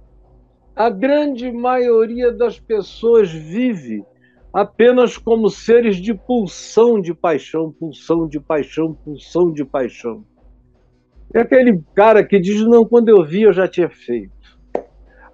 a 0.75 0.89
grande 0.89 1.51
maioria 1.51 2.31
das 2.31 2.59
pessoas 2.59 3.31
vive 3.31 4.05
apenas 4.53 5.17
como 5.17 5.49
seres 5.49 5.97
de 5.97 6.13
pulsão 6.13 7.01
de 7.01 7.13
paixão, 7.13 7.71
pulsão 7.71 8.27
de 8.27 8.39
paixão, 8.39 8.93
pulsão 8.93 9.51
de 9.51 9.65
paixão. 9.65 10.23
É 11.33 11.41
aquele 11.41 11.81
cara 11.95 12.23
que 12.23 12.39
diz: 12.39 12.61
Não, 12.65 12.85
quando 12.85 13.09
eu 13.09 13.25
vi, 13.25 13.43
eu 13.43 13.53
já 13.53 13.67
tinha 13.67 13.89
feito. 13.89 14.36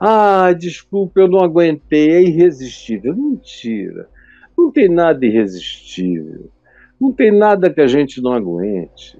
Ah, 0.05 0.51
desculpa, 0.51 1.21
eu 1.21 1.29
não 1.29 1.39
aguentei, 1.39 2.11
é 2.11 2.21
irresistível. 2.21 3.15
Mentira. 3.15 4.09
Não 4.57 4.69
tem 4.69 4.89
nada 4.89 5.25
irresistível. 5.25 6.51
Não 6.99 7.13
tem 7.13 7.31
nada 7.31 7.73
que 7.73 7.79
a 7.79 7.87
gente 7.87 8.21
não 8.21 8.33
aguente. 8.33 9.17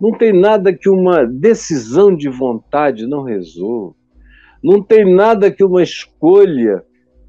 Não 0.00 0.10
tem 0.10 0.32
nada 0.32 0.72
que 0.72 0.88
uma 0.88 1.24
decisão 1.24 2.16
de 2.16 2.28
vontade 2.28 3.06
não 3.06 3.22
resolva. 3.22 3.94
Não 4.60 4.82
tem 4.82 5.14
nada 5.14 5.52
que 5.52 5.62
uma 5.62 5.84
escolha 5.84 6.84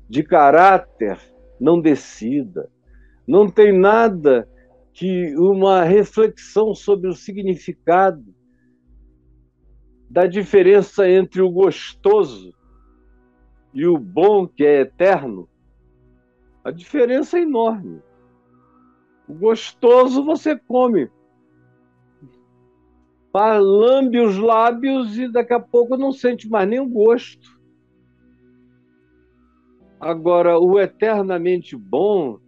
de 0.10 0.24
caráter 0.24 1.20
não 1.62 1.80
decida. 1.80 2.68
Não 3.28 3.47
tem 3.47 3.72
nada 3.72 4.49
que 4.91 5.36
uma 5.38 5.84
reflexão 5.84 6.74
sobre 6.74 7.08
o 7.08 7.14
significado 7.14 8.34
da 10.10 10.26
diferença 10.26 11.08
entre 11.08 11.43
o 11.43 11.51
gostoso 11.51 12.51
e 13.76 13.86
o 13.86 13.97
bom, 13.97 14.47
que 14.47 14.65
é 14.65 14.82
eterno. 14.82 15.47
A 16.63 16.71
diferença 16.71 17.38
é 17.38 17.41
enorme. 17.43 18.01
O 19.28 19.34
gostoso 19.36 20.23
você 20.23 20.57
come 20.57 21.09
lambe 23.59 24.19
os 24.19 24.38
lábios 24.38 25.17
e 25.17 25.28
daqui 25.28 25.53
a 25.53 25.59
pouco 25.59 25.97
não 25.97 26.11
sente 26.11 26.49
mais 26.49 26.67
nem 26.67 26.80
o 26.80 26.88
gosto. 26.88 27.59
Agora, 29.99 30.57
o 30.57 30.80
eternamente 30.80 31.76
bom 31.76 32.39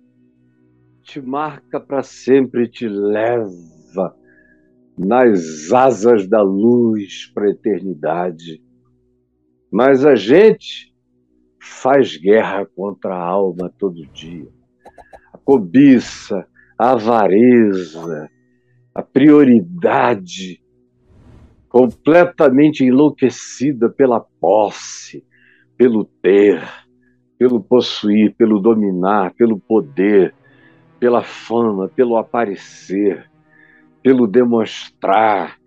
te 1.02 1.22
marca 1.22 1.80
para 1.80 2.04
sempre, 2.04 2.70
te 2.70 2.88
leva 2.88 4.16
nas 4.98 5.72
asas 5.72 6.28
da 6.28 6.42
luz 6.42 7.32
para 7.34 7.48
a 7.48 7.52
eternidade. 7.52 8.62
Mas 9.72 10.06
a 10.06 10.16
gente 10.16 10.94
faz 11.60 12.18
guerra 12.18 12.66
contra 12.66 13.16
a 13.16 13.24
alma 13.24 13.72
todo 13.78 14.06
dia. 14.08 14.48
A 15.34 15.38
cobiça, 15.38 16.48
a 16.78 16.92
avareza, 16.92 18.30
a 18.94 19.02
prioridade 19.02 20.62
completamente 21.70 22.84
enlouquecida 22.84 23.90
pela 23.90 24.20
posse, 24.20 25.24
pelo 25.78 26.06
ter, 26.06 26.62
pelo 27.38 27.62
possuir, 27.62 28.34
pelo 28.36 28.60
dominar, 28.60 29.34
pelo 29.34 29.60
poder, 29.60 30.34
pela 31.00 31.24
fama, 31.24 31.88
pelo 31.88 32.18
aparecer, 32.18 33.30
pelo 34.02 34.26
demonstrar. 34.26 35.58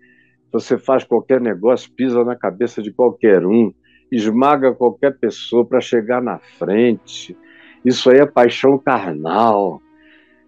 Você 0.51 0.77
faz 0.77 1.03
qualquer 1.03 1.39
negócio, 1.39 1.91
pisa 1.93 2.25
na 2.25 2.35
cabeça 2.35 2.81
de 2.81 2.91
qualquer 2.91 3.45
um, 3.45 3.73
esmaga 4.11 4.73
qualquer 4.73 5.17
pessoa 5.17 5.65
para 5.65 5.79
chegar 5.79 6.21
na 6.21 6.37
frente. 6.37 7.35
Isso 7.85 8.09
aí 8.09 8.19
é 8.19 8.25
paixão 8.25 8.77
carnal. 8.77 9.81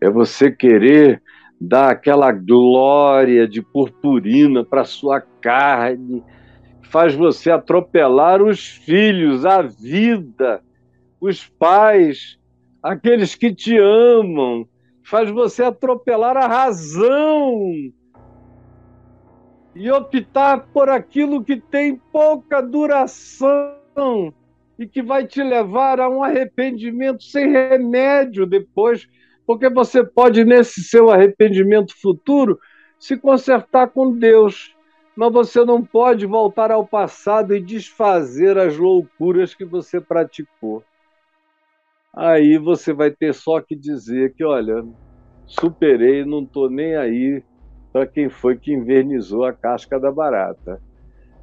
É 0.02 0.10
você 0.10 0.52
querer 0.52 1.22
dar 1.60 1.90
aquela 1.90 2.32
glória 2.32 3.48
de 3.48 3.62
purpurina 3.62 4.66
para 4.66 4.84
sua 4.84 5.22
carne, 5.22 6.22
faz 6.82 7.16
você 7.16 7.50
atropelar 7.50 8.42
os 8.42 8.68
filhos, 8.68 9.46
a 9.46 9.62
vida, 9.62 10.62
os 11.22 11.48
pais, 11.48 12.38
aqueles 12.84 13.34
que 13.34 13.56
te 13.56 13.78
amam, 13.78 14.68
faz 15.06 15.32
você 15.32 15.64
atropelar 15.64 16.36
a 16.36 16.48
razão 16.48 17.94
e 19.76 19.90
optar 19.92 20.68
por 20.74 20.90
aquilo 20.90 21.44
que 21.44 21.58
tem 21.58 21.96
pouca 22.12 22.62
duração 22.62 24.34
e 24.78 24.88
que 24.88 25.02
vai 25.02 25.26
te 25.26 25.42
levar 25.42 26.00
a 26.00 26.10
um 26.10 26.24
arrependimento 26.24 27.24
sem 27.24 27.52
remédio 27.52 28.46
depois, 28.46 29.08
porque 29.46 29.70
você 29.70 30.04
pode, 30.04 30.44
nesse 30.46 30.84
seu 30.84 31.10
arrependimento 31.10 31.94
futuro, 32.00 32.60
se 33.00 33.18
consertar 33.18 33.90
com 33.90 34.16
Deus, 34.18 34.76
mas 35.16 35.32
você 35.32 35.64
não 35.66 35.84
pode 35.84 36.26
voltar 36.26 36.72
ao 36.72 36.86
passado 36.86 37.56
e 37.56 37.62
desfazer 37.62 38.58
as 38.58 38.78
loucuras 38.78 39.54
que 39.54 39.66
você 39.66 40.00
praticou. 40.00 40.84
Aí 42.16 42.58
você 42.58 42.94
vai 42.94 43.12
ter 43.12 43.34
só 43.34 43.60
que 43.60 43.76
dizer 43.76 44.34
que, 44.34 44.44
olha, 44.44 44.86
superei, 45.46 46.24
não 46.24 46.44
estou 46.44 46.70
nem 46.70 46.96
aí 46.96 47.44
para 47.94 48.08
quem 48.08 48.28
foi 48.28 48.58
que 48.58 48.74
invernizou 48.74 49.46
a 49.46 49.54
casca 49.54 50.00
da 50.00 50.12
barata. 50.12 50.82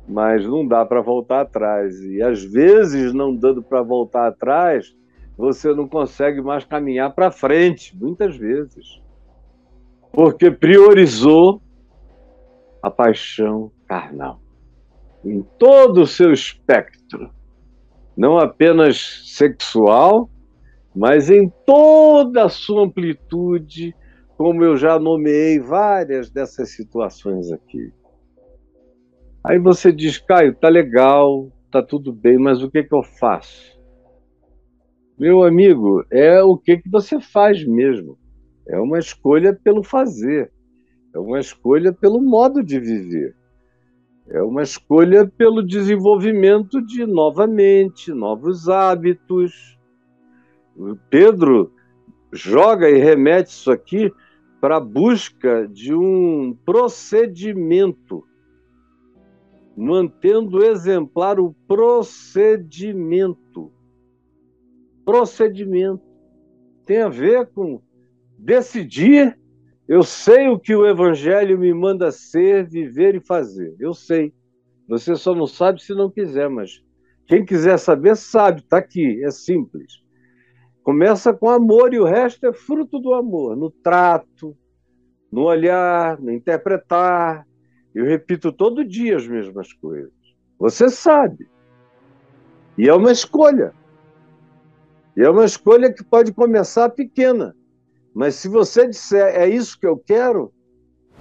Mas 0.09 0.45
não 0.45 0.67
dá 0.67 0.85
para 0.85 1.01
voltar 1.01 1.43
atrás. 1.43 1.99
E 2.01 2.21
às 2.21 2.43
vezes, 2.43 3.15
não 3.15 3.35
dando 3.35 3.63
para 3.63 3.81
voltar 3.81 4.27
atrás, 4.27 4.93
você 5.39 5.73
não 5.73 5.87
consegue 5.87 6.43
mais 6.43 6.65
caminhar 6.65 7.15
para 7.15 7.31
frente, 7.31 7.97
muitas 7.97 8.37
vezes. 8.37 9.01
Porque 10.13 10.51
priorizou 10.51 11.63
a 12.83 12.91
paixão 12.91 13.71
carnal 13.87 14.41
em 15.25 15.43
todo 15.59 16.03
o 16.03 16.07
seu 16.07 16.33
espectro, 16.33 17.31
não 18.17 18.39
apenas 18.39 19.23
sexual, 19.27 20.31
mas 20.95 21.31
em 21.31 21.53
toda 21.65 22.45
a 22.45 22.49
sua 22.49 22.85
amplitude 22.85 23.95
como 24.41 24.65
eu 24.65 24.75
já 24.75 24.99
nomeei 24.99 25.61
várias 25.61 26.31
dessas 26.31 26.71
situações 26.71 27.53
aqui. 27.53 27.93
Aí 29.45 29.59
você 29.59 29.93
diz, 29.93 30.17
Caio, 30.17 30.55
tá 30.55 30.67
legal, 30.67 31.53
tá 31.71 31.83
tudo 31.83 32.11
bem, 32.11 32.39
mas 32.39 32.63
o 32.63 32.71
que, 32.71 32.83
que 32.83 32.95
eu 32.95 33.03
faço? 33.03 33.79
Meu 35.19 35.45
amigo, 35.45 36.03
é 36.11 36.43
o 36.43 36.57
que, 36.57 36.79
que 36.79 36.89
você 36.89 37.21
faz 37.21 37.63
mesmo. 37.67 38.17
É 38.67 38.81
uma 38.81 38.99
escolha 38.99 39.53
pelo 39.53 39.83
fazer, 39.83 40.51
é 41.15 41.19
uma 41.19 41.39
escolha 41.39 41.93
pelo 41.93 42.23
modo 42.23 42.65
de 42.65 42.81
viver, 42.81 43.37
é 44.27 44.43
uma 44.43 44.63
escolha 44.63 45.27
pelo 45.27 45.63
desenvolvimento 45.63 46.81
de 46.81 47.05
novamente 47.05 48.11
novos 48.11 48.71
hábitos. 48.71 49.79
Pedro 51.11 51.75
joga 52.33 52.89
e 52.89 52.97
remete 52.97 53.51
isso 53.51 53.71
aqui 53.71 54.11
para 54.61 54.77
a 54.77 54.81
busca 54.81 55.67
de 55.67 55.93
um 55.95 56.55
procedimento, 56.65 58.23
mantendo 59.77 60.63
exemplar 60.63 61.41
o 61.41 61.53
procedimento. 61.67 63.73
Procedimento 65.05 66.05
tem 66.85 67.03
a 67.03 67.09
ver 67.09 67.47
com 67.47 67.81
decidir. 68.39 69.37
Eu 69.89 70.03
sei 70.03 70.49
o 70.49 70.59
que 70.59 70.75
o 70.75 70.87
Evangelho 70.87 71.59
me 71.59 71.73
manda 71.73 72.13
ser, 72.13 72.69
viver 72.69 73.15
e 73.15 73.21
fazer. 73.21 73.75
Eu 73.81 73.95
sei. 73.95 74.35
Você 74.87 75.17
só 75.17 75.35
não 75.35 75.47
sabe 75.47 75.83
se 75.83 75.95
não 75.95 76.11
quiser, 76.11 76.51
mas 76.51 76.83
quem 77.27 77.45
quiser 77.45 77.79
saber, 77.79 78.17
sabe. 78.17 78.61
Está 78.61 78.79
aqui, 78.79 79.25
é 79.25 79.31
simples. 79.31 80.03
Começa 80.83 81.33
com 81.33 81.49
amor 81.49 81.93
e 81.93 81.99
o 81.99 82.05
resto 82.05 82.47
é 82.47 82.53
fruto 82.53 82.99
do 82.99 83.13
amor, 83.15 83.57
no 83.57 83.71
trato, 83.71 84.57
no 85.31 85.43
olhar, 85.43 86.19
no 86.19 86.33
interpretar. 86.33 87.47
Eu 87.95 88.05
repito 88.05 88.53
todo 88.53 88.85
dia 88.85 89.17
as 89.17 89.27
mesmas 89.27 89.73
coisas. 89.73 90.13
Você 90.59 90.89
sabe. 90.89 91.49
E 92.79 92.89
é 92.89 92.95
uma 92.95 93.13
escolha. 93.13 93.75
E 95.17 95.23
é 95.23 95.29
uma 95.29 95.45
escolha 95.45 95.93
que 95.93 96.03
pode 96.03 96.33
começar 96.33 96.89
pequena. 96.91 97.55
Mas 98.15 98.37
se 98.37 98.49
você 98.49 98.87
disser 98.87 99.35
é 99.35 99.49
isso 99.49 99.79
que 99.79 99.87
eu 99.87 99.97
quero, 99.97 100.53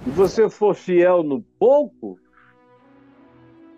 e 0.06 0.10
você 0.10 0.48
for 0.48 0.74
fiel 0.74 1.22
no 1.22 1.42
pouco, 1.58 2.18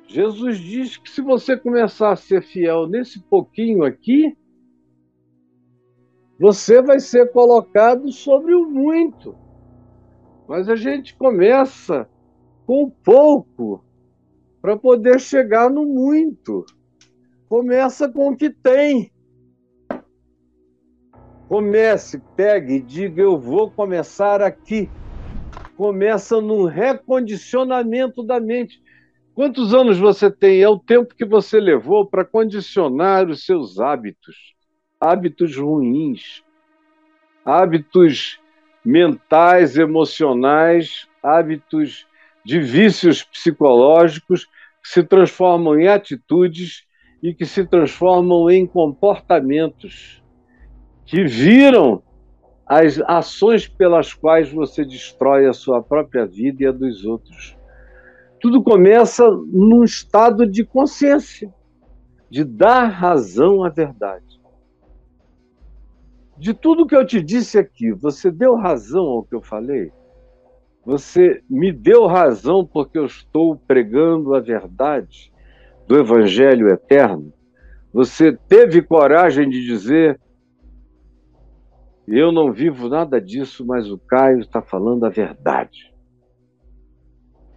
Jesus 0.07 0.59
diz 0.59 0.97
que 0.97 1.11
se 1.11 1.21
você 1.21 1.57
começar 1.57 2.13
a 2.13 2.17
ser 2.17 2.43
fiel 2.43 2.87
nesse 2.87 3.21
pouquinho 3.21 3.83
aqui, 3.83 4.37
você 6.43 6.83
vai 6.83 6.99
ser 6.99 7.31
colocado 7.31 8.11
sobre 8.11 8.53
o 8.53 8.69
muito. 8.69 9.33
Mas 10.49 10.69
a 10.69 10.75
gente 10.75 11.15
começa 11.15 12.09
com 12.67 12.91
pouco 12.91 13.85
para 14.61 14.77
poder 14.77 15.21
chegar 15.21 15.71
no 15.71 15.87
muito. 15.87 16.67
Começa 17.49 18.09
com 18.09 18.31
o 18.31 18.37
que 18.37 18.51
tem. 18.51 19.13
Comece, 21.49 22.21
pegue, 22.35 22.81
diga: 22.81 23.23
eu 23.23 23.39
vou 23.39 23.71
começar 23.71 24.43
aqui. 24.43 24.91
Começa 25.77 26.41
no 26.41 26.65
recondicionamento 26.65 28.21
da 28.21 28.41
mente. 28.41 28.83
Quantos 29.33 29.73
anos 29.73 29.97
você 29.97 30.29
tem? 30.29 30.61
É 30.61 30.69
o 30.69 30.77
tempo 30.77 31.15
que 31.15 31.25
você 31.25 31.61
levou 31.61 32.05
para 32.05 32.25
condicionar 32.25 33.29
os 33.29 33.47
seus 33.47 33.79
hábitos 33.79 34.52
hábitos 35.03 35.57
ruins, 35.57 36.45
hábitos 37.45 38.39
mentais, 38.85 39.77
emocionais, 39.77 41.09
hábitos 41.21 42.07
de 42.45 42.61
vícios 42.61 43.25
psicológicos 43.25 44.45
que 44.81 44.89
se 44.89 45.03
transformam 45.03 45.77
em 45.77 45.89
atitudes 45.89 46.85
e 47.21 47.35
que 47.35 47.45
se 47.45 47.67
transformam 47.67 48.49
em 48.49 48.65
comportamentos 48.65 50.23
que 51.05 51.25
viram 51.25 52.01
as 52.65 53.01
ações 53.01 53.67
pelas 53.67 54.15
quais 54.15 54.53
você 54.53 54.85
destrói 54.85 55.47
a 55.47 55.53
sua 55.53 55.83
própria 55.83 56.25
vida 56.25 56.63
e 56.63 56.67
a 56.67 56.73
dos 56.73 57.05
outros. 57.05 57.57
Tudo 58.41 58.63
começa 58.63 59.29
num 59.29 59.83
estado 59.83 60.47
de 60.47 60.65
consciência, 60.65 61.53
de 62.31 62.45
dar 62.45 62.85
razão 62.85 63.65
à 63.65 63.69
verdade. 63.69 64.32
De 66.43 66.53
tudo 66.53 66.89
que 66.89 66.97
eu 66.97 67.07
te 67.07 67.23
disse 67.23 67.57
aqui, 67.57 67.93
você 67.93 68.29
deu 68.29 68.57
razão 68.57 69.05
ao 69.05 69.23
que 69.23 69.33
eu 69.33 69.41
falei? 69.41 69.93
Você 70.85 71.41
me 71.49 71.71
deu 71.71 72.05
razão 72.09 72.67
porque 72.67 72.99
eu 72.99 73.07
estou 73.07 73.55
pregando 73.55 74.35
a 74.35 74.41
verdade 74.41 75.33
do 75.87 75.97
Evangelho 75.97 76.67
eterno? 76.69 77.33
Você 77.93 78.37
teve 78.49 78.83
coragem 78.83 79.49
de 79.49 79.65
dizer: 79.65 80.21
eu 82.09 82.33
não 82.33 82.53
vivo 82.53 82.89
nada 82.89 83.21
disso, 83.21 83.65
mas 83.65 83.89
o 83.89 83.97
Caio 83.97 84.41
está 84.41 84.61
falando 84.61 85.07
a 85.07 85.09
verdade. 85.09 85.95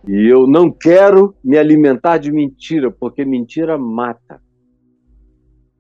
E 0.08 0.32
eu 0.32 0.46
não 0.46 0.70
quero 0.70 1.36
me 1.44 1.58
alimentar 1.58 2.20
de 2.20 2.32
mentira, 2.32 2.92
porque 2.92 3.26
mentira 3.26 3.80
mata. 3.80 4.40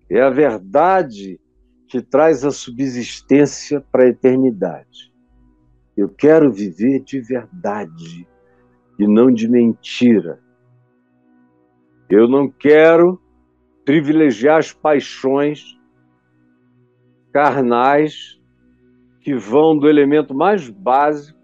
É 0.09 0.23
a 0.23 0.31
verdade 0.31 1.39
que 1.95 2.01
traz 2.01 2.43
a 2.43 2.51
subsistência 2.51 3.79
para 3.79 4.03
a 4.03 4.09
eternidade. 4.09 5.13
Eu 5.95 6.09
quero 6.09 6.51
viver 6.51 6.99
de 6.99 7.21
verdade 7.21 8.27
e 8.99 9.07
não 9.07 9.31
de 9.31 9.47
mentira. 9.47 10.43
Eu 12.09 12.27
não 12.27 12.51
quero 12.51 13.17
privilegiar 13.85 14.57
as 14.57 14.73
paixões 14.73 15.63
carnais 17.31 18.37
que 19.21 19.33
vão 19.33 19.77
do 19.77 19.87
elemento 19.87 20.35
mais 20.35 20.69
básico 20.69 21.39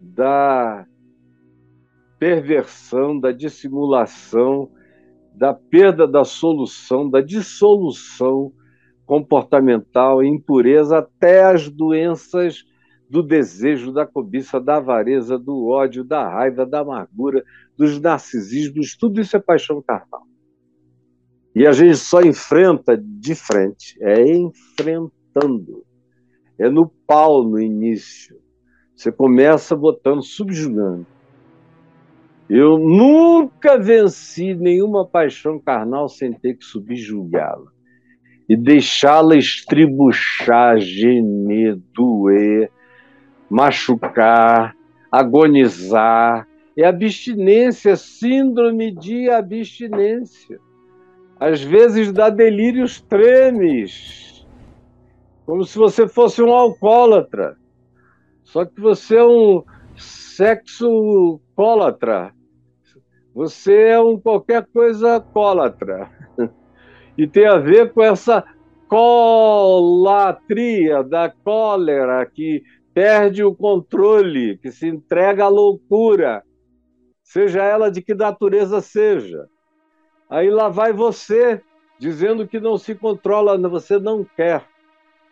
da 0.00 0.86
perversão, 2.16 3.18
da 3.18 3.32
dissimulação, 3.32 4.70
da 5.34 5.52
perda 5.52 6.06
da 6.06 6.22
solução, 6.22 7.10
da 7.10 7.20
dissolução 7.20 8.52
comportamental, 9.10 10.22
impureza, 10.22 10.98
até 10.98 11.42
as 11.42 11.68
doenças 11.68 12.64
do 13.08 13.24
desejo, 13.24 13.92
da 13.92 14.06
cobiça, 14.06 14.60
da 14.60 14.76
avareza, 14.76 15.36
do 15.36 15.66
ódio, 15.66 16.04
da 16.04 16.28
raiva, 16.28 16.64
da 16.64 16.78
amargura, 16.78 17.42
dos 17.76 18.00
narcisismos, 18.00 18.96
tudo 18.96 19.20
isso 19.20 19.36
é 19.36 19.40
paixão 19.40 19.82
carnal. 19.82 20.22
E 21.56 21.66
a 21.66 21.72
gente 21.72 21.96
só 21.96 22.20
enfrenta 22.20 22.96
de 22.96 23.34
frente, 23.34 23.98
é 24.00 24.22
enfrentando. 24.22 25.84
É 26.56 26.70
no 26.70 26.88
pau 27.04 27.42
no 27.42 27.60
início. 27.60 28.36
Você 28.94 29.10
começa 29.10 29.74
botando, 29.74 30.22
subjugando. 30.22 31.04
Eu 32.48 32.78
nunca 32.78 33.76
venci 33.76 34.54
nenhuma 34.54 35.04
paixão 35.04 35.58
carnal 35.58 36.08
sem 36.08 36.32
ter 36.32 36.54
que 36.54 36.64
subjugá-la 36.64 37.72
e 38.50 38.56
deixá-la 38.56 39.36
estribuchar, 39.36 40.80
gemer, 40.80 41.76
doer, 41.94 42.68
machucar, 43.48 44.74
agonizar. 45.08 46.48
É 46.76 46.84
abstinência, 46.84 47.94
síndrome 47.94 48.90
de 48.90 49.30
abstinência. 49.30 50.58
Às 51.38 51.62
vezes 51.62 52.12
dá 52.12 52.28
delírios 52.28 53.00
tremes, 53.00 54.44
como 55.46 55.64
se 55.64 55.78
você 55.78 56.08
fosse 56.08 56.42
um 56.42 56.52
alcoólatra. 56.52 57.56
Só 58.42 58.64
que 58.64 58.80
você 58.80 59.14
é 59.14 59.24
um 59.24 59.62
sexo 59.96 61.40
cólatra. 61.54 62.34
Você 63.32 63.90
é 63.90 64.00
um 64.00 64.18
qualquer 64.18 64.66
coisa 64.72 65.20
cólatra. 65.20 66.10
E 67.16 67.26
tem 67.26 67.46
a 67.46 67.56
ver 67.56 67.92
com 67.92 68.02
essa 68.02 68.44
colatria 68.88 70.24
da 71.02 71.30
cólera 71.30 72.26
que 72.26 72.62
perde 72.92 73.44
o 73.44 73.54
controle, 73.54 74.58
que 74.58 74.70
se 74.72 74.88
entrega 74.88 75.44
à 75.44 75.48
loucura, 75.48 76.42
seja 77.22 77.62
ela 77.62 77.90
de 77.90 78.02
que 78.02 78.14
natureza 78.14 78.80
seja. 78.80 79.46
Aí 80.28 80.50
lá 80.50 80.68
vai 80.68 80.92
você 80.92 81.62
dizendo 81.98 82.48
que 82.48 82.58
não 82.58 82.76
se 82.78 82.94
controla, 82.94 83.56
você 83.68 83.98
não 83.98 84.24
quer, 84.24 84.64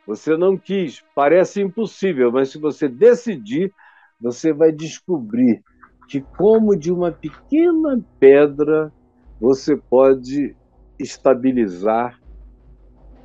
você 0.06 0.36
não 0.36 0.56
quis, 0.56 1.02
parece 1.14 1.60
impossível, 1.60 2.30
mas 2.30 2.50
se 2.50 2.58
você 2.58 2.88
decidir, 2.88 3.72
você 4.20 4.52
vai 4.52 4.70
descobrir 4.70 5.62
que, 6.08 6.20
como 6.20 6.76
de 6.76 6.92
uma 6.92 7.12
pequena 7.12 8.00
pedra, 8.18 8.92
você 9.40 9.76
pode 9.76 10.56
estabilizar 10.98 12.20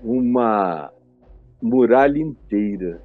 uma 0.04 0.92
muralha 1.62 2.20
inteira. 2.20 3.02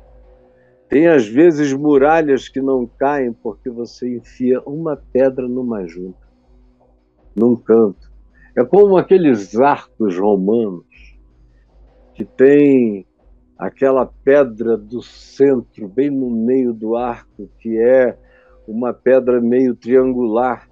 Tem 0.89 1.07
às 1.07 1.27
vezes 1.29 1.73
muralhas 1.73 2.49
que 2.49 2.61
não 2.61 2.87
caem 2.87 3.33
porque 3.33 3.71
você 3.71 4.17
enfia 4.17 4.61
uma 4.63 4.97
pedra 4.97 5.47
numa 5.47 5.87
junta, 5.87 6.27
num 7.37 7.55
canto. 7.55 8.11
É 8.57 8.65
como 8.65 8.97
aqueles 8.97 9.55
arcos 9.57 10.19
romanos 10.19 10.87
que 12.15 12.25
tem 12.25 13.07
aquela 13.57 14.07
pedra 14.07 14.77
do 14.77 15.03
centro, 15.03 15.89
bem 15.89 16.11
no 16.11 16.31
meio 16.31 16.73
do 16.73 16.97
arco, 16.97 17.49
que 17.59 17.79
é 17.79 18.17
uma 18.67 18.93
pedra 18.93 19.41
meio 19.41 19.75
triangular, 19.75 20.68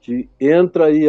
que 0.00 0.28
entra 0.40 0.90
e 0.90 1.06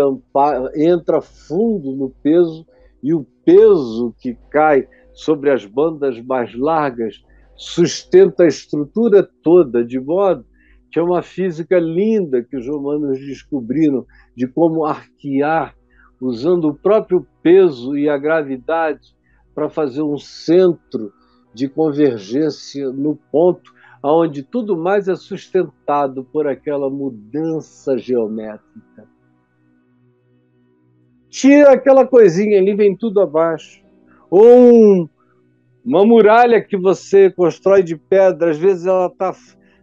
entra 0.75 1.21
fundo 1.21 1.95
no 1.95 2.09
peso 2.09 2.65
e 3.01 3.13
o 3.13 3.25
peso 3.45 4.13
que 4.19 4.37
cai 4.49 4.87
sobre 5.13 5.49
as 5.49 5.65
bandas 5.65 6.19
mais 6.21 6.53
largas 6.55 7.23
sustenta 7.55 8.43
a 8.43 8.47
estrutura 8.47 9.27
toda, 9.43 9.83
de 9.83 9.99
modo 9.99 10.45
que 10.91 10.99
é 10.99 11.01
uma 11.01 11.21
física 11.21 11.79
linda 11.79 12.43
que 12.43 12.57
os 12.57 12.67
romanos 12.67 13.17
descobriram 13.19 14.05
de 14.35 14.45
como 14.45 14.85
arquear, 14.85 15.73
usando 16.19 16.67
o 16.67 16.73
próprio 16.73 17.25
peso 17.41 17.97
e 17.97 18.09
a 18.09 18.17
gravidade 18.17 19.15
para 19.55 19.69
fazer 19.69 20.01
um 20.01 20.17
centro 20.17 21.13
de 21.53 21.69
convergência 21.69 22.91
no 22.91 23.15
ponto 23.31 23.71
onde 24.03 24.43
tudo 24.43 24.75
mais 24.75 25.07
é 25.07 25.15
sustentado 25.15 26.23
por 26.23 26.47
aquela 26.47 26.89
mudança 26.89 27.97
geométrica. 27.97 29.07
Tira 31.29 31.71
aquela 31.71 32.05
coisinha 32.05 32.59
ali, 32.59 32.75
vem 32.75 32.95
tudo 32.95 33.21
abaixo. 33.21 33.81
Ou 34.29 34.45
um 34.45 35.09
uma 35.83 36.05
muralha 36.05 36.63
que 36.63 36.77
você 36.77 37.31
constrói 37.31 37.81
de 37.81 37.95
pedra, 37.95 38.51
às 38.51 38.57
vezes 38.57 38.85
ela 38.85 39.07
está 39.07 39.35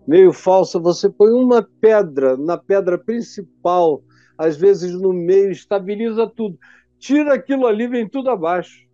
meio 0.06 0.32
falsa, 0.32 0.78
você 0.78 1.10
põe 1.10 1.30
uma 1.32 1.66
pedra 1.80 2.36
na 2.36 2.56
pedra 2.56 2.96
principal, 2.96 4.02
às 4.38 4.56
vezes 4.56 4.92
no 4.92 5.12
meio, 5.12 5.50
estabiliza 5.50 6.26
tudo. 6.26 6.56
Tira 6.98 7.34
aquilo 7.34 7.66
ali, 7.66 7.86
vem 7.86 8.08
tudo 8.08 8.30
abaixo. 8.30 8.87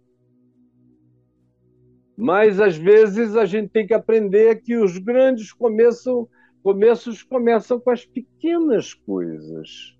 Mas 2.16 2.60
às 2.60 2.76
vezes 2.76 3.36
a 3.36 3.44
gente 3.44 3.70
tem 3.70 3.86
que 3.86 3.94
aprender 3.94 4.62
que 4.62 4.76
os 4.76 4.98
grandes 4.98 5.52
começam, 5.52 6.28
começos 6.62 7.22
começam 7.22 7.80
com 7.80 7.90
as 7.90 8.04
pequenas 8.04 8.94
coisas. 8.94 9.94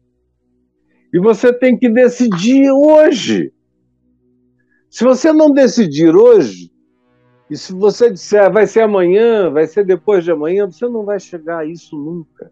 E 1.12 1.18
você 1.18 1.52
tem 1.52 1.76
que 1.76 1.88
decidir 1.88 2.70
hoje. 2.70 3.52
Se 4.88 5.02
você 5.02 5.32
não 5.32 5.50
decidir 5.50 6.14
hoje, 6.14 6.72
e 7.50 7.56
se 7.56 7.72
você 7.72 8.10
disser 8.10 8.50
vai 8.52 8.66
ser 8.66 8.82
amanhã, 8.82 9.50
vai 9.50 9.66
ser 9.66 9.84
depois 9.84 10.24
de 10.24 10.30
amanhã, 10.30 10.66
você 10.66 10.88
não 10.88 11.04
vai 11.04 11.18
chegar 11.18 11.58
a 11.58 11.64
isso 11.64 11.96
nunca. 11.96 12.50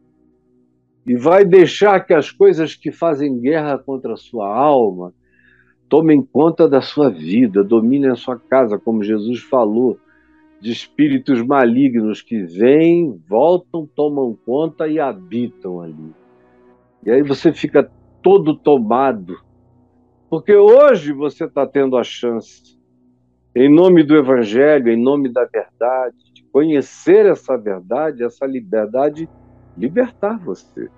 E 1.06 1.16
vai 1.16 1.44
deixar 1.44 2.00
que 2.00 2.12
as 2.12 2.30
coisas 2.30 2.74
que 2.74 2.92
fazem 2.92 3.40
guerra 3.40 3.78
contra 3.78 4.14
a 4.14 4.16
sua 4.16 4.46
alma 4.46 5.14
tomem 5.92 6.22
conta 6.22 6.66
da 6.66 6.80
sua 6.80 7.10
vida, 7.10 7.62
dominem 7.62 8.12
a 8.12 8.16
sua 8.16 8.38
casa, 8.38 8.78
como 8.78 9.04
Jesus 9.04 9.42
falou, 9.42 9.98
de 10.58 10.72
espíritos 10.72 11.42
malignos 11.42 12.22
que 12.22 12.44
vêm, 12.44 13.20
voltam, 13.28 13.86
tomam 13.94 14.34
conta 14.46 14.88
e 14.88 14.98
habitam 14.98 15.82
ali. 15.82 16.14
E 17.04 17.10
aí 17.10 17.22
você 17.22 17.52
fica 17.52 17.90
todo 18.22 18.56
tomado, 18.56 19.38
porque 20.30 20.56
hoje 20.56 21.12
você 21.12 21.44
está 21.44 21.66
tendo 21.66 21.98
a 21.98 22.02
chance 22.02 22.80
em 23.54 23.68
nome 23.68 24.02
do 24.02 24.16
Evangelho, 24.16 24.88
em 24.88 24.96
nome 24.96 25.30
da 25.30 25.44
verdade, 25.44 26.16
de 26.32 26.42
conhecer 26.44 27.26
essa 27.26 27.54
verdade, 27.58 28.24
essa 28.24 28.46
liberdade, 28.46 29.28
libertar 29.76 30.38
você. 30.38 30.88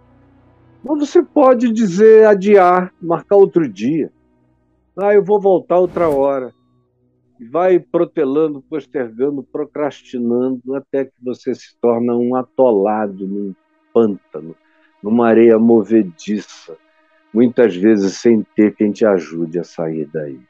Mas 0.84 1.00
você 1.00 1.20
pode 1.20 1.72
dizer, 1.72 2.28
adiar, 2.28 2.94
marcar 3.02 3.34
outro 3.34 3.68
dia. 3.68 4.13
Ah, 4.96 5.12
eu 5.12 5.24
vou 5.24 5.40
voltar 5.40 5.78
outra 5.78 6.08
hora. 6.08 6.52
Vai 7.50 7.80
protelando, 7.80 8.62
postergando, 8.62 9.42
procrastinando, 9.42 10.74
até 10.74 11.04
que 11.04 11.14
você 11.20 11.54
se 11.54 11.76
torna 11.80 12.14
um 12.16 12.36
atolado 12.36 13.26
num 13.26 13.54
pântano, 13.92 14.54
numa 15.02 15.28
areia 15.28 15.58
movediça, 15.58 16.76
muitas 17.32 17.74
vezes 17.74 18.18
sem 18.18 18.46
ter 18.54 18.74
quem 18.74 18.92
te 18.92 19.04
ajude 19.04 19.58
a 19.58 19.64
sair 19.64 20.08
daí. 20.12 20.40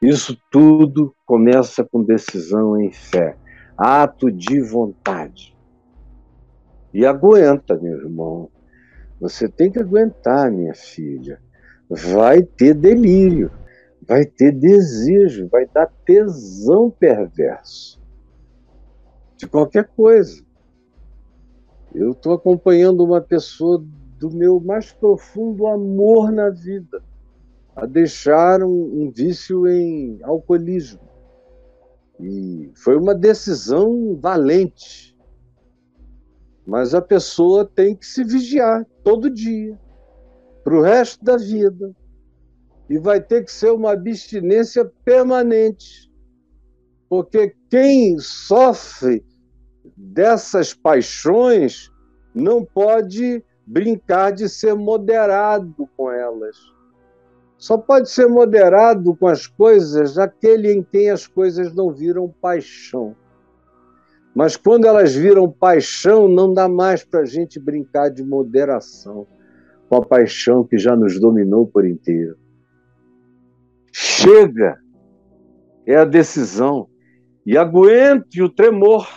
Isso 0.00 0.40
tudo 0.50 1.14
começa 1.26 1.84
com 1.84 2.02
decisão 2.02 2.80
em 2.80 2.90
fé, 2.90 3.36
ato 3.76 4.30
de 4.30 4.60
vontade. 4.62 5.54
E 6.94 7.04
aguenta, 7.04 7.76
meu 7.76 7.98
irmão. 7.98 8.48
Você 9.20 9.48
tem 9.48 9.70
que 9.70 9.78
aguentar, 9.78 10.50
minha 10.50 10.74
filha. 10.74 11.40
Vai 11.88 12.42
ter 12.42 12.74
delírio, 12.74 13.50
vai 14.06 14.24
ter 14.24 14.52
desejo, 14.52 15.48
vai 15.48 15.66
dar 15.66 15.86
tesão 16.04 16.90
perverso. 16.90 18.00
De 19.36 19.46
qualquer 19.46 19.88
coisa. 19.96 20.44
Eu 21.94 22.12
estou 22.12 22.34
acompanhando 22.34 23.04
uma 23.04 23.20
pessoa 23.20 23.82
do 24.18 24.30
meu 24.30 24.60
mais 24.60 24.92
profundo 24.92 25.66
amor 25.66 26.30
na 26.30 26.50
vida 26.50 27.02
a 27.78 27.86
deixar 27.86 28.60
um, 28.62 29.04
um 29.04 29.10
vício 29.10 29.66
em 29.68 30.18
alcoolismo. 30.24 31.00
E 32.18 32.72
foi 32.74 32.96
uma 32.96 33.14
decisão 33.14 34.18
valente. 34.20 35.16
Mas 36.66 36.92
a 36.92 37.00
pessoa 37.00 37.64
tem 37.64 37.94
que 37.94 38.04
se 38.04 38.24
vigiar 38.24 38.84
todo 39.04 39.30
dia, 39.30 39.78
para 40.68 40.76
o 40.76 40.82
resto 40.82 41.24
da 41.24 41.38
vida. 41.38 41.96
e 42.90 42.98
vai 42.98 43.20
ter 43.22 43.44
que 43.44 43.50
ser 43.52 43.70
uma 43.70 43.92
abstinência 43.92 44.84
permanente. 45.04 46.10
Porque 47.08 47.54
quem 47.70 48.18
sofre 48.18 49.24
dessas 49.96 50.72
paixões 50.74 51.90
não 52.34 52.64
pode 52.64 53.42
brincar 53.66 54.32
de 54.32 54.48
ser 54.48 54.74
moderado 54.74 55.88
com 55.96 56.10
elas. 56.10 56.56
Só 57.58 57.76
pode 57.76 58.10
ser 58.10 58.26
moderado 58.26 59.16
com 59.16 59.26
as 59.26 59.46
coisas 59.46 60.18
aquele 60.18 60.72
em 60.72 60.82
quem 60.82 61.10
as 61.10 61.26
coisas 61.26 61.74
não 61.74 61.92
viram 61.92 62.34
paixão. 62.42 63.16
Mas 64.34 64.54
quando 64.56 64.86
elas 64.86 65.14
viram 65.14 65.50
paixão, 65.50 66.28
não 66.28 66.52
dá 66.52 66.68
mais 66.68 67.04
para 67.04 67.20
a 67.20 67.26
gente 67.26 67.58
brincar 67.58 68.10
de 68.10 68.22
moderação 68.22 69.26
com 69.88 69.96
a 69.96 70.04
paixão 70.04 70.64
que 70.64 70.76
já 70.76 70.94
nos 70.94 71.18
dominou 71.18 71.66
por 71.66 71.86
inteiro. 71.86 72.36
Chega! 73.92 74.78
É 75.86 75.96
a 75.96 76.04
decisão. 76.04 76.88
E 77.46 77.56
aguente 77.56 78.42
o 78.42 78.48
tremor. 78.48 79.08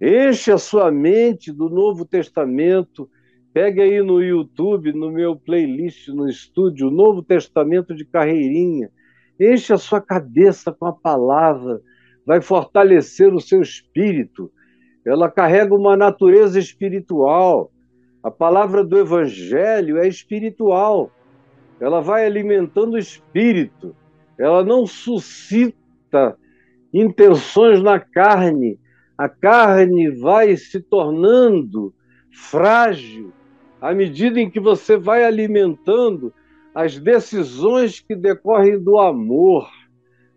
Enche 0.00 0.52
a 0.52 0.58
sua 0.58 0.92
mente 0.92 1.52
do 1.52 1.68
Novo 1.68 2.04
Testamento. 2.04 3.10
Pegue 3.52 3.80
aí 3.80 4.02
no 4.02 4.22
YouTube, 4.22 4.92
no 4.92 5.10
meu 5.10 5.34
playlist, 5.34 6.08
no 6.08 6.28
estúdio, 6.28 6.88
o 6.88 6.90
Novo 6.90 7.22
Testamento 7.22 7.94
de 7.94 8.04
Carreirinha. 8.04 8.90
Enche 9.40 9.72
a 9.72 9.78
sua 9.78 10.00
cabeça 10.00 10.72
com 10.72 10.86
a 10.86 10.92
palavra. 10.92 11.80
Vai 12.24 12.40
fortalecer 12.40 13.34
o 13.34 13.40
seu 13.40 13.60
espírito. 13.60 14.52
Ela 15.04 15.30
carrega 15.30 15.74
uma 15.74 15.96
natureza 15.96 16.58
espiritual. 16.58 17.72
A 18.24 18.30
palavra 18.30 18.82
do 18.82 18.98
Evangelho 18.98 19.98
é 19.98 20.08
espiritual. 20.08 21.10
Ela 21.78 22.00
vai 22.00 22.24
alimentando 22.24 22.94
o 22.94 22.98
espírito, 22.98 23.94
ela 24.38 24.64
não 24.64 24.86
suscita 24.86 26.34
intenções 26.90 27.82
na 27.82 28.00
carne. 28.00 28.80
A 29.18 29.28
carne 29.28 30.08
vai 30.08 30.56
se 30.56 30.80
tornando 30.80 31.92
frágil 32.32 33.30
à 33.78 33.92
medida 33.92 34.40
em 34.40 34.48
que 34.48 34.58
você 34.58 34.96
vai 34.96 35.22
alimentando 35.22 36.32
as 36.74 36.98
decisões 36.98 38.00
que 38.00 38.16
decorrem 38.16 38.82
do 38.82 38.98
amor, 38.98 39.68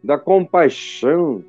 da 0.04 0.18
compaixão, 0.20 1.42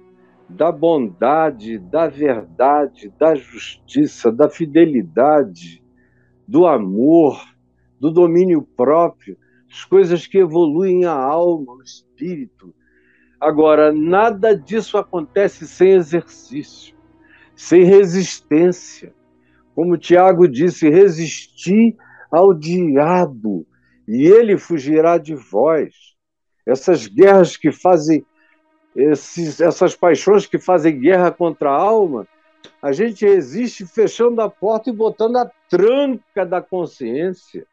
da 0.48 0.70
bondade, 0.70 1.78
da 1.78 2.06
verdade, 2.06 3.12
da 3.18 3.34
justiça, 3.34 4.30
da 4.30 4.48
fidelidade, 4.48 5.82
do 6.48 6.66
amor, 6.66 7.38
do 8.00 8.10
domínio 8.10 8.62
próprio 8.62 9.36
as 9.70 9.84
coisas 9.84 10.26
que 10.26 10.38
evoluem 10.38 11.04
a 11.04 11.12
alma, 11.12 11.74
o 11.74 11.82
espírito. 11.82 12.74
Agora, 13.38 13.92
nada 13.92 14.56
disso 14.56 14.96
acontece 14.96 15.68
sem 15.68 15.90
exercício, 15.90 16.96
sem 17.54 17.84
resistência. 17.84 19.14
Como 19.74 19.98
Tiago 19.98 20.48
disse, 20.48 20.88
resistir 20.88 21.94
ao 22.32 22.54
diabo 22.54 23.66
e 24.08 24.26
ele 24.26 24.56
fugirá 24.56 25.18
de 25.18 25.34
vós. 25.34 25.94
Essas 26.66 27.06
guerras 27.06 27.56
que 27.56 27.70
fazem, 27.70 28.24
esses, 28.96 29.60
essas 29.60 29.94
paixões 29.94 30.46
que 30.46 30.58
fazem 30.58 30.98
guerra 30.98 31.30
contra 31.30 31.70
a 31.70 31.80
alma, 31.80 32.26
a 32.80 32.92
gente 32.92 33.26
resiste 33.26 33.84
fechando 33.86 34.40
a 34.40 34.48
porta 34.48 34.90
e 34.90 34.92
botando 34.92 35.36
a 35.36 35.50
tranca 35.68 36.46
da 36.46 36.60
consciência 36.60 37.66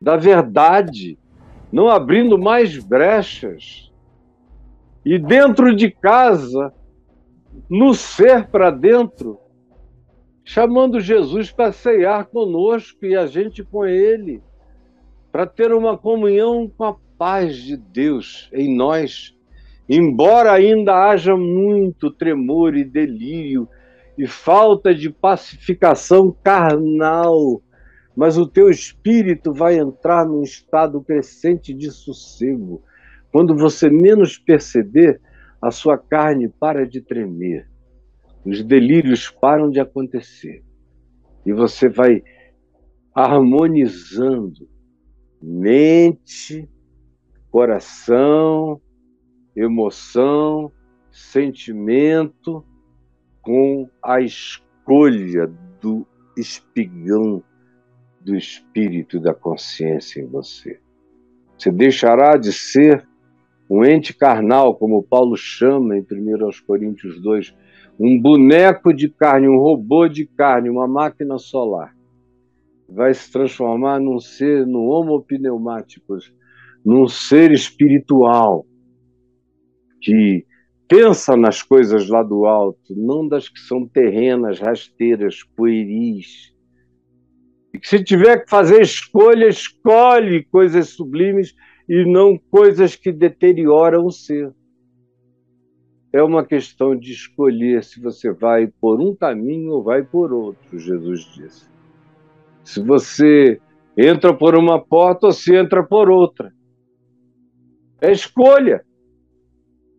da 0.00 0.16
verdade, 0.16 1.16
não 1.70 1.88
abrindo 1.88 2.36
mais 2.36 2.76
brechas. 2.78 3.92
E 5.04 5.18
dentro 5.18 5.74
de 5.76 5.90
casa, 5.90 6.72
no 7.68 7.94
ser 7.94 8.48
para 8.48 8.70
dentro, 8.70 9.38
chamando 10.44 11.00
Jesus 11.00 11.52
para 11.52 11.70
ceiar 11.70 12.26
conosco 12.26 13.04
e 13.06 13.14
a 13.14 13.26
gente 13.26 13.62
com 13.62 13.84
ele, 13.84 14.42
para 15.30 15.46
ter 15.46 15.72
uma 15.72 15.96
comunhão 15.96 16.70
com 16.76 16.84
a 16.84 16.96
paz 17.16 17.56
de 17.56 17.76
Deus 17.76 18.48
em 18.52 18.74
nós. 18.74 19.36
Embora 19.88 20.52
ainda 20.52 21.08
haja 21.08 21.36
muito 21.36 22.10
tremor 22.10 22.76
e 22.76 22.84
delírio 22.84 23.68
e 24.16 24.26
falta 24.26 24.94
de 24.94 25.10
pacificação 25.10 26.36
carnal. 26.42 27.62
Mas 28.14 28.36
o 28.36 28.46
teu 28.46 28.68
espírito 28.68 29.52
vai 29.52 29.78
entrar 29.78 30.26
num 30.26 30.42
estado 30.42 31.00
crescente 31.02 31.72
de 31.72 31.90
sossego. 31.90 32.82
Quando 33.30 33.56
você 33.56 33.88
menos 33.88 34.36
perceber, 34.36 35.20
a 35.62 35.70
sua 35.70 35.96
carne 35.96 36.48
para 36.48 36.84
de 36.84 37.00
tremer, 37.00 37.70
os 38.44 38.64
delírios 38.64 39.30
param 39.30 39.70
de 39.70 39.78
acontecer. 39.78 40.64
E 41.46 41.52
você 41.52 41.88
vai 41.88 42.20
harmonizando 43.14 44.68
mente, 45.40 46.68
coração, 47.48 48.80
emoção, 49.54 50.72
sentimento 51.12 52.64
com 53.42 53.88
a 54.02 54.20
escolha 54.20 55.52
do 55.80 56.06
espigão 56.36 57.42
do 58.20 58.36
espírito 58.36 59.20
da 59.20 59.34
consciência 59.34 60.20
em 60.20 60.26
você. 60.26 60.80
Você 61.58 61.70
deixará 61.70 62.36
de 62.36 62.52
ser 62.52 63.06
um 63.68 63.84
ente 63.84 64.14
carnal, 64.14 64.74
como 64.74 65.02
Paulo 65.02 65.36
chama 65.36 65.96
em 65.96 66.00
1 66.00 66.04
Coríntios 66.66 67.20
2, 67.20 67.54
um 67.98 68.20
boneco 68.20 68.92
de 68.92 69.08
carne, 69.08 69.48
um 69.48 69.58
robô 69.58 70.08
de 70.08 70.26
carne, 70.26 70.70
uma 70.70 70.86
máquina 70.86 71.38
solar. 71.38 71.94
Vai 72.88 73.14
se 73.14 73.30
transformar 73.30 74.00
num 74.00 74.20
ser, 74.20 74.66
no 74.66 74.82
homo 74.84 75.22
pneumáticos, 75.22 76.32
num 76.84 77.08
ser 77.08 77.52
espiritual 77.52 78.66
que 80.00 80.44
pensa 80.92 81.34
nas 81.38 81.62
coisas 81.62 82.06
lá 82.06 82.22
do 82.22 82.44
alto, 82.44 82.94
não 82.94 83.26
das 83.26 83.48
que 83.48 83.58
são 83.58 83.88
terrenas, 83.88 84.60
rasteiras, 84.60 85.42
pueris, 85.56 86.54
e 87.72 87.78
que 87.78 87.88
se 87.88 88.04
tiver 88.04 88.44
que 88.44 88.50
fazer 88.50 88.82
escolha, 88.82 89.48
escolhe 89.48 90.44
coisas 90.44 90.90
sublimes 90.90 91.54
e 91.88 92.04
não 92.04 92.36
coisas 92.36 92.94
que 92.94 93.10
deterioram 93.10 94.04
o 94.04 94.12
ser. 94.12 94.52
É 96.12 96.22
uma 96.22 96.44
questão 96.44 96.94
de 96.94 97.10
escolher 97.10 97.82
se 97.82 97.98
você 97.98 98.30
vai 98.30 98.66
por 98.66 99.00
um 99.00 99.16
caminho 99.16 99.72
ou 99.72 99.82
vai 99.82 100.02
por 100.02 100.30
outro, 100.30 100.78
Jesus 100.78 101.20
disse. 101.34 101.70
Se 102.62 102.82
você 102.82 103.58
entra 103.96 104.34
por 104.34 104.54
uma 104.54 104.78
porta 104.78 105.28
ou 105.28 105.32
se 105.32 105.54
entra 105.54 105.82
por 105.82 106.10
outra. 106.10 106.52
É 107.98 108.12
escolha. 108.12 108.84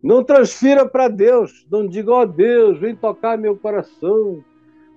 Não 0.04 0.22
transfira 0.22 0.86
para 0.86 1.08
Deus. 1.08 1.66
Não 1.70 1.88
diga, 1.88 2.12
ó 2.12 2.20
oh, 2.20 2.26
Deus, 2.26 2.78
vem 2.78 2.94
tocar 2.94 3.38
meu 3.38 3.56
coração 3.56 4.44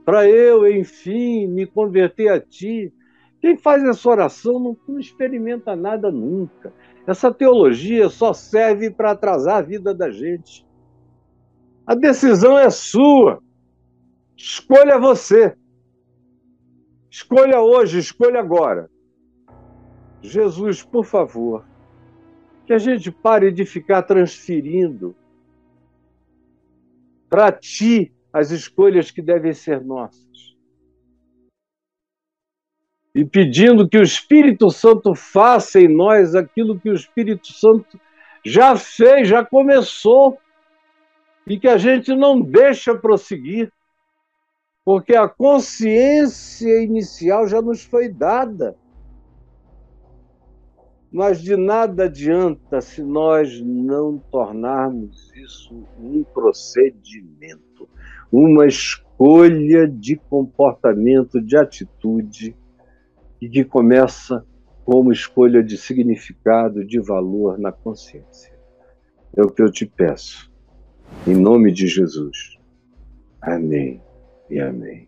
para 0.03 0.27
eu, 0.29 0.69
enfim, 0.69 1.47
me 1.47 1.65
converter 1.65 2.27
a 2.27 2.41
ti. 2.41 2.93
Quem 3.39 3.57
faz 3.57 3.81
essa 3.85 4.09
oração 4.09 4.59
não, 4.59 4.77
não 4.85 4.99
experimenta 4.99 5.77
nada 5.77 6.11
nunca. 6.11 6.73
Essa 7.07 7.33
teologia 7.33 8.09
só 8.09 8.33
serve 8.33 8.91
para 8.91 9.11
atrasar 9.11 9.59
a 9.59 9.61
vida 9.61 9.93
da 9.93 10.11
gente. 10.11 10.67
A 11.85 11.95
decisão 11.95 12.59
é 12.59 12.69
sua. 12.69 13.41
Escolha 14.35 14.99
você. 14.99 15.55
Escolha 17.09 17.61
hoje, 17.61 17.99
escolha 17.99 18.41
agora. 18.41 18.89
Jesus, 20.21 20.83
por 20.83 21.05
favor, 21.05 21.63
que 22.67 22.73
a 22.73 22.77
gente 22.77 23.09
pare 23.09 23.49
de 23.49 23.65
ficar 23.65 24.03
transferindo 24.03 25.15
para 27.29 27.49
ti 27.49 28.13
as 28.31 28.51
escolhas 28.51 29.09
que 29.09 29.21
devem 29.21 29.53
ser 29.53 29.81
nossas. 29.81 30.27
E 33.15 33.23
pedindo 33.23 33.87
que 33.87 33.97
o 33.97 34.03
Espírito 34.03 34.69
Santo 34.69 35.15
faça 35.15 35.79
em 35.79 35.87
nós 35.87 36.35
aquilo 36.35 36.79
que 36.79 36.89
o 36.89 36.93
Espírito 36.93 37.47
Santo 37.53 37.99
já 38.45 38.75
fez, 38.75 39.29
já 39.29 39.43
começou, 39.43 40.37
e 41.47 41.57
que 41.57 41.69
a 41.69 41.77
gente 41.77 42.13
não 42.13 42.41
deixa 42.41 42.93
prosseguir, 42.93 43.71
porque 44.83 45.15
a 45.15 45.27
consciência 45.27 46.83
inicial 46.83 47.47
já 47.47 47.61
nos 47.61 47.83
foi 47.83 48.09
dada. 48.09 48.77
Mas 51.11 51.41
de 51.41 51.55
nada 51.55 52.05
adianta 52.05 52.81
se 52.81 53.01
nós 53.01 53.61
não 53.61 54.17
tornarmos 54.17 55.31
isso 55.35 55.73
um 55.99 56.23
procedimento 56.23 57.67
uma 58.31 58.65
escolha 58.65 59.87
de 59.87 60.15
comportamento, 60.15 61.41
de 61.41 61.57
atitude, 61.57 62.55
e 63.41 63.47
que 63.47 63.63
começa 63.63 64.45
como 64.83 65.11
escolha 65.11 65.63
de 65.63 65.77
significado, 65.77 66.83
de 66.83 66.99
valor 66.99 67.57
na 67.57 67.71
consciência. 67.71 68.53
É 69.35 69.41
o 69.41 69.49
que 69.49 69.61
eu 69.61 69.71
te 69.71 69.85
peço. 69.85 70.51
Em 71.25 71.35
nome 71.35 71.71
de 71.71 71.87
Jesus. 71.87 72.57
Amém 73.41 74.01
e 74.49 74.59
amém. 74.59 75.07